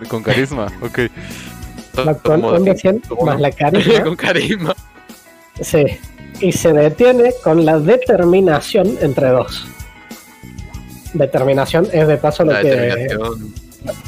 Con 0.09 0.23
carisma, 0.23 0.66
ok. 0.81 0.99
Va 2.07 2.14
con 2.14 2.64
decir, 2.64 2.81
100 2.81 2.99
como 3.09 3.27
más 3.27 3.41
la 3.41 3.51
carisma. 3.53 4.03
con 4.03 4.16
carisma. 4.16 4.75
Sí. 5.61 5.85
Y 6.41 6.53
se 6.53 6.73
detiene 6.73 7.33
con 7.45 7.66
la 7.66 7.79
determinación 7.79 8.97
entre 9.03 9.29
dos. 9.29 9.66
Determinación 11.12 11.87
es 11.93 12.07
de 12.09 12.16
paso 12.16 12.45
lo 12.45 12.53
La 12.53 12.62
que 12.62 13.09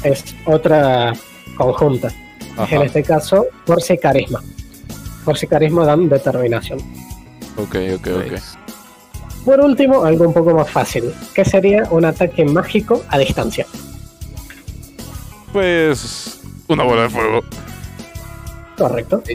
es 0.03 0.23
otra 0.45 1.13
conjunta. 1.57 2.11
Ajá. 2.57 2.75
En 2.75 2.81
este 2.83 3.03
caso, 3.03 3.45
fuerza 3.65 3.93
y 3.93 3.97
carisma. 3.99 4.41
Fuerza 5.25 5.45
y 5.45 5.49
carisma 5.49 5.85
dan 5.85 6.09
determinación. 6.09 6.79
Ok, 7.57 7.75
ok, 7.95 8.07
ok. 8.07 8.31
Nice. 8.31 8.57
Por 9.45 9.59
último, 9.59 10.03
algo 10.05 10.27
un 10.27 10.33
poco 10.33 10.53
más 10.53 10.69
fácil, 10.69 11.13
que 11.33 11.43
sería 11.43 11.83
un 11.91 12.05
ataque 12.05 12.45
mágico 12.45 13.03
a 13.09 13.17
distancia. 13.17 13.65
Pues. 15.51 16.39
Una 16.67 16.83
bola 16.83 17.03
de 17.03 17.09
fuego. 17.09 17.43
Correcto. 18.77 19.21
Sí. 19.25 19.33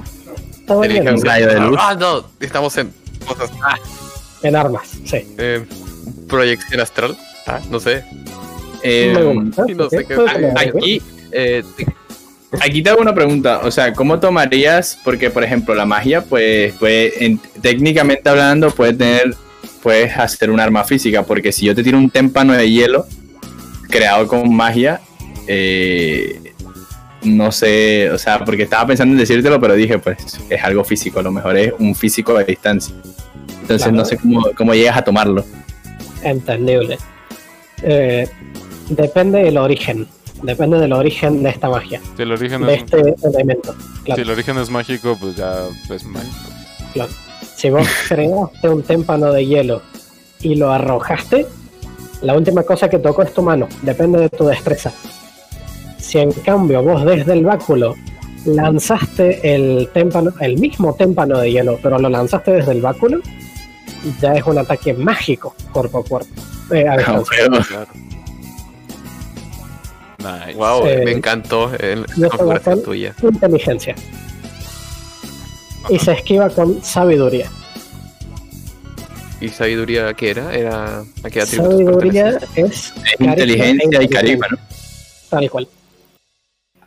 Todo 0.66 0.80
bien, 0.80 0.96
Inteligencia. 0.96 1.12
Un 1.20 1.26
rayo 1.26 1.46
de 1.48 1.60
luz. 1.70 1.78
Ah, 1.80 1.96
no, 1.98 2.24
estamos 2.40 2.76
en 2.78 2.92
cosas. 3.26 3.50
Ah, 3.62 3.76
en 4.42 4.56
armas, 4.56 4.88
sí. 5.04 5.34
eh, 5.38 5.64
proyección 6.28 6.80
astral. 6.80 7.16
Ah, 7.46 7.60
no 7.70 7.78
sé. 7.80 8.04
Eh, 8.82 9.12
sí, 9.66 9.74
no 9.74 9.88
sé 9.90 10.04
qué- 10.04 10.52
aquí, 10.56 11.02
eh, 11.32 11.62
aquí 12.60 12.82
te 12.82 12.90
hago 12.90 13.00
una 13.00 13.14
pregunta. 13.14 13.60
O 13.64 13.70
sea, 13.70 13.92
¿cómo 13.92 14.18
tomarías? 14.20 14.98
Porque, 15.04 15.30
por 15.30 15.42
ejemplo, 15.44 15.74
la 15.74 15.86
magia, 15.86 16.22
pues, 16.22 16.74
puede, 16.74 17.24
en- 17.24 17.38
técnicamente 17.60 18.28
hablando, 18.28 18.70
puede 18.70 18.94
tener, 18.94 19.34
puedes 19.88 20.14
hacer 20.18 20.50
un 20.50 20.60
arma 20.60 20.84
física, 20.84 21.22
porque 21.22 21.50
si 21.50 21.64
yo 21.64 21.74
te 21.74 21.82
tiro 21.82 21.96
un 21.96 22.10
témpano 22.10 22.52
de 22.52 22.70
hielo 22.70 23.06
creado 23.88 24.28
con 24.28 24.54
magia, 24.54 25.00
eh, 25.46 26.52
no 27.22 27.50
sé, 27.50 28.10
o 28.10 28.18
sea, 28.18 28.44
porque 28.44 28.64
estaba 28.64 28.86
pensando 28.88 29.14
en 29.14 29.18
decírtelo, 29.18 29.58
pero 29.58 29.72
dije, 29.72 29.98
pues 29.98 30.18
es 30.50 30.62
algo 30.62 30.84
físico, 30.84 31.20
a 31.20 31.22
lo 31.22 31.32
mejor 31.32 31.56
es 31.56 31.72
un 31.78 31.94
físico 31.94 32.36
a 32.36 32.44
distancia. 32.44 32.94
Entonces 33.62 33.84
Claro. 33.84 33.96
no 33.96 34.04
sé 34.04 34.18
cómo, 34.18 34.42
cómo 34.58 34.74
llegas 34.74 34.98
a 34.98 35.02
tomarlo. 35.02 35.42
Entendible. 36.22 36.98
Eh, 37.82 38.28
depende 38.90 39.38
del 39.42 39.56
origen. 39.56 40.06
Depende 40.42 40.78
del 40.78 40.92
origen 40.92 41.42
de 41.42 41.48
esta 41.48 41.70
magia, 41.70 41.98
Si 42.14 42.22
el 42.22 42.30
origen 42.32 42.60
de 42.66 42.74
es, 42.74 42.82
este 42.82 43.14
elemento. 43.26 43.74
si 44.04 44.20
el 44.20 44.28
origen 44.30 44.58
es 44.58 44.68
mágico, 44.68 45.16
pues 45.18 45.34
ya 45.36 45.54
es 45.94 46.04
mágico. 46.04 46.50
claro. 46.92 47.10
Si 47.58 47.70
vos 47.70 47.86
creaste 48.08 48.68
un 48.68 48.82
témpano 48.84 49.32
de 49.32 49.44
hielo 49.44 49.82
y 50.40 50.54
lo 50.54 50.70
arrojaste, 50.72 51.44
la 52.22 52.34
última 52.36 52.62
cosa 52.62 52.88
que 52.88 53.00
tocó 53.00 53.22
es 53.22 53.34
tu 53.34 53.42
mano. 53.42 53.66
Depende 53.82 54.20
de 54.20 54.28
tu 54.28 54.44
destreza. 54.44 54.92
Si 55.98 56.18
en 56.18 56.30
cambio 56.30 56.82
vos 56.84 57.04
desde 57.04 57.32
el 57.32 57.44
báculo 57.44 57.96
lanzaste 58.46 59.40
el 59.54 59.88
témpano, 59.92 60.32
el 60.40 60.56
mismo 60.58 60.94
témpano 60.94 61.38
de 61.38 61.50
hielo, 61.50 61.80
pero 61.82 61.98
lo 61.98 62.08
lanzaste 62.08 62.52
desde 62.52 62.70
el 62.72 62.80
báculo, 62.80 63.18
ya 64.22 64.34
es 64.34 64.44
un 64.46 64.56
ataque 64.58 64.94
mágico 64.94 65.54
cuerpo 65.72 65.98
a 65.98 66.04
cuerpo. 66.04 66.30
Eh, 66.70 66.86
a 66.88 66.96
distancia. 66.96 67.36
Pero- 67.50 67.64
Claro. 67.64 67.86
Nice. 70.46 70.56
Wow, 70.58 70.86
Eh, 70.86 71.02
me 71.04 71.12
encantó 71.12 71.70
el- 71.78 72.04
la 72.16 72.60
tuya. 72.84 73.14
inteligencia. 73.22 73.94
Y 75.88 75.98
se 75.98 76.12
esquiva 76.12 76.50
con 76.50 76.82
sabiduría. 76.82 77.50
¿Y 79.40 79.48
sabiduría 79.48 80.12
qué 80.14 80.30
era? 80.30 80.54
Era 80.54 81.04
¿A 81.22 81.30
qué 81.30 81.42
atributos 81.42 81.78
Sabiduría 81.78 82.38
es 82.56 82.92
es 82.94 82.94
inteligencia 83.20 84.02
y 84.02 84.08
carisma, 84.08 84.46
¿no? 84.50 84.58
Tal 85.30 85.50
cual. 85.50 85.68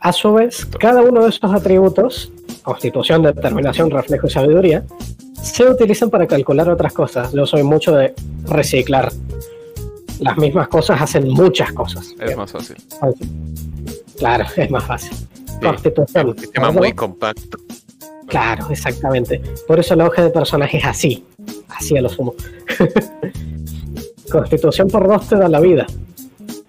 A 0.00 0.12
su 0.12 0.34
vez, 0.34 0.66
cada 0.78 1.00
uno 1.00 1.22
de 1.22 1.30
estos 1.30 1.54
atributos, 1.54 2.32
constitución, 2.62 3.22
determinación, 3.22 3.90
reflejo 3.90 4.26
y 4.26 4.30
sabiduría, 4.30 4.84
se 5.40 5.68
utilizan 5.68 6.10
para 6.10 6.26
calcular 6.26 6.68
otras 6.68 6.92
cosas. 6.92 7.32
Yo 7.32 7.46
soy 7.46 7.62
mucho 7.62 7.92
de 7.92 8.14
reciclar. 8.44 9.12
Las 10.18 10.36
mismas 10.38 10.68
cosas 10.68 11.00
hacen 11.00 11.28
muchas 11.28 11.72
cosas. 11.72 12.14
Es 12.20 12.36
más 12.36 12.50
fácil. 12.50 12.76
Claro, 14.18 14.44
es 14.56 14.70
más 14.70 14.84
fácil. 14.84 15.12
Sí, 15.14 15.58
Constitución. 15.60 16.28
un 16.28 16.38
sistema 16.38 16.72
por 16.72 16.82
muy 16.82 16.92
compacto. 16.92 17.58
Claro, 18.26 18.68
exactamente. 18.70 19.40
Por 19.66 19.80
eso 19.80 19.94
la 19.94 20.06
hoja 20.06 20.22
de 20.22 20.30
personaje 20.30 20.78
es 20.78 20.84
así. 20.84 21.24
Así 21.68 21.96
a 21.96 22.02
lo 22.02 22.08
sumo. 22.08 22.34
Constitución 24.30 24.88
por 24.88 25.06
2 25.06 25.28
te 25.28 25.36
da 25.36 25.48
la 25.48 25.60
vida. 25.60 25.86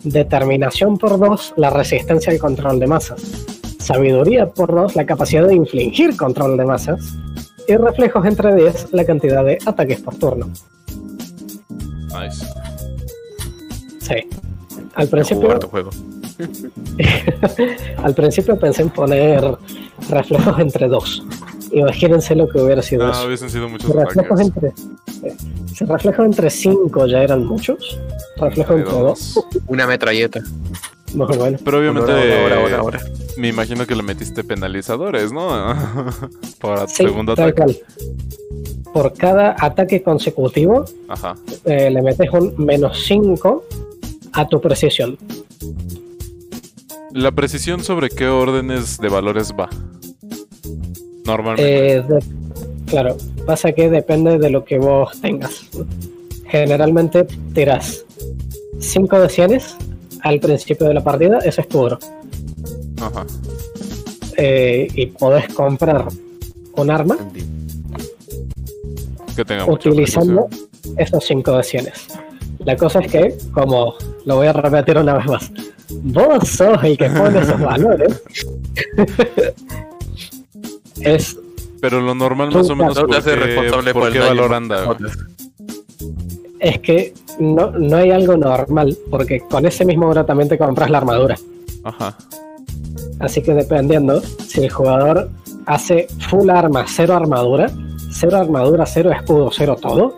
Determinación 0.03 0.97
por 0.97 1.17
2, 1.17 1.53
la 1.57 1.69
resistencia 1.69 2.33
al 2.33 2.39
control 2.39 2.79
de 2.79 2.87
masas. 2.87 3.45
Sabiduría 3.79 4.47
por 4.47 4.73
2, 4.73 4.95
la 4.95 5.05
capacidad 5.05 5.47
de 5.47 5.55
infligir 5.55 6.17
control 6.17 6.57
de 6.57 6.65
masas. 6.65 7.17
Y 7.67 7.77
reflejos 7.77 8.25
entre 8.25 8.53
10, 8.55 8.89
la 8.91 9.05
cantidad 9.05 9.45
de 9.45 9.57
ataques 9.65 10.01
por 10.01 10.15
turno. 10.15 10.49
Nice. 12.07 12.45
Sí. 13.99 14.15
Al 14.95 15.07
Jugar 15.07 15.09
principio, 15.09 15.59
tu 15.59 15.67
juego. 15.67 15.89
al 17.97 18.13
principio 18.15 18.57
pensé 18.57 18.81
en 18.83 18.89
poner 18.89 19.43
reflejos 20.09 20.59
entre 20.59 20.87
2. 20.87 21.23
Imagínense 21.71 22.35
lo 22.35 22.47
que 22.47 22.61
hubiera 22.61 22.81
sido 22.81 23.05
No, 23.05 23.11
eso. 23.11 23.25
hubiesen 23.27 23.49
sido 23.49 23.67
muchos 23.69 23.89
reflejos 23.89 24.39
entre. 24.39 24.67
eh, 24.69 25.35
Si 25.73 25.85
reflejos 25.85 26.25
entre 26.25 26.49
5 26.49 27.07
ya 27.07 27.23
eran 27.23 27.45
muchos. 27.45 27.99
Reflejos 28.37 28.77
entre 28.77 28.91
2. 28.93 29.01
Dos. 29.03 29.45
Una 29.67 29.87
metralleta. 29.87 30.41
Muy 31.15 31.37
bueno. 31.37 31.57
Pero 31.63 31.79
obviamente, 31.79 32.11
Ahora, 32.11 32.41
ahora, 32.41 32.55
ahora, 32.59 32.77
ahora. 32.79 32.99
me 33.37 33.47
imagino 33.49 33.85
que 33.85 33.95
le 33.95 34.01
metiste 34.03 34.43
penalizadores, 34.43 35.31
¿no? 35.31 35.47
Para 36.61 36.85
tu 36.85 36.89
Sí, 36.93 37.03
segundo 37.03 37.35
tal 37.35 37.49
ataque. 37.49 37.81
Por 38.93 39.13
cada 39.13 39.55
ataque 39.59 40.03
consecutivo 40.03 40.85
Ajá. 41.07 41.35
eh, 41.65 41.89
le 41.89 42.01
metes 42.03 42.29
un 42.31 42.53
menos 42.57 43.03
5 43.07 43.63
a 44.33 44.47
tu 44.47 44.61
precisión. 44.61 45.17
La 47.13 47.31
precisión 47.31 47.83
sobre 47.83 48.09
qué 48.09 48.27
órdenes 48.27 48.97
de 48.97 49.07
valores 49.09 49.53
va. 49.53 49.69
Normalmente. 51.25 51.95
Eh, 51.97 52.01
de- 52.01 52.23
claro, 52.87 53.17
pasa 53.45 53.71
que 53.71 53.89
depende 53.89 54.37
de 54.37 54.49
lo 54.49 54.65
que 54.65 54.77
vos 54.79 55.19
tengas. 55.21 55.65
Generalmente 56.47 57.25
tiras 57.53 58.03
5 58.79 59.19
de 59.19 59.29
100 59.29 59.59
al 60.21 60.39
principio 60.39 60.87
de 60.87 60.93
la 60.95 61.03
partida, 61.03 61.39
eso 61.39 61.61
es 61.61 61.67
tu 61.67 61.79
oro. 61.79 61.99
Ajá. 63.01 63.25
Eh, 64.37 64.87
y 64.93 65.05
podés 65.07 65.47
comprar 65.53 66.07
un 66.75 66.89
arma. 66.91 67.17
Que 69.35 69.45
tenga 69.45 69.65
utilizando 69.65 70.47
esos 70.97 71.23
5 71.25 71.57
de 71.57 71.63
100. 71.63 71.89
La 72.65 72.75
cosa 72.77 72.99
es 72.99 73.11
que, 73.11 73.37
como 73.51 73.95
lo 74.25 74.35
voy 74.37 74.47
a 74.47 74.53
repetir 74.53 74.97
una 74.97 75.15
vez 75.15 75.25
más, 75.25 75.51
vos 76.01 76.47
sos 76.47 76.83
el 76.83 76.97
que 76.97 77.09
pone 77.09 77.39
esos 77.39 77.59
valores. 77.61 78.23
es 81.01 81.37
Pero 81.81 82.01
lo 82.01 82.15
normal 82.15 82.51
más 82.53 82.69
o 82.69 82.75
menos 82.75 82.95
No 82.95 83.07
te 83.07 83.21
qué, 83.21 83.35
responsable 83.35 83.93
por 83.93 84.11
qué 84.11 84.19
valor 84.19 84.53
anda. 84.53 84.97
es 86.59 86.79
que 86.79 87.13
no, 87.39 87.71
no 87.71 87.97
hay 87.97 88.11
algo 88.11 88.37
normal, 88.37 88.95
porque 89.09 89.39
con 89.41 89.65
ese 89.65 89.85
mismo 89.85 90.07
oro 90.07 90.23
también 90.25 90.49
te 90.49 90.57
compras 90.57 90.89
la 90.89 90.99
armadura. 90.99 91.35
Ajá. 91.83 92.15
Así 93.19 93.41
que 93.41 93.53
dependiendo, 93.53 94.21
si 94.21 94.63
el 94.65 94.69
jugador 94.71 95.29
hace 95.65 96.07
full 96.29 96.49
arma, 96.49 96.85
cero 96.87 97.15
armadura, 97.15 97.69
cero 98.11 98.37
armadura, 98.37 98.85
cero 98.85 99.11
escudo, 99.11 99.49
cero 99.51 99.75
todo, 99.81 100.17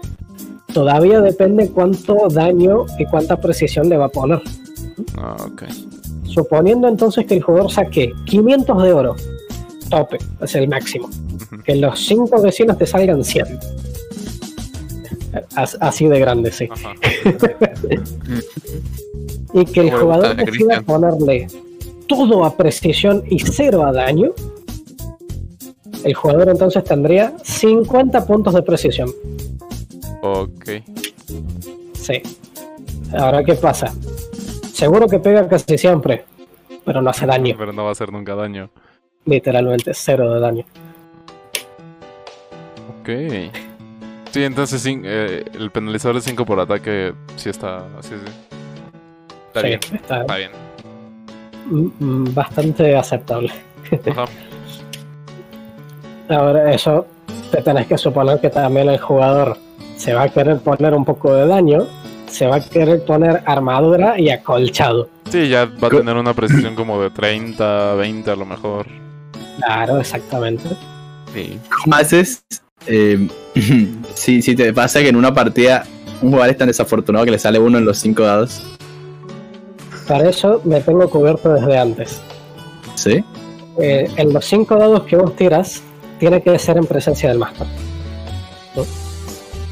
todavía 0.73 1.21
depende 1.21 1.69
cuánto 1.69 2.28
daño 2.30 2.86
y 2.99 3.05
cuánta 3.05 3.38
precisión 3.38 3.88
le 3.89 3.97
va 3.97 4.05
a 4.05 4.09
poner. 4.09 4.41
Ah. 5.18 5.36
Suponiendo 6.24 6.88
entonces 6.88 7.26
que 7.26 7.36
el 7.36 7.41
jugador 7.43 7.72
saque 7.72 8.12
500 8.26 8.84
de 8.84 8.93
oro, 8.93 9.16
tope, 9.89 10.18
es 10.41 10.56
el 10.56 10.68
máximo. 10.68 11.10
Que 11.64 11.76
los 11.76 12.00
5 12.06 12.41
vecinos 12.41 12.78
te 12.78 12.86
salgan 12.86 13.24
100. 13.24 13.46
As- 15.56 15.78
Así 15.82 16.08
de 16.08 16.20
grande, 16.20 16.52
sí. 16.52 16.68
Y 19.54 19.66
que 19.66 19.82
el 19.82 19.91
jugador 19.91 20.36
decida 20.36 20.82
ponerle 20.82 21.48
todo 22.08 22.43
a 22.43 22.56
precisión 22.58 23.24
y 23.30 23.39
cero 23.39 23.86
a 23.86 23.91
daño. 23.93 24.32
El 26.04 26.14
jugador 26.14 26.50
entonces 26.50 26.84
tendría 26.84 27.34
50 27.43 28.26
puntos 28.28 28.54
de 28.54 28.62
precisión. 28.64 29.10
Ok. 30.22 30.70
Sí. 31.93 32.22
Ahora, 33.18 33.43
¿qué 33.46 33.54
pasa? 33.56 33.93
Seguro 34.76 35.07
que 35.07 35.19
pega 35.19 35.47
casi 35.47 35.78
siempre, 35.78 36.26
pero 36.84 37.01
no 37.01 37.09
hace 37.09 37.26
daño. 37.26 37.55
Pero 37.57 37.71
no 37.71 37.84
va 37.84 37.89
a 37.89 37.91
hacer 37.93 38.11
nunca 38.11 38.36
daño. 38.36 38.69
Literalmente, 39.23 39.93
cero 39.93 40.34
de 40.34 40.39
daño. 40.41 40.65
Ok. 42.99 43.09
Sí, 44.32 44.43
entonces 44.43 44.86
eh, 44.86 45.45
el 45.53 45.71
penalizador 45.71 46.15
de 46.17 46.21
5 46.23 46.45
por 46.45 46.59
ataque 46.59 47.13
sí 47.38 47.49
está. 47.49 47.86
Sí, 48.01 48.15
sí. 48.26 48.32
Está 49.47 49.61
Sí, 49.61 49.67
bien. 49.67 49.80
está 49.93 50.21
Está 50.21 50.36
bien. 50.36 50.51
mm, 51.67 51.89
mm, 51.99 52.34
bastante 52.34 52.95
aceptable. 52.97 53.53
Ajá. 54.11 54.26
Ahora, 56.30 56.73
eso 56.73 57.07
te 57.49 57.61
tenés 57.61 57.88
que 57.88 57.97
suponer 57.97 58.41
que 58.41 58.49
también 58.49 58.89
el 58.89 58.99
jugador 58.99 59.57
se 59.95 60.13
va 60.13 60.23
a 60.23 60.30
querer 60.30 60.59
poner 60.59 60.93
un 60.93 61.05
poco 61.05 61.34
de 61.34 61.47
daño, 61.47 61.88
se 62.28 62.47
va 62.47 62.57
a 62.57 62.59
querer 62.61 63.03
poner 63.05 63.41
armadura 63.45 64.19
y 64.19 64.30
acolchado. 64.30 65.09
Sí, 65.30 65.49
ya 65.49 65.65
va 65.65 65.88
a 65.88 65.91
tener 65.91 66.15
una 66.15 66.34
precisión 66.34 66.76
como 66.76 67.01
de 67.01 67.09
30, 67.09 67.95
20 67.95 68.32
a 68.32 68.36
lo 68.36 68.45
mejor. 68.45 68.88
Claro, 69.57 69.99
exactamente. 69.99 70.69
Sí. 71.34 71.59
¿Cómo 71.84 71.95
haces? 71.95 72.43
Eh, 72.88 73.28
si, 74.13 74.41
si 74.41 74.55
te 74.55 74.73
pasa 74.73 75.01
que 75.01 75.09
en 75.09 75.15
una 75.15 75.34
partida 75.34 75.86
un 76.21 76.32
jugador 76.32 76.51
es 76.51 76.57
tan 76.57 76.67
desafortunado 76.67 77.26
que 77.26 77.32
le 77.32 77.39
sale 77.39 77.59
uno 77.59 77.78
en 77.78 77.86
los 77.86 77.99
cinco 77.99 78.23
dados. 78.23 78.63
Para 80.07 80.30
eso 80.30 80.61
me 80.63 80.82
tengo 80.82 81.09
cubierto 81.09 81.53
desde 81.53 81.78
antes. 81.78 82.21
¿Sí? 82.95 83.23
Eh, 83.80 84.09
en 84.15 84.34
los 84.34 84.45
cinco 84.45 84.76
dados 84.76 85.03
que 85.03 85.17
vos 85.17 85.36
tiras, 85.36 85.82
tiene 86.19 86.41
que 86.41 86.57
ser 86.59 86.78
en 86.78 86.86
presencia 86.86 87.30
del 87.30 87.39
máster. 87.39 87.67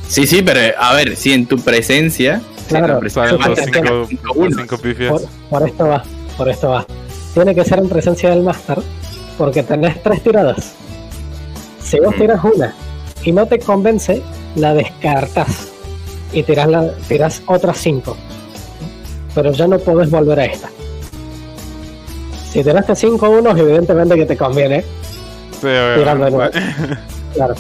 Sí, 0.08 0.28
sí, 0.28 0.42
pero 0.42 0.60
a 0.80 0.94
ver, 0.94 1.16
si 1.16 1.34
en 1.34 1.46
tu 1.48 1.58
presencia. 1.58 2.42
Claro, 2.68 2.94
en 2.96 3.00
presencia 3.00 3.38
cinco, 3.66 4.06
cinco 4.08 4.34
cinco 4.58 4.78
pifias. 4.78 5.12
Por, 5.12 5.22
por 5.50 5.68
esto 5.68 5.88
va, 5.88 6.04
por 6.38 6.50
esto 6.50 6.70
va. 6.70 6.86
Tiene 7.34 7.54
que 7.56 7.64
ser 7.66 7.80
en 7.80 7.90
presencia 7.90 8.30
del 8.30 8.44
máster, 8.44 8.78
porque 9.38 9.64
tenés 9.64 10.02
tres 10.04 10.22
tiradas. 10.24 10.74
Si 11.82 12.00
vos 12.00 12.16
Mm. 12.16 12.20
tiras 12.20 12.40
una 12.44 12.74
y 13.24 13.32
no 13.32 13.46
te 13.48 13.60
convence, 13.60 14.22
la 14.56 14.74
descartas. 14.74 15.70
y 16.32 16.42
tiras, 16.44 16.68
la, 16.68 16.92
tiras 17.08 17.44
otras 17.46 17.78
5. 17.78 18.18
Pero 19.36 19.52
ya 19.52 19.68
no 19.68 19.78
puedes 19.78 20.10
volver 20.10 20.40
a 20.40 20.46
esta. 20.46 20.68
Si 22.52 22.64
tiraste 22.64 22.96
5 22.96 23.30
unos, 23.30 23.58
evidentemente 23.60 24.16
que 24.16 24.26
te 24.26 24.36
conviene. 24.38 24.82
Sí, 25.62 25.68
Tirando 25.98 26.26
de 26.26 26.32
nuevo. 26.32 26.52
Claro. 27.36 27.56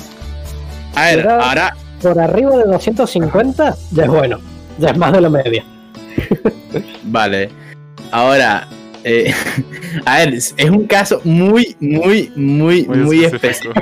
A 0.95 1.05
ver, 1.05 1.27
ahora, 1.29 1.75
Por 2.03 2.19
arriba 2.19 2.57
de 2.57 2.65
250 2.65 3.77
ya 3.91 4.03
es 4.03 4.09
bueno. 4.09 4.39
Ya 4.77 4.89
es 4.89 4.97
más 4.97 5.13
de 5.13 5.21
la 5.21 5.29
media. 5.29 5.63
vale. 7.03 7.49
Ahora, 8.11 8.67
eh, 9.05 9.33
a 10.05 10.17
ver, 10.17 10.33
es 10.33 10.53
un 10.69 10.85
caso 10.85 11.21
muy, 11.23 11.75
muy, 11.79 12.31
muy, 12.35 12.85
Muy 12.85 13.23
específico. 13.23 13.73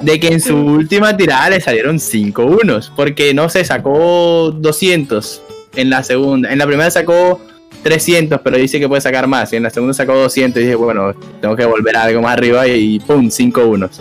De 0.00 0.18
que 0.18 0.28
en 0.28 0.40
su 0.40 0.56
última 0.56 1.16
tirada 1.16 1.50
le 1.50 1.60
salieron 1.60 2.00
5 2.00 2.44
unos. 2.44 2.92
Porque 2.96 3.32
no 3.32 3.48
sé, 3.48 3.64
sacó 3.64 4.50
200 4.50 5.42
en 5.76 5.90
la 5.90 6.02
segunda. 6.02 6.52
En 6.52 6.58
la 6.58 6.66
primera 6.66 6.90
sacó 6.90 7.40
300, 7.82 8.40
pero 8.42 8.56
dice 8.56 8.80
que 8.80 8.88
puede 8.88 9.02
sacar 9.02 9.28
más. 9.28 9.52
Y 9.52 9.56
en 9.56 9.62
la 9.62 9.70
segunda 9.70 9.94
sacó 9.94 10.16
200. 10.16 10.60
Y 10.60 10.64
dije, 10.64 10.74
bueno, 10.74 11.14
tengo 11.40 11.54
que 11.54 11.64
volver 11.64 11.96
a 11.96 12.04
algo 12.04 12.22
más 12.22 12.32
arriba. 12.32 12.66
Y 12.66 12.98
pum, 13.00 13.30
5 13.30 13.66
unos. 13.66 14.00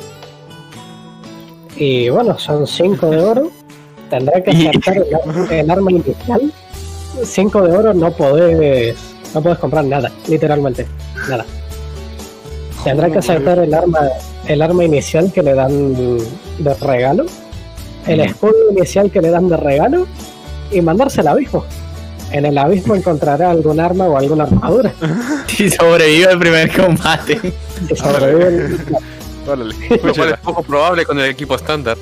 Y 1.79 2.09
bueno, 2.09 2.37
son 2.37 2.67
5 2.67 3.09
de 3.09 3.17
oro. 3.17 3.51
Tendrá 4.09 4.41
que 4.43 4.51
acertar 4.51 4.97
el, 4.97 5.15
ar- 5.15 5.53
el 5.53 5.71
arma 5.71 5.91
inicial. 5.91 6.51
5 7.23 7.61
de 7.63 7.77
oro 7.77 7.93
no 7.93 8.11
podés, 8.11 8.95
no 9.33 9.41
puedes 9.41 9.57
comprar 9.59 9.85
nada, 9.85 10.11
literalmente. 10.27 10.85
Nada. 11.29 11.45
Tendrá 12.83 13.09
que 13.09 13.19
acertar 13.19 13.59
el 13.59 13.73
arma, 13.73 13.99
el 14.47 14.61
arma 14.61 14.83
inicial 14.83 15.31
que 15.33 15.41
le 15.43 15.53
dan 15.53 16.17
de 16.59 16.73
regalo. 16.81 17.25
El 18.07 18.21
escudo 18.21 18.71
inicial 18.71 19.11
que 19.11 19.21
le 19.21 19.29
dan 19.29 19.49
de 19.49 19.57
regalo. 19.57 20.05
Y 20.71 20.81
mandarse 20.81 21.21
al 21.21 21.29
abismo. 21.29 21.63
En 22.31 22.45
el 22.45 22.57
abismo 22.57 22.95
encontrará 22.95 23.51
algún 23.51 23.79
arma 23.79 24.05
o 24.07 24.17
alguna 24.17 24.43
armadura. 24.43 24.93
Y 25.59 25.69
sobrevive 25.69 26.31
el 26.31 26.39
primer 26.39 26.71
combate. 26.71 27.37
Si 27.89 27.95
sobreviven, 27.95 28.77
Órale. 29.49 29.75
Lo 30.03 30.13
cual 30.13 30.29
es 30.29 30.37
poco 30.39 30.63
probable 30.63 31.05
con 31.05 31.19
el 31.19 31.25
equipo 31.29 31.55
estándar. 31.55 31.97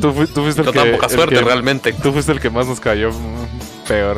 Tú, 0.00 0.12
fu- 0.12 0.26
tú 0.26 0.42
fuiste 0.42 0.60
el 0.62 0.66
No 0.66 0.72
que, 0.72 0.92
poca 0.92 1.06
el 1.06 1.12
suerte 1.12 1.34
que- 1.36 1.40
realmente. 1.42 1.92
Tú 1.92 2.12
fuiste 2.12 2.32
el 2.32 2.40
que 2.40 2.50
más 2.50 2.66
nos 2.66 2.80
cayó 2.80 3.10
peor. 3.86 4.16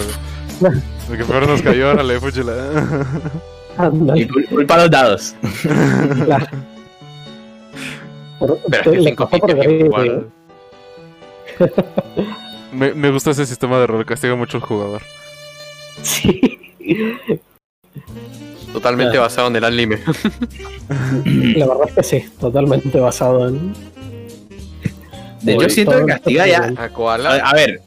El 1.10 1.18
que 1.18 1.24
peor 1.24 1.46
nos 1.48 1.60
cayó, 1.62 1.90
órale, 1.90 2.18
fúchila. 2.20 2.54
Y 4.14 4.26
culpa 4.46 4.74
a 4.74 4.78
los 4.78 4.90
dados. 4.90 5.34
claro. 6.24 6.46
Por- 8.38 8.58
Pero 8.70 8.76
es 8.76 8.82
que 8.82 8.90
le 8.96 9.10
cinco 9.10 9.28
costó 9.28 9.38
por 9.38 9.48
piques 9.50 9.64
greedy, 9.66 9.84
igual. 9.84 10.26
Me, 12.72 12.94
me 12.94 13.10
gusta 13.10 13.30
ese 13.32 13.44
sistema 13.46 13.78
de 13.78 13.86
rol, 13.86 14.04
castiga 14.06 14.34
mucho 14.34 14.56
al 14.56 14.62
jugador. 14.62 15.02
Sí. 16.02 16.58
Totalmente 18.72 19.12
Claro. 19.12 19.22
basado 19.26 19.48
en 19.48 19.56
el 19.56 19.64
anime. 19.64 19.98
La 21.56 21.66
verdad 21.66 21.88
es 21.88 21.94
que 21.94 22.02
sí, 22.02 22.24
totalmente 22.40 22.98
basado 22.98 23.48
en. 23.48 23.74
De 25.42 25.52
en 25.54 25.70
siento 25.70 25.98
que 25.98 26.06
castiga 26.06 26.46
ya. 26.46 26.72
A 26.76 26.84
A, 26.84 26.88
Koala. 26.90 27.34
a 27.36 27.52
ver, 27.54 27.80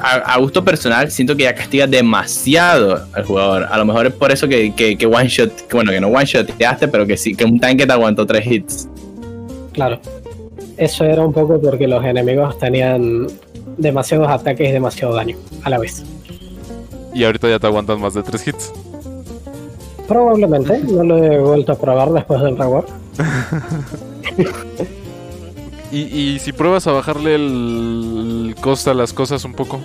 a, 0.00 0.10
a 0.34 0.38
gusto 0.38 0.64
personal, 0.64 1.10
siento 1.10 1.36
que 1.36 1.42
ya 1.42 1.54
castiga 1.54 1.86
demasiado 1.86 3.04
al 3.12 3.24
jugador. 3.24 3.66
A 3.70 3.76
lo 3.76 3.84
mejor 3.84 4.06
es 4.06 4.12
por 4.14 4.30
eso 4.30 4.46
que, 4.48 4.72
que, 4.74 4.96
que 4.96 5.06
one 5.06 5.28
shot, 5.28 5.66
que 5.66 5.74
bueno, 5.76 5.90
que 5.90 6.00
no 6.00 6.08
one 6.08 6.24
shoteaste, 6.24 6.88
pero 6.88 7.06
que 7.06 7.16
sí, 7.16 7.34
que 7.34 7.44
un 7.44 7.58
tanque 7.58 7.86
te 7.86 7.92
aguantó 7.92 8.24
tres 8.24 8.46
hits. 8.46 8.88
Claro. 9.72 10.00
Eso 10.76 11.04
era 11.04 11.22
un 11.24 11.32
poco 11.32 11.60
porque 11.60 11.88
los 11.88 12.04
enemigos 12.04 12.56
tenían 12.58 13.26
demasiados 13.76 14.28
ataques 14.28 14.68
y 14.68 14.72
demasiado 14.72 15.14
daño 15.14 15.36
a 15.64 15.70
la 15.70 15.78
vez. 15.78 16.04
Y 17.12 17.24
ahorita 17.24 17.48
ya 17.48 17.58
te 17.58 17.66
aguantan 17.66 18.00
más 18.00 18.14
de 18.14 18.22
tres 18.22 18.46
hits. 18.46 18.72
Probablemente, 20.08 20.78
no 20.88 21.04
lo 21.04 21.18
he 21.22 21.38
vuelto 21.38 21.72
a 21.72 21.78
probar 21.78 22.10
después 22.10 22.40
del 22.42 22.56
reward. 22.58 22.86
Y, 25.90 26.00
y 26.34 26.38
si 26.38 26.52
pruebas 26.52 26.86
a 26.86 26.92
bajarle 26.92 27.34
el 27.34 28.54
costo 28.60 28.90
a 28.90 28.94
las 28.94 29.14
cosas 29.14 29.42
un 29.46 29.54
poco. 29.54 29.80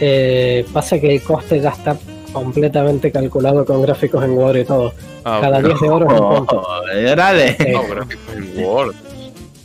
Eh, 0.00 0.64
pasa 0.72 0.98
que 0.98 1.16
el 1.16 1.22
coste 1.22 1.60
ya 1.60 1.68
está 1.68 1.98
completamente 2.32 3.12
calculado 3.12 3.64
con 3.66 3.82
gráficos 3.82 4.24
en 4.24 4.30
Word 4.30 4.56
y 4.56 4.64
todo. 4.64 4.92
Ah, 5.24 5.38
Cada 5.42 5.58
ok. 5.58 5.64
10 5.66 5.80
de 5.80 5.88
oro 5.90 6.06
es 6.06 6.12
un 6.20 6.26
Oh, 6.26 6.36
punto. 6.36 6.62
órale. 7.12 7.56
Sí. 7.58 7.64
No, 7.72 7.82
gráficos 7.88 8.34
en 8.36 8.64
Word. 8.64 8.94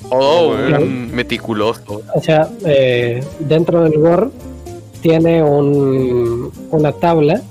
Oh, 0.10 0.48
bueno. 0.50 0.80
un 0.82 1.12
meticuloso. 1.16 2.02
O 2.14 2.22
sea, 2.22 2.50
eh, 2.66 3.24
dentro 3.40 3.84
del 3.84 3.98
Word 3.98 4.32
tiene 5.02 5.42
un, 5.42 6.52
una 6.72 6.92
tabla 6.92 7.42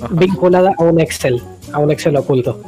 Ajá. 0.00 0.08
vinculada 0.18 0.72
a 0.78 0.82
un 0.82 1.00
Excel, 1.00 1.42
a 1.72 1.78
un 1.78 1.90
Excel 1.90 2.16
oculto. 2.16 2.60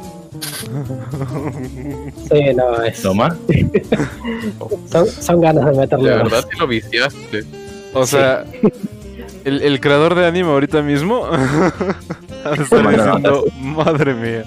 Sí, 2.29 2.53
no, 2.55 2.81
es, 2.83 3.01
Toma. 3.01 3.35
son, 4.91 5.07
son 5.07 5.41
ganas 5.41 5.65
de 5.65 5.71
De 5.71 5.77
meterle 5.77 6.09
verdad 6.09 6.45
sí 6.49 6.57
lo 6.57 6.67
viciaste. 6.67 7.43
O 7.93 8.05
sea, 8.05 8.45
el, 9.43 9.61
el 9.61 9.79
creador 9.81 10.15
de 10.15 10.25
anime 10.25 10.49
ahorita 10.49 10.81
mismo 10.81 11.27
Toma 12.69 12.91
diciendo, 12.91 13.45
madre 13.59 14.13
mía. 14.13 14.43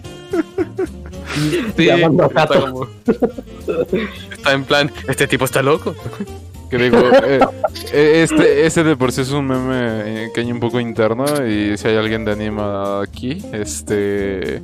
Sí, 1.77 1.89
está, 1.89 2.47
como- 2.61 2.89
está 4.33 4.53
en 4.53 4.65
plan, 4.65 4.91
este 5.09 5.27
tipo 5.27 5.45
está 5.45 5.63
loco. 5.63 5.95
Que 6.77 6.83
digo, 6.83 6.99
eh, 7.23 7.39
eh, 7.93 8.23
este, 8.25 8.67
este 8.67 8.83
de 8.83 8.97
por 8.97 9.13
sí 9.13 9.21
es 9.21 9.31
un 9.31 9.47
meme 9.47 10.25
eh, 10.25 10.31
que 10.35 10.41
hay 10.41 10.51
un 10.51 10.59
poco 10.59 10.81
interno 10.81 11.25
y 11.47 11.79
si 11.79 11.87
hay 11.87 11.97
alguien 11.97 12.25
de 12.25 12.33
anima 12.33 13.01
aquí, 13.01 13.41
este... 13.53 14.61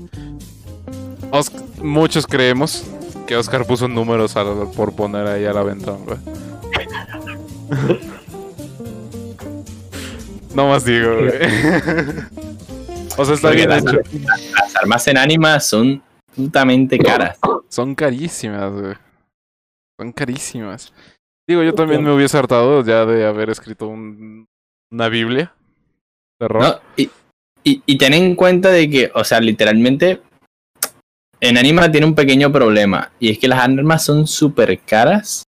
Os- 1.31 1.53
muchos 1.81 2.27
creemos 2.27 2.83
que 3.29 3.37
Oscar 3.37 3.65
puso 3.65 3.87
números 3.87 4.35
por 4.75 4.93
poner 4.93 5.25
ahí 5.29 5.45
a 5.45 5.53
la 5.53 5.63
venta, 5.63 5.93
güey. 5.93 6.19
No 10.53 10.67
más 10.69 10.85
digo, 10.85 11.15
güey. 11.17 11.31
O 13.19 13.25
sea, 13.25 13.35
está 13.37 13.49
Porque 13.51 13.57
bien 13.67 13.69
las, 13.71 13.83
hecho. 13.83 14.01
las 14.57 14.77
armas 14.77 15.07
en 15.07 15.17
anima 15.17 15.61
son 15.61 16.03
putamente 16.35 16.99
caras. 16.99 17.39
Son 17.69 17.95
carísimas, 17.95 18.73
güey. 18.73 18.95
Son 19.97 20.11
carísimas. 20.13 20.93
Digo, 21.51 21.65
yo 21.65 21.75
también 21.75 22.05
me 22.05 22.13
hubiese 22.15 22.39
hartado 22.39 22.85
ya 22.85 23.05
de 23.05 23.27
haber 23.27 23.51
escrito 23.51 23.89
un- 23.89 24.47
una 24.93 25.09
Biblia. 25.09 25.53
Y, 26.97 27.11
y, 27.65 27.83
y 27.85 27.99
ten 27.99 28.15
en 28.15 28.37
cuenta 28.37 28.69
de 28.71 28.89
que, 28.89 29.11
o 29.17 29.25
sea, 29.25 29.41
literalmente, 29.41 30.23
en 31.41 31.59
Anima 31.59 31.91
tiene 31.91 32.07
un 32.07 32.15
pequeño 32.15 32.53
problema. 32.53 33.11
Y 33.19 33.31
es 33.33 33.39
que 33.41 33.49
las 33.49 33.59
armas 33.59 34.05
son 34.05 34.29
súper 34.29 34.79
caras. 34.79 35.43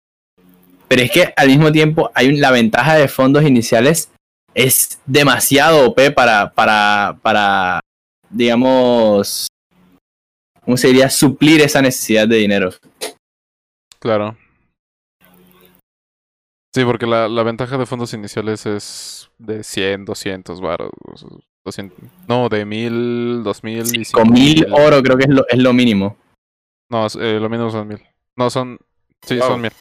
Pero 0.89 1.03
es 1.03 1.13
que 1.13 1.33
al 1.37 1.47
mismo 1.47 1.71
tiempo 1.71 2.11
hay 2.17 2.31
un- 2.31 2.41
la 2.41 2.51
ventaja 2.51 2.97
de 2.97 3.07
fondos 3.07 3.45
iniciales 3.45 4.11
es 4.55 4.99
demasiado 5.07 5.87
OP 5.87 6.11
para, 6.11 6.51
para, 6.53 7.17
para, 7.23 7.79
digamos, 8.29 9.47
¿cómo 10.65 10.77
se 10.77 10.89
diría? 10.89 11.09
Suplir 11.11 11.61
esa 11.61 11.81
necesidad 11.81 12.27
de 12.27 12.37
dinero. 12.39 12.71
Claro. 14.01 14.37
Sí, 16.75 16.85
porque 16.85 17.07
la, 17.07 17.29
la 17.29 17.43
ventaja 17.43 17.77
de 17.77 17.85
fondos 17.87 18.15
iniciales 18.15 18.65
es 18.67 19.31
de 19.39 19.63
100, 19.63 20.05
200 20.07 20.61
varos. 20.61 20.91
200, 21.65 21.99
no, 22.29 22.49
de 22.49 22.65
1000, 22.65 23.43
2000 23.45 24.01
y 24.01 24.05
Con 24.11 24.31
mil 24.33 24.59
5000. 24.65 24.73
oro 24.73 25.03
creo 25.03 25.17
que 25.17 25.25
es 25.25 25.29
lo, 25.31 25.47
es 25.49 25.59
lo 25.59 25.73
mínimo. 25.73 26.17
No, 26.91 27.07
eh, 27.21 27.39
lo 27.39 27.49
mínimo 27.49 27.71
son 27.71 27.87
1000. 27.89 28.03
No, 28.37 28.51
son. 28.51 28.79
Sí, 29.23 29.37
Wow. 29.39 29.49
son 29.49 29.61
1000. 29.61 29.73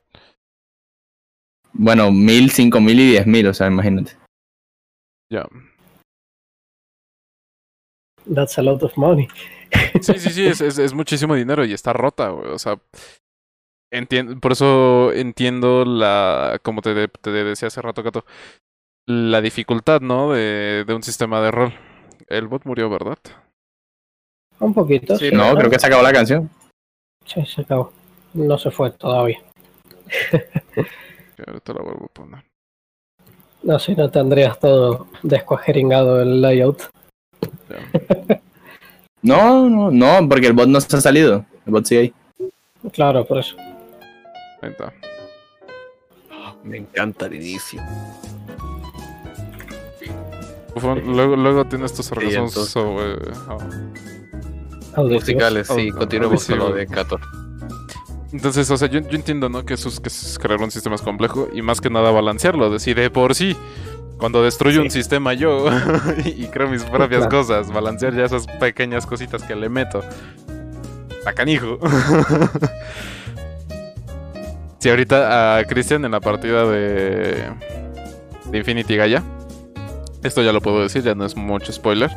Bueno, 1.74 2.12
mil, 2.12 2.52
cinco 2.52 2.80
mil 2.82 3.00
y 3.00 3.12
diez 3.12 3.26
mil, 3.26 3.48
o 3.48 3.54
sea, 3.54 3.68
imagínate. 3.68 4.18
Ya. 5.32 5.48
That's 8.34 8.58
a 8.60 8.62
lot 8.62 8.84
of 8.84 8.96
money. 8.98 9.28
Sí, 10.02 10.14
sí, 10.20 10.30
sí, 10.30 10.46
es, 10.48 10.62
es, 10.62 10.78
es 10.78 10.94
muchísimo 10.94 11.34
dinero 11.36 11.66
y 11.66 11.74
está 11.74 11.94
rota, 11.94 12.30
güey. 12.30 12.50
O 12.52 12.60
sea, 12.60 12.78
entiendo, 13.92 14.40
por 14.40 14.54
eso 14.54 15.12
entiendo 15.14 15.86
la, 15.86 16.60
como 16.64 16.82
te, 16.82 16.94
de- 16.94 17.08
te 17.08 17.32
decía 17.32 17.68
hace 17.68 17.82
rato, 17.82 18.02
Gato, 18.04 18.26
la 19.08 19.42
dificultad, 19.42 20.02
¿no? 20.02 20.32
De, 20.32 20.84
de 20.86 20.94
un 20.94 21.04
sistema 21.04 21.42
de 21.42 21.52
rol. 21.52 21.74
El 22.28 22.48
bot 22.48 22.66
murió, 22.66 22.90
¿verdad? 22.90 23.18
Un 24.60 24.74
poquito. 24.74 25.18
Sí, 25.18 25.30
sí, 25.30 25.36
No, 25.36 25.56
creo 25.56 25.70
que 25.70 25.80
se 25.80 25.88
acabó 25.88 26.04
la 26.04 26.14
canción. 26.14 26.50
Sí, 27.26 27.46
se 27.46 27.62
acabó. 27.62 27.92
No 28.34 28.58
se 28.58 28.72
fue 28.72 28.92
todavía. 28.92 29.40
Ahorita 31.48 31.74
la 31.74 31.82
vuelvo 31.82 32.06
a 32.06 32.14
poner. 32.14 32.44
No, 33.64 33.80
si 33.80 33.96
no 33.96 34.10
tendrías 34.10 34.60
todo 34.60 35.08
descuajeringado 35.24 36.22
el 36.22 36.42
layout. 36.42 36.84
No, 39.24 39.70
no, 39.70 39.92
no, 39.92 40.28
porque 40.28 40.48
el 40.48 40.54
bot 40.54 40.68
no 40.68 40.82
se 40.82 40.98
ha 40.98 41.00
salido. 41.02 41.46
El 41.68 41.72
bot 41.72 41.86
sigue 41.86 42.02
ahí. 42.02 42.14
Claro, 42.92 43.24
por 43.24 43.38
eso. 43.38 43.56
Ahí 44.62 44.70
está. 44.72 44.94
Me 46.64 46.78
encanta 46.78 47.26
el 47.26 47.36
inicio. 47.36 47.82
Bufón, 50.74 51.02
luego, 51.06 51.36
luego 51.36 51.66
tienes 51.66 51.94
tus 51.94 52.12
orgasmos 52.12 52.50
entonces- 52.52 52.72
sobre- 52.72 53.16
oh. 53.50 53.58
Auditivos. 54.94 55.22
Musicales, 55.24 55.68
sí, 55.68 55.90
Oh, 55.94 55.98
continuemos 55.98 56.46
con 56.46 56.60
lo 56.60 56.74
de 56.74 56.86
Kato. 56.88 57.20
Entonces, 58.34 58.70
o 58.72 58.78
sea, 58.78 58.88
yo, 58.90 59.00
yo 59.00 59.16
entiendo, 59.16 59.50
¿no? 59.50 59.66
Que 59.66 59.74
es, 59.74 60.00
que 60.00 60.08
es 60.08 60.40
crear 60.42 60.62
un 60.62 60.72
sistema 60.72 60.96
es 60.96 61.02
complejo 61.02 61.50
y 61.54 61.62
más 61.62 61.82
que 61.82 61.90
nada 61.90 62.12
balancearlo. 62.12 62.70
Decir, 62.70 62.96
de 62.98 63.10
por 63.10 63.36
sí, 63.36 63.56
cuando 64.18 64.44
destruyo 64.44 64.82
un 64.82 64.90
sistema 64.92 65.34
yo 65.34 65.66
y 66.26 66.46
creo 66.48 66.70
mis 66.70 66.84
propias 66.84 67.28
Claro. 67.28 67.38
cosas, 67.38 67.72
balancear 67.72 68.14
ya 68.16 68.24
esas 68.26 68.48
pequeñas 68.48 69.06
cositas 69.06 69.44
que 69.44 69.56
le 69.56 69.68
meto. 69.70 70.02
A 71.26 71.34
canijo. 71.34 71.80
Si 74.82 74.90
ahorita 74.90 75.60
a 75.60 75.64
Cristian 75.66 76.04
en 76.06 76.12
la 76.12 76.20
partida 76.20 76.66
de, 76.66 77.52
de 78.46 78.58
Infinity 78.58 78.96
Gaia, 78.96 79.22
esto 80.24 80.42
ya 80.42 80.52
lo 80.52 80.60
puedo 80.60 80.82
decir, 80.82 81.04
ya 81.04 81.14
no 81.14 81.24
es 81.24 81.36
mucho 81.36 81.72
spoiler. 81.72 82.10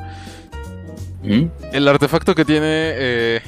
¿Mm? 1.23 1.45
El 1.73 1.87
artefacto 1.87 2.35
que 2.35 2.47
tiene 2.47 2.65
eh, 2.67 3.41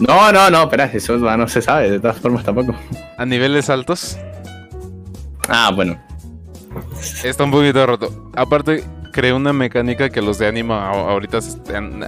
No, 0.00 0.30
no, 0.32 0.50
no, 0.50 0.64
espera, 0.64 0.84
eso 0.84 1.16
no 1.16 1.48
se 1.48 1.62
sabe, 1.62 1.90
de 1.90 1.98
todas 1.98 2.18
formas 2.18 2.44
tampoco. 2.44 2.74
a 3.16 3.24
niveles 3.24 3.70
altos 3.70 4.18
Ah, 5.48 5.70
bueno. 5.74 5.98
Está 7.24 7.44
un 7.44 7.52
poquito 7.52 7.86
roto. 7.86 8.30
Aparte, 8.36 8.84
creé 9.12 9.32
una 9.32 9.54
mecánica 9.54 10.10
que 10.10 10.20
los 10.20 10.38
de 10.38 10.46
anima 10.46 10.90
ahorita 10.90 11.38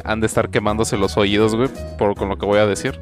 han 0.05 0.20
de 0.20 0.27
estar 0.27 0.51
quemándose 0.51 0.98
los 0.98 1.16
oídos, 1.16 1.55
güey, 1.56 1.70
por 1.97 2.14
con 2.16 2.28
lo 2.28 2.36
que 2.36 2.44
voy 2.44 2.59
a 2.59 2.66
decir. 2.66 3.01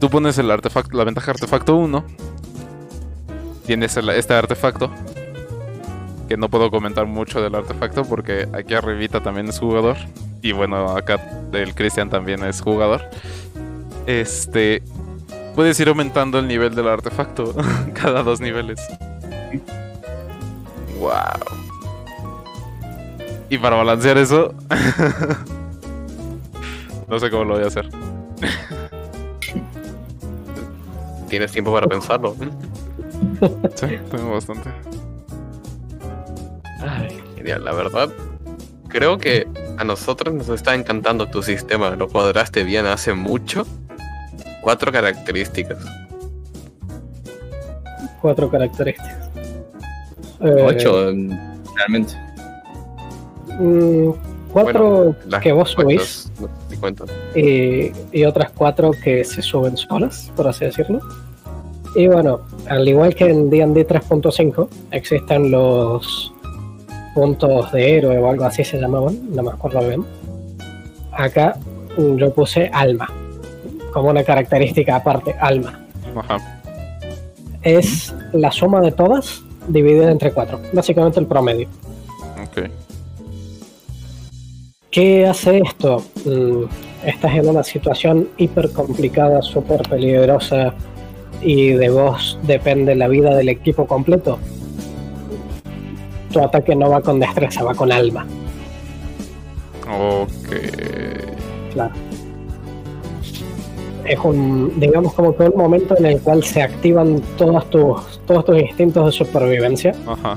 Tú 0.00 0.08
pones 0.08 0.38
el 0.38 0.50
artefacto, 0.50 0.96
la 0.96 1.04
ventaja 1.04 1.32
artefacto 1.32 1.76
1. 1.76 2.02
Tienes 3.66 3.98
este 3.98 4.32
artefacto. 4.32 4.90
Que 6.26 6.38
no 6.38 6.48
puedo 6.48 6.70
comentar 6.70 7.04
mucho 7.04 7.42
del 7.42 7.54
artefacto 7.54 8.04
porque 8.04 8.48
aquí 8.54 8.72
arribita 8.72 9.22
también 9.22 9.48
es 9.48 9.58
jugador. 9.58 9.98
Y 10.40 10.52
bueno, 10.52 10.96
acá 10.96 11.20
el 11.52 11.74
Christian 11.74 12.08
también 12.08 12.42
es 12.44 12.62
jugador. 12.62 13.02
Este. 14.06 14.82
Puedes 15.54 15.78
ir 15.80 15.88
aumentando 15.88 16.38
el 16.38 16.48
nivel 16.48 16.74
del 16.74 16.88
artefacto 16.88 17.54
cada 17.92 18.22
dos 18.22 18.40
niveles. 18.40 18.80
Wow. 20.98 21.10
Y 23.50 23.58
para 23.58 23.76
balancear 23.76 24.16
eso. 24.16 24.54
no 27.08 27.18
sé 27.18 27.28
cómo 27.28 27.44
lo 27.44 27.56
voy 27.56 27.64
a 27.64 27.66
hacer. 27.66 27.86
Tienes 31.30 31.52
tiempo 31.52 31.72
para 31.72 31.86
pensarlo. 31.86 32.34
Sí, 33.74 33.98
tengo 34.10 34.32
bastante. 34.32 34.70
Ay, 36.80 37.22
genial, 37.36 37.64
la 37.64 37.72
verdad. 37.72 38.08
Creo 38.88 39.18
que 39.18 39.46
a 39.78 39.84
nosotros 39.84 40.34
nos 40.34 40.48
está 40.48 40.74
encantando 40.74 41.26
tu 41.26 41.42
sistema. 41.42 41.90
Lo 41.96 42.08
cuadraste 42.08 42.64
bien 42.64 42.86
hace 42.86 43.12
mucho. 43.14 43.66
Cuatro 44.62 44.90
características. 44.90 45.78
Cuatro 48.20 48.50
características. 48.50 49.30
Eh, 50.40 50.62
Ocho, 50.66 51.12
mm, 51.14 51.38
realmente. 51.76 52.14
mm, 53.58 54.10
cuatro 54.52 55.14
Bueno, 55.26 55.40
que 55.40 55.52
vos 55.52 55.70
subís 55.70 56.30
cuentas, 56.38 56.59
cuentan. 56.80 57.08
y, 57.34 57.92
y 58.12 58.24
otras 58.24 58.50
cuatro 58.50 58.90
que 58.92 59.24
se 59.24 59.42
suben 59.42 59.76
solas, 59.76 60.32
por 60.34 60.48
así 60.48 60.64
decirlo. 60.64 61.00
Y 61.94 62.06
bueno, 62.06 62.40
al 62.68 62.88
igual 62.88 63.14
que 63.14 63.28
en 63.28 63.50
D&D 63.50 63.86
3.5, 63.86 64.68
existen 64.92 65.50
los 65.50 66.32
puntos 67.14 67.72
de 67.72 67.96
héroe 67.96 68.18
o 68.18 68.30
algo 68.30 68.44
así 68.44 68.64
se 68.64 68.78
llamaban, 68.78 69.18
no 69.34 69.42
me 69.42 69.50
acuerdo 69.50 69.80
bien. 69.86 70.04
Acá 71.12 71.56
yo 71.96 72.32
puse 72.32 72.70
alma, 72.72 73.08
como 73.92 74.10
una 74.10 74.22
característica 74.22 74.96
aparte, 74.96 75.34
alma. 75.40 75.84
Ajá. 76.16 76.60
Es 77.62 78.14
la 78.32 78.50
suma 78.50 78.80
de 78.80 78.92
todas 78.92 79.42
dividida 79.68 80.10
entre 80.10 80.32
cuatro, 80.32 80.60
básicamente 80.72 81.20
el 81.20 81.26
promedio. 81.26 81.68
Ok. 82.42 82.70
¿Qué 84.90 85.24
hace 85.24 85.58
esto? 85.58 86.02
Mm, 86.24 86.64
estás 87.06 87.34
en 87.36 87.48
una 87.48 87.62
situación 87.62 88.28
hiper 88.38 88.72
complicada, 88.72 89.40
súper 89.40 89.82
peligrosa 89.88 90.74
y 91.40 91.70
de 91.70 91.90
vos 91.90 92.38
depende 92.42 92.96
la 92.96 93.06
vida 93.06 93.36
del 93.36 93.50
equipo 93.50 93.86
completo. 93.86 94.40
Tu 96.32 96.40
ataque 96.40 96.74
no 96.74 96.90
va 96.90 97.00
con 97.02 97.20
destreza, 97.20 97.62
va 97.62 97.74
con 97.74 97.92
alma. 97.92 98.26
Ok. 99.88 100.56
Claro. 101.72 101.94
Es 104.04 104.18
un, 104.24 104.72
digamos 104.80 105.12
como 105.14 105.36
que 105.36 105.44
un 105.44 105.56
momento 105.56 105.96
en 105.98 106.06
el 106.06 106.20
cual 106.20 106.42
se 106.42 106.62
activan 106.62 107.22
todos 107.38 107.70
tus, 107.70 108.20
todos 108.26 108.44
tus 108.44 108.58
instintos 108.58 109.06
de 109.06 109.12
supervivencia 109.12 109.94
Ajá. 110.04 110.36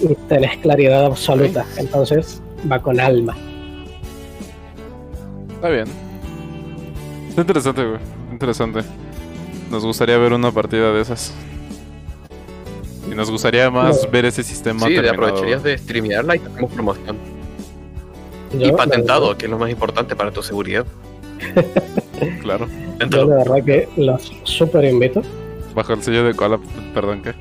y 0.00 0.12
tenés 0.28 0.56
claridad 0.56 1.06
absoluta. 1.06 1.64
Entonces 1.78 2.42
va 2.70 2.80
con 2.80 2.98
alma. 2.98 3.36
Está 5.62 5.70
bien. 5.70 5.86
Está 7.28 7.40
interesante, 7.42 7.84
güey. 7.84 8.00
Interesante. 8.32 8.80
Nos 9.70 9.84
gustaría 9.84 10.18
ver 10.18 10.32
una 10.32 10.50
partida 10.50 10.92
de 10.92 11.00
esas. 11.02 11.32
Y 13.08 13.14
nos 13.14 13.30
gustaría 13.30 13.70
más 13.70 14.02
No. 14.04 14.10
ver 14.10 14.24
ese 14.24 14.42
sistema 14.42 14.80
Sí, 14.80 14.86
te 14.88 14.94
terminado. 15.02 15.22
aprovecharías 15.28 15.62
de 15.62 15.78
streamearla 15.78 16.34
y 16.34 16.38
te 16.40 16.48
hacemos 16.48 16.72
promoción. 16.72 17.16
Y 18.58 18.72
patentado, 18.72 19.38
que 19.38 19.44
es 19.44 19.50
lo 19.52 19.58
más 19.58 19.70
importante 19.70 20.16
para 20.16 20.32
tu 20.32 20.42
seguridad. 20.42 20.84
Claro. 22.40 22.68
Yo 23.10 23.24
la 23.26 23.36
verdad 23.36 23.64
que 23.64 23.88
los 23.96 24.32
super 24.44 24.84
invito. 24.84 25.22
Bajo 25.74 25.92
el 25.92 26.02
sello 26.02 26.24
de 26.24 26.34
cola, 26.34 26.58
perdón, 26.94 27.22
¿qué? 27.22 27.34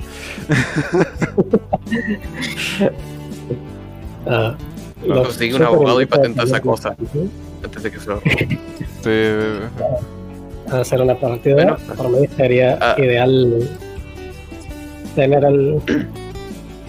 a 4.29 4.55
Consigue 5.07 5.55
un 5.55 5.63
abogado 5.63 6.01
y 6.01 6.05
patenta 6.07 6.43
esa 6.43 6.61
cosa. 6.61 6.95
Antes 7.63 7.83
de 7.83 7.91
que 7.91 7.99
se 7.99 8.07
lo 8.09 8.21
Sí, 9.03 10.71
A 10.71 10.79
hacer 10.81 11.01
una 11.01 11.15
partida. 11.19 11.55
Bueno. 11.55 11.77
por 11.95 12.09
mí 12.09 12.27
sería 12.37 12.77
Ah. 12.81 12.95
ideal 12.97 13.69
tener 15.15 15.43
el. 15.43 15.79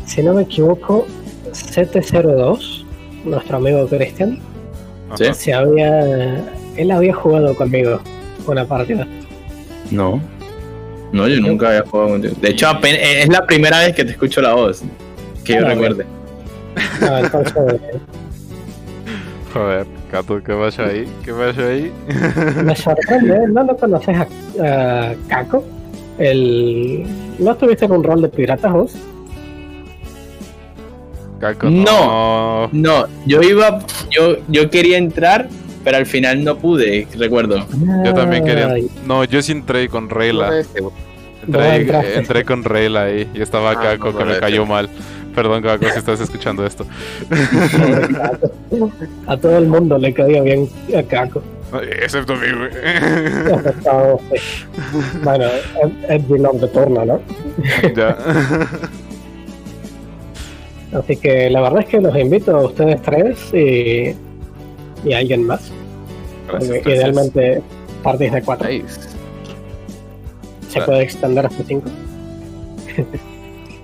Si 0.07 0.23
no 0.23 0.35
me 0.35 0.43
equivoco, 0.43 1.07
702, 1.53 2.85
nuestro 3.25 3.57
amigo 3.57 3.87
Cristian, 3.89 4.39
¿Sí? 5.17 5.25
se 5.35 5.53
había. 5.55 6.45
Él 6.77 6.91
había 6.91 7.15
jugado 7.15 7.55
conmigo 7.55 8.01
una 8.47 8.65
partida. 8.65 9.07
No. 9.91 10.21
No, 11.13 11.29
yo 11.29 11.41
nunca 11.41 11.69
había 11.69 11.83
jugado 11.83 12.11
contigo. 12.11 12.35
De 12.41 12.51
hecho, 12.51 12.67
apen- 12.69 12.99
es 12.99 13.29
la 13.29 13.45
primera 13.47 13.79
vez 13.81 13.95
que 13.95 14.05
te 14.05 14.13
escucho 14.13 14.41
la 14.41 14.55
voz. 14.55 14.83
Que 15.45 15.55
yo 15.55 15.67
Ah, 15.67 15.69
recuerde. 15.71 16.07
Ah, 17.03 17.21
entonces, 17.23 17.55
Joder, 19.53 19.87
Cato, 20.13 20.43
¿qué 20.45 20.53
pasó 20.53 20.83
ahí? 20.85 21.09
¿Qué 21.25 21.33
pasó 21.33 21.67
ahí? 21.67 21.91
me 22.65 22.77
sorprende, 22.77 23.35
¿eh? 23.35 23.49
¿no 23.49 23.65
lo 23.65 23.75
conoces 23.79 24.15
a, 24.15 24.29
a 24.63 25.15
Kako? 25.27 25.65
El... 26.19 27.05
¿No 27.39 27.53
estuviste 27.53 27.87
en 27.87 27.93
un 27.93 28.05
rol 28.05 28.21
de 28.21 28.29
piratas 28.29 28.73
vos? 28.75 28.95
Caco, 31.41 31.71
No. 31.71 32.69
No, 32.73 33.07
yo 33.25 33.41
iba, 33.41 33.79
yo, 34.11 34.37
yo 34.49 34.69
quería 34.69 34.99
entrar, 34.99 35.49
pero 35.83 35.97
al 35.97 36.05
final 36.05 36.45
no 36.45 36.59
pude, 36.59 37.09
recuerdo. 37.17 37.67
Yo 38.05 38.13
también 38.13 38.45
quería. 38.45 38.69
No, 39.07 39.25
yo 39.25 39.41
sí 39.41 39.53
entré 39.53 39.89
con 39.89 40.11
seguro. 40.11 40.95
No 40.95 41.12
Entré, 41.47 42.17
entré 42.19 42.45
con 42.45 42.63
Reyla 42.65 43.05
ahí 43.05 43.29
y 43.35 43.41
estaba 43.43 43.71
Ah, 43.73 43.81
Caco 43.83 44.13
no 44.13 44.19
que 44.19 44.25
me 44.25 44.39
cayó 44.39 44.67
mal. 44.67 44.89
Perdón, 45.35 45.63
Caco, 45.63 45.87
si 45.89 45.99
estás 45.99 46.21
escuchando 46.21 46.65
esto. 46.67 46.87
A 49.27 49.37
todo 49.37 49.59
el 49.59 49.67
mundo 49.67 49.97
le 49.99 50.13
caía 50.13 50.43
bien 50.43 50.69
a 50.97 51.03
Kako. 51.03 51.43
Excepto 52.03 52.35
a 52.35 52.37
mí, 52.37 52.47
güey. 52.53 52.71
Bueno, 55.25 55.45
es, 56.09 56.29
Dylan 56.29 56.61
de 56.61 56.69
turno, 56.69 57.05
¿no? 57.07 57.21
ya. 57.97 58.17
Así 60.99 61.17
que 61.17 61.49
la 61.49 61.63
verdad 61.63 61.81
es 61.81 61.87
que 61.87 62.01
los 62.03 62.15
invito 62.15 62.55
a 62.55 62.65
ustedes 62.67 63.01
tres 63.01 63.39
y, 63.55 64.15
y 65.09 65.13
a 65.15 65.19
alguien 65.19 65.47
más. 65.47 65.73
Gracias, 66.49 66.71
Porque 66.71 66.81
gracias. 66.81 66.95
idealmente 66.95 67.63
partís 68.03 68.33
de 68.33 68.43
cuatro. 68.43 68.69
Nice. 68.69 69.12
Se 70.73 70.81
puede 70.83 71.03
extender 71.03 71.47
hasta 71.47 71.63
cinco. 71.65 71.91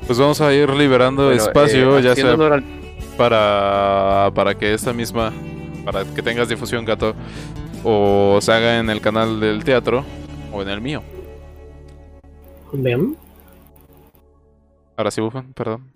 Pues 0.07 0.19
vamos 0.19 0.41
a 0.41 0.53
ir 0.55 0.71
liberando 0.71 1.27
Bueno, 1.27 1.43
espacio, 1.43 1.99
eh, 1.99 2.03
ya 2.03 2.15
sea 2.15 2.33
al- 2.33 2.65
para, 3.17 4.31
para 4.35 4.55
que 4.57 4.73
esta 4.73 4.93
misma, 4.93 5.33
para 5.85 6.05
que 6.05 6.23
tengas 6.23 6.49
difusión, 6.49 6.85
Gato, 6.85 7.15
o 7.85 8.39
se 8.41 8.53
haga 8.53 8.79
en 8.79 8.89
el 8.91 9.01
canal 9.01 9.39
del 9.41 9.65
teatro 9.65 10.05
o 10.53 10.63
en 10.63 10.69
el 10.69 10.81
mío. 10.81 11.03
Bien. 12.73 13.17
Ahora 14.97 15.11
sí, 15.11 15.21
Bufan, 15.21 15.53
perdón. 15.53 15.91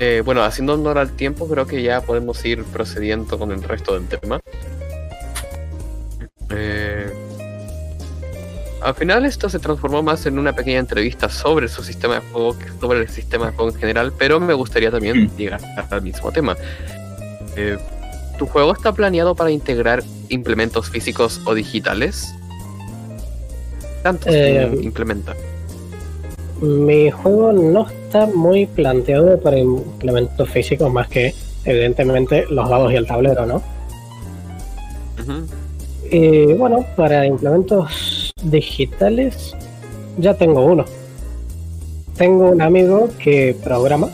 Eh, 0.00 0.22
bueno, 0.24 0.42
haciendo 0.42 0.74
honor 0.74 0.98
al 0.98 1.12
tiempo, 1.12 1.48
creo 1.48 1.66
que 1.66 1.82
ya 1.82 2.00
podemos 2.00 2.44
ir 2.44 2.64
procediendo 2.64 3.38
con 3.38 3.52
el 3.52 3.62
resto 3.62 3.94
del 3.94 4.08
tema. 4.08 4.40
Eh, 6.50 7.03
al 8.84 8.94
final 8.94 9.24
esto 9.24 9.48
se 9.48 9.58
transformó 9.58 10.02
más 10.02 10.26
en 10.26 10.38
una 10.38 10.52
pequeña 10.54 10.78
entrevista 10.78 11.30
sobre 11.30 11.68
su 11.68 11.82
sistema 11.82 12.16
de 12.16 12.20
juego 12.20 12.58
que 12.58 12.66
sobre 12.80 13.00
el 13.00 13.08
sistema 13.08 13.46
de 13.46 13.52
juego 13.56 13.70
en 13.72 13.78
general, 13.78 14.12
pero 14.18 14.38
me 14.40 14.52
gustaría 14.52 14.90
también 14.90 15.30
llegar 15.38 15.60
al 15.90 16.02
mismo 16.02 16.30
tema. 16.30 16.54
Eh, 17.56 17.78
¿Tu 18.38 18.46
juego 18.46 18.72
está 18.74 18.92
planeado 18.92 19.34
para 19.34 19.50
integrar 19.50 20.02
implementos 20.28 20.90
físicos 20.90 21.40
o 21.46 21.54
digitales? 21.54 22.34
¿Cuántos 24.02 24.34
Eh, 24.34 24.70
implementa? 24.82 25.34
Mi 26.60 27.10
juego 27.10 27.52
no 27.52 27.88
está 27.88 28.26
muy 28.26 28.66
planteado 28.66 29.38
para 29.40 29.58
implementos 29.58 30.48
físicos 30.50 30.92
más 30.92 31.08
que, 31.08 31.34
evidentemente, 31.64 32.44
los 32.50 32.68
dados 32.68 32.92
y 32.92 32.96
el 32.96 33.06
tablero, 33.06 33.46
¿no? 33.46 33.62
Ujú. 35.20 35.46
Y 36.10 36.52
bueno, 36.54 36.84
para 36.96 37.24
implementos 37.24 38.23
digitales 38.44 39.54
ya 40.18 40.34
tengo 40.34 40.64
uno. 40.64 40.84
Tengo 42.16 42.50
un 42.50 42.62
amigo 42.62 43.10
que 43.18 43.56
programa, 43.64 44.08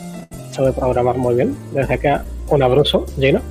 sabe 0.51 0.73
programar 0.73 1.17
muy 1.17 1.35
bien. 1.35 1.55
Desde 1.73 1.93
acá, 1.93 2.25
un 2.49 2.63
abrazo, 2.63 3.05
Gino. 3.19 3.41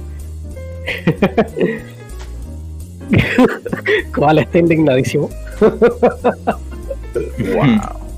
Cual 4.14 4.38
está 4.38 4.58
indignadísimo. 4.58 5.30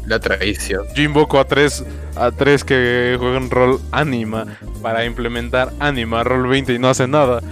La 0.06 0.18
traición. 0.18 0.84
Yo 0.94 1.02
invoco 1.02 1.38
a 1.38 1.44
tres, 1.44 1.84
a 2.16 2.30
tres 2.30 2.64
que 2.64 3.16
juegan 3.18 3.50
rol 3.50 3.78
Anima 3.90 4.46
para 4.82 5.04
implementar 5.04 5.72
Anima 5.78 6.24
Roll 6.24 6.48
20 6.48 6.72
y 6.74 6.78
no 6.78 6.88
hacen 6.88 7.10
nada. 7.12 7.42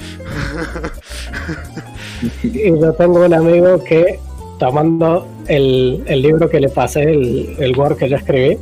Y 2.43 2.79
yo 2.79 2.93
tengo 2.95 3.25
un 3.25 3.33
amigo 3.33 3.83
que, 3.85 4.19
tomando 4.61 5.27
el, 5.49 6.05
el 6.07 6.23
libro 6.23 6.49
que 6.49 6.61
le 6.61 6.69
pasé, 6.69 7.03
el, 7.03 7.57
el 7.59 7.77
Word 7.77 7.97
que 7.97 8.09
yo 8.11 8.17
escribí, 8.17 8.59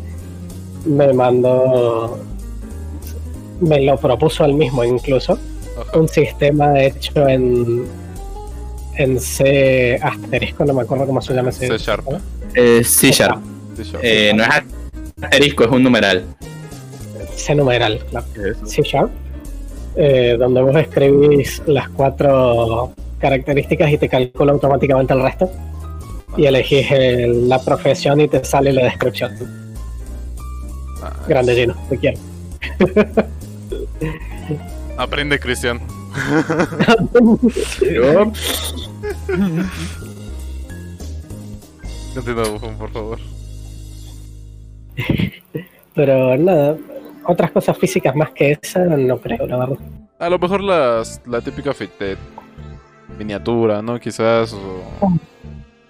me 0.87 1.13
mandó, 1.13 2.19
me 3.61 3.83
lo 3.85 3.97
propuso 3.99 4.45
él 4.45 4.55
mismo 4.55 4.85
incluso, 4.85 5.37
Ajá. 5.79 5.99
un 5.99 6.09
sistema 6.09 6.81
hecho 6.81 7.29
en, 7.29 7.85
en 8.97 9.21
C 9.21 9.99
asterisco, 10.01 10.65
no 10.65 10.73
me 10.73 10.83
acuerdo 10.83 11.05
cómo 11.05 11.21
se 11.21 11.35
llama 11.35 11.51
ese. 11.51 11.67
C 11.67 11.79
Sharp. 11.79 12.07
Eh, 12.55 12.83
C 12.85 13.11
Sharp. 13.11 13.43
Sí, 13.77 13.85
sure. 13.85 14.01
Eh, 14.03 14.33
no 14.33 14.45
es 14.45 14.51
asterisco, 15.21 15.65
es 15.65 15.71
un 15.71 15.83
numeral. 15.83 16.25
C 17.35 17.57
numeral, 17.57 17.99
claro. 18.09 18.27
C 18.65 18.83
Sharp, 18.83 19.11
eh, 19.97 20.37
donde 20.39 20.63
vos 20.63 20.77
escribís 20.77 21.61
las 21.67 21.89
cuatro 21.89 22.93
características 23.19 23.91
y 23.91 23.99
te 23.99 24.09
calcula 24.09 24.53
automáticamente 24.53 25.13
el 25.13 25.23
resto. 25.23 25.51
Y 26.37 26.47
elegís 26.47 26.91
el- 26.91 27.49
la 27.49 27.59
profesión 27.63 28.21
y 28.21 28.29
te 28.29 28.45
sale 28.45 28.73
la 28.73 28.85
descripción. 28.85 29.33
Ah, 31.03 31.13
Grande 31.29 31.55
lleno, 31.55 31.75
te 31.89 31.99
quiero. 31.99 32.19
Aprende, 34.97 35.39
Cristian. 35.39 35.81
Pero, 37.81 38.33
Continúa, 42.15 42.49
Bufón, 42.49 42.75
por 42.77 42.91
favor. 42.91 43.19
Pero 45.95 46.37
nada, 46.37 46.77
otras 47.25 47.51
cosas 47.53 47.77
físicas 47.79 48.15
más 48.17 48.31
que 48.33 48.59
esa 48.61 48.81
no 48.85 49.19
creo, 49.19 49.47
la 49.47 49.57
verdad. 49.59 49.77
A 50.19 50.29
lo 50.29 50.39
mejor 50.39 50.63
las, 50.63 51.21
la 51.27 51.41
típica 51.41 51.73
fit 51.73 51.91
de 51.99 52.17
miniatura, 53.19 53.81
¿no? 53.83 53.99
Quizás. 54.01 54.53
o 54.53 55.13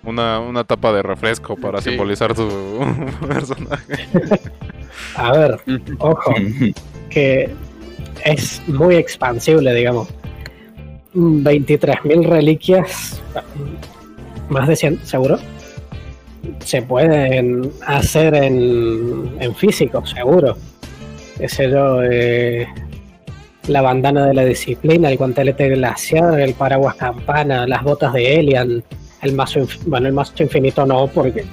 una, 0.09 0.41
una 0.41 0.65
tapa 0.65 0.93
de 0.93 1.03
refresco 1.03 1.57
para 1.57 1.81
Sí. 1.81 1.91
simbolizar 1.91 2.35
tu 2.35 2.49
personaje. 3.29 4.09
A 5.17 5.33
ver, 5.33 5.61
ojo, 5.99 6.35
que 7.11 7.51
es 8.25 8.63
muy 8.67 8.97
expansible, 8.97 9.75
digamos. 9.75 10.09
23.000 11.15 12.25
reliquias, 12.29 13.21
más 14.49 14.69
de 14.69 14.77
100 14.77 15.05
seguro, 15.07 15.39
se 16.61 16.83
pueden 16.83 17.71
hacer 17.87 18.35
en, 18.35 19.31
en 19.41 19.55
físico, 19.55 20.05
seguro. 20.07 20.57
Sé 21.47 21.71
yo, 21.71 22.03
eh, 22.03 22.67
la 23.69 23.81
bandana 23.83 24.27
de 24.27 24.35
la 24.35 24.45
disciplina, 24.45 25.09
el 25.11 25.17
guantelete 25.17 25.69
glaciar, 25.71 26.39
el 26.41 26.55
paraguas 26.55 26.95
campana, 26.97 27.67
las 27.67 27.83
botas 27.83 28.13
de 28.13 28.39
Elian, 28.41 28.83
el 29.23 29.33
mazo, 29.35 29.61
inf- 29.61 29.79
bueno, 29.87 30.07
el 30.09 30.13
mazo 30.13 30.33
infinito 30.43 30.85
no, 30.87 31.07
porque 31.09 31.45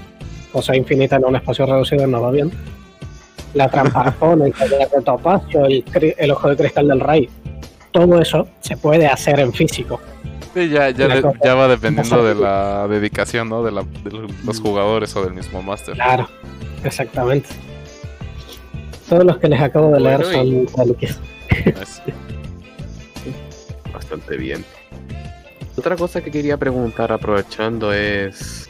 cosa 0.52 0.76
infinita 0.76 1.16
en 1.18 1.26
un 1.26 1.36
espacio 1.36 1.66
reducido 1.66 2.06
no 2.08 2.22
va 2.22 2.32
bien. 2.32 2.52
La 3.54 3.70
trampa 3.70 4.14
el 4.46 4.54
collar 4.54 4.90
de 4.90 5.02
topacio, 5.04 5.66
el, 5.66 5.84
el 6.18 6.32
ojo 6.32 6.50
de 6.50 6.58
cristal 6.58 6.88
del 6.88 7.00
rey. 7.00 7.30
Todo 7.92 8.20
eso 8.22 8.48
se 8.60 8.76
puede 8.78 9.08
hacer 9.08 9.40
en 9.40 9.54
físico. 9.54 10.00
Sí, 10.54 10.70
ya, 10.70 10.90
ya, 10.90 11.08
La 11.08 11.16
de- 11.16 11.22
cosa- 11.22 11.40
ya 11.44 11.56
va 11.56 11.68
dependiendo 11.68 12.24
de 12.26 12.36
la 12.36 12.88
dedicación, 12.88 13.50
¿no? 13.50 13.64
De, 13.64 13.72
la, 13.72 13.82
de 14.04 14.28
los 14.46 14.60
jugadores 14.62 15.16
o 15.16 15.24
del 15.24 15.34
mismo 15.34 15.62
máster. 15.62 15.94
Claro, 15.96 16.30
exactamente. 16.84 17.50
Todos 19.10 19.24
los 19.24 19.38
que 19.38 19.48
les 19.50 19.62
acabo 19.62 19.92
de 19.92 20.00
leer 20.00 20.22
Bueno, 20.24 20.70
son. 20.70 20.96
Es- 21.02 22.02
Bastante 23.94 24.38
bien. 24.38 24.66
Otra 25.78 25.96
cosa 25.96 26.22
que 26.22 26.32
quería 26.32 26.58
preguntar 26.58 27.12
aprovechando 27.12 27.94
es... 27.94 28.70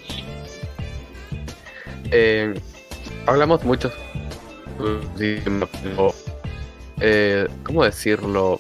eh, 2.12 2.54
hablamos 3.26 3.64
mucho... 3.64 3.92
eh, 7.00 7.48
¿Cómo 7.64 7.84
decirlo? 7.84 8.58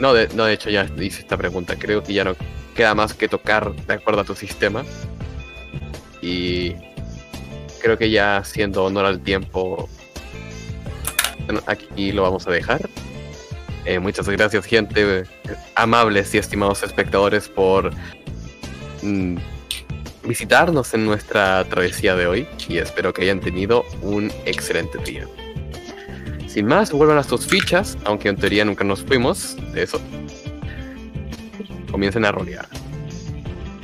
No 0.00 0.14
de, 0.14 0.28
no, 0.28 0.44
de 0.46 0.54
hecho 0.54 0.70
ya 0.70 0.88
hice 0.98 1.20
esta 1.20 1.36
pregunta. 1.36 1.76
Creo 1.78 2.02
que 2.02 2.14
ya 2.14 2.24
no 2.24 2.34
queda 2.74 2.94
más 2.94 3.14
que 3.14 3.28
tocar 3.28 3.74
de 3.74 3.94
acuerdo 3.94 4.22
a 4.22 4.24
tu 4.24 4.34
sistema. 4.34 4.84
Y 6.22 6.74
creo 7.82 7.98
que 7.98 8.10
ya 8.10 8.38
haciendo 8.38 8.84
honor 8.84 9.04
al 9.04 9.20
tiempo, 9.20 9.88
aquí 11.66 12.12
lo 12.12 12.22
vamos 12.22 12.46
a 12.46 12.50
dejar. 12.50 12.88
Eh, 13.84 13.98
muchas 13.98 14.28
gracias, 14.28 14.64
gente, 14.64 15.20
eh, 15.20 15.24
amables 15.74 16.34
y 16.34 16.38
estimados 16.38 16.82
espectadores, 16.82 17.48
por 17.48 17.90
mm, 19.02 19.36
visitarnos 20.26 20.94
en 20.94 21.04
nuestra 21.04 21.62
travesía 21.64 22.16
de 22.16 22.26
hoy 22.26 22.48
y 22.68 22.78
espero 22.78 23.12
que 23.12 23.22
hayan 23.22 23.40
tenido 23.40 23.84
un 24.00 24.32
excelente 24.46 24.98
día. 24.98 25.26
Sin 26.46 26.66
más, 26.66 26.92
vuelvan 26.92 27.18
a 27.18 27.22
sus 27.24 27.46
fichas, 27.46 27.98
aunque 28.04 28.28
en 28.28 28.36
teoría 28.36 28.64
nunca 28.64 28.84
nos 28.84 29.02
fuimos 29.02 29.56
de 29.72 29.82
eso. 29.82 30.00
Comiencen 31.90 32.24
a 32.24 32.32
rolear. 32.32 32.66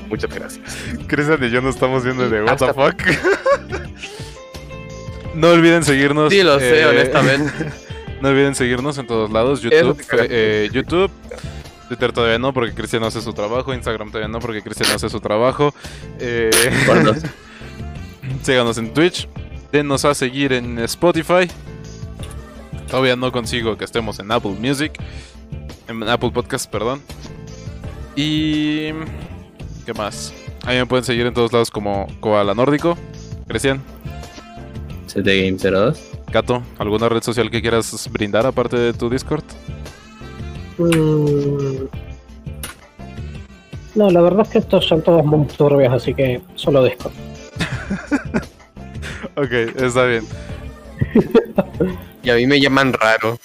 Muchas 0.08 0.34
gracias. 0.34 0.76
Cristian 1.06 1.44
y 1.44 1.50
yo 1.50 1.60
nos 1.60 1.74
estamos 1.74 2.04
viendo 2.04 2.28
de 2.28 2.42
what 2.42 2.58
the 2.58 2.72
fuck. 2.72 3.02
no 5.34 5.50
olviden 5.50 5.84
seguirnos. 5.84 6.32
Sí, 6.32 6.42
lo 6.42 6.58
sé, 6.58 6.80
eh, 6.80 6.86
honestamente. 6.86 7.52
No 8.20 8.28
olviden 8.28 8.54
seguirnos 8.54 8.98
en 8.98 9.06
todos 9.06 9.30
lados. 9.30 9.62
YouTube, 9.62 10.02
fe- 10.02 10.26
eh, 10.28 10.70
YouTube, 10.72 11.10
Twitter 11.88 12.12
todavía 12.12 12.38
no 12.38 12.52
porque 12.52 12.74
Cristian 12.74 13.00
no 13.02 13.08
hace 13.08 13.20
su 13.20 13.32
trabajo. 13.32 13.72
Instagram 13.72 14.08
todavía 14.10 14.28
no 14.28 14.38
porque 14.40 14.62
Cristian 14.62 14.88
no 14.90 14.96
hace 14.96 15.08
su 15.08 15.20
trabajo. 15.20 15.74
Eh, 16.18 16.50
síganos 18.42 18.78
en 18.78 18.92
Twitch. 18.92 19.28
Denos 19.72 20.04
a 20.04 20.14
seguir 20.14 20.52
en 20.52 20.78
Spotify. 20.80 21.48
Todavía 22.90 23.16
no 23.16 23.30
consigo 23.32 23.76
que 23.78 23.84
estemos 23.84 24.18
en 24.18 24.30
Apple 24.32 24.56
Music. 24.60 24.92
En 25.88 26.02
Apple 26.08 26.30
Podcast, 26.32 26.70
perdón. 26.70 27.00
Y... 28.16 28.90
¿Qué 29.86 29.94
más? 29.96 30.34
Ahí 30.64 30.76
me 30.76 30.86
pueden 30.86 31.04
seguir 31.04 31.24
en 31.26 31.32
todos 31.34 31.52
lados 31.52 31.70
como 31.70 32.06
Koala 32.20 32.52
Nórdico. 32.54 32.98
Cristian, 33.48 33.80
CT 35.06 35.24
Game 35.26 35.56
02. 35.58 36.09
Kato, 36.30 36.62
¿alguna 36.78 37.08
red 37.08 37.22
social 37.22 37.50
que 37.50 37.60
quieras 37.60 38.08
brindar 38.12 38.46
aparte 38.46 38.76
de 38.76 38.92
tu 38.92 39.10
Discord? 39.10 39.44
Mm. 40.78 41.86
No, 43.96 44.10
la 44.10 44.20
verdad 44.20 44.42
es 44.42 44.48
que 44.48 44.58
estos 44.58 44.86
son 44.86 45.02
todos 45.02 45.24
muy 45.24 45.46
turbios, 45.46 45.92
así 45.92 46.14
que 46.14 46.40
solo 46.54 46.84
Discord. 46.84 47.12
Ok, 49.36 49.52
está 49.52 50.04
bien. 50.04 50.24
Y 52.22 52.28
a 52.28 52.34
mí 52.34 52.46
me 52.46 52.60
llaman 52.60 52.92
raro. 52.92 53.38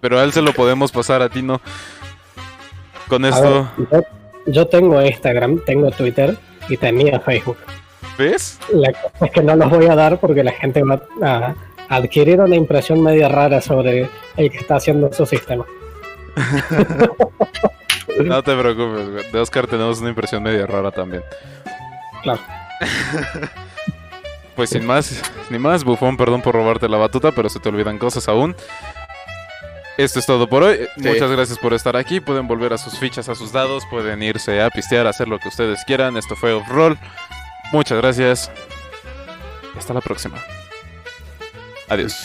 Pero 0.00 0.20
a 0.20 0.22
él 0.22 0.32
se 0.32 0.42
lo 0.42 0.52
podemos 0.52 0.92
pasar, 0.92 1.22
a 1.22 1.28
ti 1.28 1.42
no. 1.42 1.60
Con 3.08 3.24
esto... 3.24 3.68
ver, 3.76 4.06
yo, 4.46 4.52
yo 4.52 4.66
tengo 4.68 5.02
Instagram, 5.02 5.60
tengo 5.64 5.90
Twitter 5.90 6.38
y 6.68 6.76
tenía 6.76 7.18
Facebook. 7.18 7.56
¿Ves? 8.16 8.60
La 8.72 8.92
cosa 8.92 9.26
es 9.26 9.32
que 9.32 9.42
no 9.42 9.56
los 9.56 9.70
voy 9.70 9.86
a 9.86 9.96
dar 9.96 10.20
porque 10.20 10.44
la 10.44 10.52
gente 10.52 10.84
va 10.84 11.02
a 11.20 11.54
adquirir 11.90 12.40
una 12.40 12.56
impresión 12.56 13.02
media 13.02 13.28
rara 13.28 13.60
sobre 13.60 14.08
el 14.36 14.50
que 14.50 14.58
está 14.58 14.76
haciendo 14.76 15.12
su 15.12 15.26
sistema. 15.26 15.66
No 18.24 18.42
te 18.42 18.54
preocupes, 18.54 19.08
güey. 19.08 19.32
De 19.32 19.38
Oscar 19.38 19.66
tenemos 19.66 20.00
una 20.00 20.10
impresión 20.10 20.42
media 20.42 20.66
rara 20.66 20.90
también. 20.90 21.22
Claro. 22.22 22.40
Pues 24.56 24.70
sin 24.70 24.84
más, 24.84 25.22
ni 25.48 25.58
más, 25.58 25.84
bufón, 25.84 26.18
perdón 26.18 26.42
por 26.42 26.54
robarte 26.54 26.86
la 26.86 26.98
batuta, 26.98 27.32
pero 27.32 27.48
se 27.48 27.60
te 27.60 27.70
olvidan 27.70 27.96
cosas 27.96 28.28
aún. 28.28 28.54
Esto 29.96 30.18
es 30.18 30.26
todo 30.26 30.48
por 30.50 30.64
hoy. 30.64 30.80
Sí. 30.98 31.08
Muchas 31.08 31.30
gracias 31.30 31.58
por 31.58 31.72
estar 31.72 31.96
aquí. 31.96 32.20
Pueden 32.20 32.46
volver 32.46 32.74
a 32.74 32.78
sus 32.78 32.98
fichas, 32.98 33.30
a 33.30 33.34
sus 33.34 33.52
dados. 33.52 33.84
Pueden 33.88 34.22
irse 34.22 34.60
a 34.60 34.68
pistear, 34.68 35.06
a 35.06 35.10
hacer 35.10 35.28
lo 35.28 35.38
que 35.38 35.48
ustedes 35.48 35.82
quieran. 35.86 36.18
Esto 36.18 36.36
fue 36.36 36.52
Off-Roll. 36.52 36.98
Muchas 37.72 37.96
gracias. 38.02 38.50
Hasta 39.78 39.94
la 39.94 40.02
próxima. 40.02 40.36
Adeus. 41.90 42.24